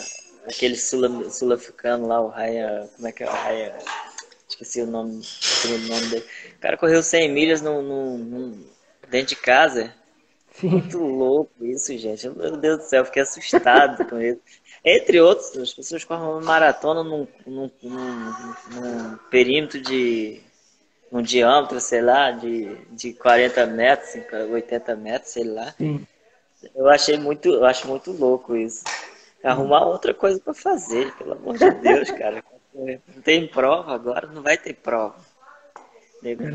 aquele 0.48 0.76
sul-africano 0.76 2.08
lá, 2.08 2.22
o 2.22 2.30
Raya, 2.30 2.88
como 2.96 3.08
é 3.08 3.12
que 3.12 3.24
é 3.24 3.28
o 3.28 3.32
Raya? 3.32 3.78
Esqueci 4.48 4.82
o 4.82 4.88
nome, 4.88 5.22
o 5.66 5.78
nome 5.90 6.08
dele. 6.08 6.26
O 6.56 6.60
cara 6.60 6.78
correu 6.78 7.04
100 7.04 7.32
milhas 7.32 7.62
no, 7.62 7.82
no, 7.82 8.18
no 8.18 8.66
dentro 9.10 9.30
de 9.30 9.36
casa. 9.36 9.94
Sim. 10.52 10.70
Muito 10.70 10.98
louco 10.98 11.66
isso, 11.66 11.96
gente. 11.98 12.28
Meu 12.30 12.58
Deus 12.58 12.78
do 12.80 12.84
céu, 12.84 13.06
fiquei 13.06 13.22
assustado 13.22 14.06
com 14.06 14.20
isso. 14.20 14.40
Entre 14.84 15.20
outros, 15.20 15.56
as 15.58 15.74
pessoas 15.74 16.04
correm 16.04 16.24
uma 16.24 16.42
maratona 16.42 17.04
num, 17.04 17.28
num, 17.46 17.70
num, 17.84 18.34
num 18.72 19.18
perímetro 19.30 19.82
de 19.82 20.42
um 21.12 21.22
diâmetro, 21.22 21.80
sei 21.80 22.02
lá, 22.02 22.32
de, 22.32 22.76
de 22.92 23.14
40 23.14 23.66
metros, 23.68 24.16
80 24.52 24.96
metros, 24.96 25.32
sei 25.32 25.44
lá. 25.44 25.74
Sim. 25.78 26.06
Eu 26.74 26.90
achei 26.90 27.18
muito, 27.18 27.50
eu 27.50 27.66
acho 27.66 27.88
muito 27.88 28.12
louco 28.12 28.56
isso. 28.56 28.84
Arrumar 29.44 29.86
outra 29.86 30.14
coisa 30.14 30.40
para 30.40 30.54
fazer, 30.54 31.14
pelo 31.18 31.34
amor 31.34 31.58
de 31.58 31.70
Deus, 31.70 32.10
cara. 32.12 32.44
Não 32.78 33.22
tem 33.22 33.48
prova 33.48 33.94
agora, 33.94 34.28
não 34.28 34.42
vai 34.42 34.58
ter 34.58 34.74
prova. 34.74 35.16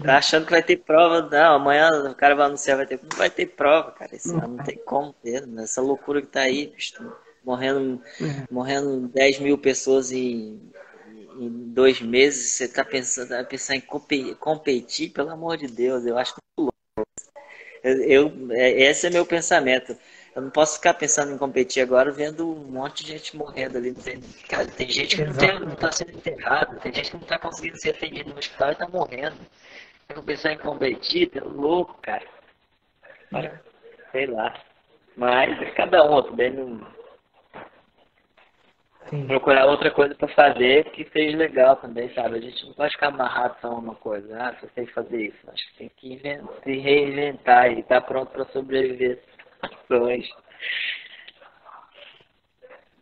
Tá 0.03 0.19
achando 0.19 0.45
que 0.45 0.51
vai 0.51 0.63
ter 0.63 0.77
prova, 0.77 1.23
não, 1.23 1.55
amanhã 1.55 1.89
o 2.11 2.15
cara 2.15 2.35
vai 2.35 2.47
anunciar, 2.47 2.77
vai 2.77 2.87
ter. 2.87 3.01
Não 3.03 3.17
vai 3.17 3.31
ter 3.31 3.47
prova, 3.47 3.93
cara. 3.93 4.15
Esse 4.15 4.31
ano 4.31 4.57
não 4.57 4.65
tem 4.65 4.77
como 4.79 5.13
ter, 5.13 5.47
né? 5.47 5.63
essa 5.63 5.81
loucura 5.81 6.21
que 6.21 6.27
tá 6.27 6.41
aí, 6.41 6.67
bicho 6.67 6.95
morrendo, 7.45 8.01
é. 8.21 8.47
morrendo 8.51 9.09
10 9.09 9.41
mil 9.41 9.59
pessoas 9.59 10.13
em, 10.13 10.61
em 11.37 11.49
dois 11.73 12.01
meses, 12.01 12.51
você 12.51 12.65
está 12.65 12.85
pensando, 12.85 13.29
tá 13.29 13.45
pensando 13.45 13.77
em 13.77 14.35
competir, 14.35 15.11
pelo 15.11 15.31
amor 15.31 15.57
de 15.57 15.67
Deus, 15.67 16.07
eu 16.07 16.17
acho 16.17 16.35
muito 16.35 16.73
louco. 16.97 17.09
Eu, 17.83 18.03
eu, 18.03 18.53
é, 18.53 18.71
esse 18.83 19.07
é 19.07 19.11
meu 19.11 19.27
pensamento. 19.27 19.97
Eu 20.35 20.43
não 20.43 20.51
posso 20.51 20.77
ficar 20.77 20.95
pensando 20.95 21.33
em 21.33 21.39
competir 21.39 21.83
agora 21.83 22.11
vendo 22.11 22.49
um 22.49 22.73
monte 22.73 23.05
de 23.05 23.13
gente 23.13 23.37
morrendo 23.37 23.77
ali. 23.77 23.95
Tem, 23.95 24.21
cara, 24.49 24.67
tem 24.67 24.89
gente 24.89 25.17
que 25.17 25.25
não 25.25 25.73
está 25.75 25.93
sendo 25.93 26.13
enterrada, 26.13 26.75
tem 26.81 26.93
gente 26.93 27.11
que 27.11 27.17
não 27.17 27.23
está 27.23 27.39
conseguindo 27.39 27.77
ser 27.77 27.91
atendido 27.91 28.31
no 28.31 28.39
hospital 28.39 28.71
e 28.71 28.73
está 28.73 28.89
morrendo. 28.89 29.37
Eu 30.09 30.17
vou 30.17 30.25
pensar 30.25 30.53
em 30.53 30.59
competir, 30.59 31.31
é 31.35 31.41
louco, 31.41 31.99
cara. 32.01 32.25
É. 33.35 33.53
Sei 34.11 34.27
lá. 34.27 34.55
Mas 35.17 35.75
cada 35.75 36.03
um, 36.11 36.23
também 36.23 36.51
não 36.51 36.87
Sim. 39.11 39.27
procurar 39.27 39.67
outra 39.67 39.91
coisa 39.91 40.15
para 40.15 40.29
fazer 40.29 40.91
que 40.93 41.05
seja 41.11 41.37
legal 41.37 41.77
também, 41.77 42.13
sabe? 42.15 42.37
A 42.37 42.41
gente 42.41 42.65
não 42.67 42.73
pode 42.73 42.95
ficar 42.95 43.09
amarrado 43.09 43.57
só 43.61 43.75
uma 43.75 43.95
coisa. 43.97 44.35
Ah, 44.39 44.53
você 44.53 44.67
tem 44.69 44.87
que 44.87 44.95
fazer 44.95 45.27
isso. 45.27 45.51
Acho 45.51 45.67
que 45.73 45.79
tem 45.79 45.91
que 45.97 46.21
se 46.65 46.79
reinventar 46.79 47.71
e 47.71 47.81
estar 47.81 48.01
tá 48.01 48.07
pronto 48.07 48.31
para 48.31 48.47
sobreviver 48.47 49.23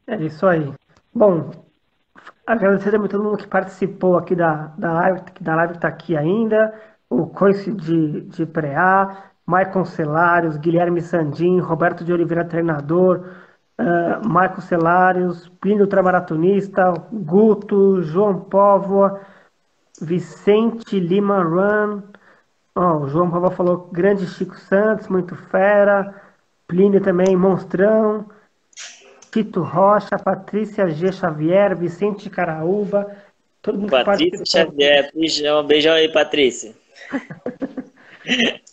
É 0.06 0.16
isso 0.16 0.46
aí. 0.46 0.72
Bom, 1.14 1.50
agradecer 2.46 2.94
a 2.94 3.08
todo 3.08 3.22
mundo 3.22 3.38
que 3.38 3.46
participou 3.46 4.16
aqui 4.16 4.34
da, 4.34 4.72
da 4.76 4.92
live, 4.92 5.22
que 5.32 5.42
da 5.42 5.54
live 5.56 5.74
está 5.74 5.88
aqui 5.88 6.16
ainda, 6.16 6.74
o 7.08 7.26
Coice 7.26 7.72
de, 7.72 8.22
de 8.22 8.46
Preá, 8.46 9.30
Maicon 9.46 9.84
Celários, 9.84 10.56
Guilherme 10.56 11.00
Sandim, 11.00 11.58
Roberto 11.58 12.04
de 12.04 12.12
Oliveira, 12.12 12.44
treinador, 12.44 13.24
uh, 13.80 14.28
Marcos 14.28 14.64
Celários, 14.64 15.48
Plínio 15.60 15.86
Trabalhatonista, 15.86 16.92
Guto, 17.12 18.02
João 18.02 18.40
Póvoa, 18.40 19.20
Vicente 20.00 21.00
Lima 21.00 21.42
Run, 21.42 22.02
oh, 22.74 23.04
o 23.04 23.08
João 23.08 23.30
Póvoa 23.30 23.50
falou 23.50 23.88
grande 23.92 24.26
Chico 24.26 24.56
Santos, 24.56 25.08
muito 25.08 25.34
fera, 25.34 26.14
Plínio 26.70 27.00
também, 27.00 27.36
monstrão, 27.36 28.26
Tito 29.32 29.60
Rocha, 29.60 30.16
Patrícia 30.16 30.88
G. 30.88 31.10
Xavier, 31.10 31.76
Vicente 31.76 32.30
Caraúba, 32.30 33.10
todo 33.60 33.76
mundo 33.76 33.90
Patrícia 33.90 34.44
Xavier, 34.46 35.10
um 35.12 35.66
beijão 35.66 35.94
aí, 35.94 36.08
Patrícia. 36.12 36.72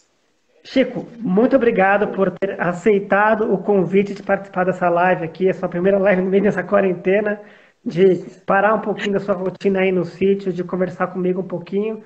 Chico, 0.63 1.07
muito 1.17 1.55
obrigado 1.55 2.09
por 2.09 2.29
ter 2.29 2.61
aceitado 2.61 3.51
o 3.51 3.57
convite 3.57 4.13
de 4.13 4.21
participar 4.21 4.65
dessa 4.65 4.87
live 4.89 5.25
aqui, 5.25 5.49
a 5.49 5.53
sua 5.53 5.67
primeira 5.67 5.97
live 5.97 6.21
no 6.21 6.29
meio 6.29 6.43
dessa 6.43 6.61
quarentena, 6.61 7.41
de 7.83 8.17
parar 8.45 8.75
um 8.75 8.81
pouquinho 8.81 9.13
da 9.13 9.19
sua 9.19 9.33
rotina 9.33 9.79
aí 9.79 9.91
no 9.91 10.05
sítio, 10.05 10.53
de 10.53 10.63
conversar 10.63 11.07
comigo 11.07 11.41
um 11.41 11.47
pouquinho. 11.47 12.03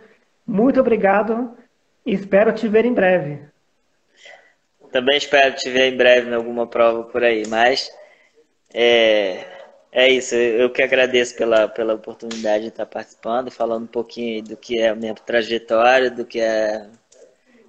Muito 0.48 0.80
obrigado 0.80 1.52
e 2.06 2.14
espero 2.14 2.54
te 2.54 2.70
ver 2.70 2.86
em 2.86 2.94
breve. 2.94 3.52
Também 4.92 5.18
espero 5.18 5.56
te 5.56 5.70
ver 5.70 5.94
em 5.94 5.98
breve 5.98 6.30
em 6.30 6.34
alguma 6.34 6.68
prova 6.68 7.04
por 7.04 7.24
aí, 7.24 7.44
mas 7.48 7.92
é, 8.74 9.46
é 9.92 10.10
isso. 10.10 10.36
Eu 10.36 10.70
que 10.70 10.82
agradeço 10.82 11.36
pela, 11.36 11.68
pela 11.68 11.94
oportunidade 11.94 12.64
de 12.64 12.70
estar 12.70 12.86
participando 12.86 13.50
falando 13.50 13.84
um 13.84 13.88
pouquinho 13.88 14.44
do 14.44 14.58
que 14.58 14.80
é 14.80 14.90
a 14.90 14.96
minha 14.96 15.14
trajetória, 15.14 16.12
do 16.12 16.26
que 16.26 16.40
é 16.40 16.88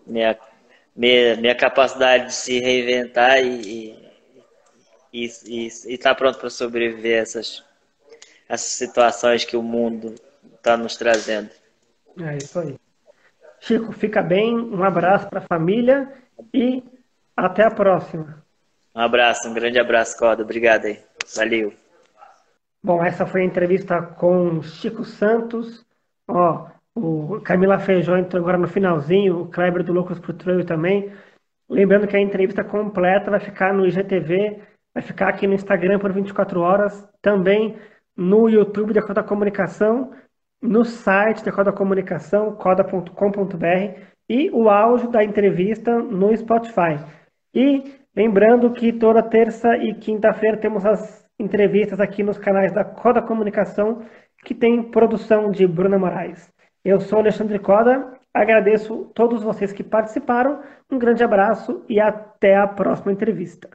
minha 0.06 0.36
minha, 0.94 1.36
minha 1.36 1.54
capacidade 1.54 2.26
de 2.26 2.34
se 2.34 2.60
reinventar 2.60 3.42
e 3.42 3.98
estar 5.12 6.10
tá 6.10 6.14
pronto 6.14 6.38
para 6.38 6.50
sobreviver 6.50 7.18
a 7.18 7.22
essas, 7.22 7.64
essas 8.48 8.68
situações 8.68 9.44
que 9.44 9.56
o 9.56 9.62
mundo 9.62 10.14
está 10.54 10.76
nos 10.76 10.96
trazendo. 10.96 11.50
É 12.20 12.36
isso 12.36 12.58
aí. 12.58 12.76
Chico, 13.60 13.92
fica 13.92 14.22
bem, 14.22 14.54
um 14.54 14.82
abraço 14.82 15.28
para 15.28 15.38
a 15.38 15.46
família 15.46 16.12
e 16.52 16.82
até 17.36 17.64
a 17.64 17.70
próxima. 17.70 18.42
Um 18.94 19.00
abraço, 19.00 19.48
um 19.48 19.54
grande 19.54 19.78
abraço, 19.78 20.18
Coda. 20.18 20.42
Obrigado 20.42 20.86
aí. 20.86 20.98
Valeu. 21.36 21.72
Bom, 22.82 23.02
essa 23.02 23.24
foi 23.24 23.42
a 23.42 23.44
entrevista 23.44 24.02
com 24.02 24.62
Chico 24.62 25.04
Santos. 25.04 25.84
Ó, 26.28 26.66
o 26.94 27.40
Camila 27.40 27.78
Feijó 27.78 28.16
entrou 28.16 28.42
agora 28.42 28.58
no 28.58 28.68
finalzinho, 28.68 29.42
o 29.42 29.48
Kleber 29.48 29.82
do 29.82 29.92
Loucos 29.92 30.18
pro 30.18 30.34
Trail 30.34 30.64
também. 30.64 31.12
Lembrando 31.68 32.06
que 32.06 32.16
a 32.16 32.20
entrevista 32.20 32.62
completa 32.62 33.30
vai 33.30 33.40
ficar 33.40 33.72
no 33.72 33.86
IGTV, 33.86 34.60
vai 34.92 35.02
ficar 35.02 35.28
aqui 35.28 35.46
no 35.46 35.54
Instagram 35.54 35.98
por 35.98 36.12
24 36.12 36.60
horas, 36.60 37.08
também 37.22 37.78
no 38.14 38.48
YouTube 38.48 38.92
da 38.92 39.00
Coda 39.00 39.22
Comunicação, 39.22 40.12
no 40.60 40.84
site 40.84 41.44
da 41.44 41.50
Coda 41.50 41.72
Comunicação, 41.72 42.54
coda.com.br 42.56 44.00
e 44.28 44.50
o 44.50 44.68
áudio 44.68 45.10
da 45.10 45.24
entrevista 45.24 45.98
no 45.98 46.36
Spotify. 46.36 46.98
E 47.54 47.98
lembrando 48.16 48.72
que 48.72 48.92
toda 48.92 49.22
terça 49.22 49.76
e 49.76 49.94
quinta-feira 49.94 50.56
temos 50.56 50.86
as 50.86 51.22
entrevistas 51.38 52.00
aqui 52.00 52.22
nos 52.22 52.38
canais 52.38 52.72
da 52.72 52.84
Coda 52.84 53.20
Comunicação, 53.20 54.02
que 54.44 54.54
tem 54.54 54.82
produção 54.82 55.50
de 55.50 55.66
Bruna 55.66 55.98
Moraes. 55.98 56.52
Eu 56.84 57.00
sou 57.00 57.18
Alexandre 57.18 57.58
Coda, 57.58 58.18
agradeço 58.32 59.10
todos 59.14 59.42
vocês 59.42 59.72
que 59.72 59.84
participaram, 59.84 60.62
um 60.90 60.98
grande 60.98 61.22
abraço 61.22 61.84
e 61.88 62.00
até 62.00 62.56
a 62.56 62.66
próxima 62.66 63.12
entrevista. 63.12 63.68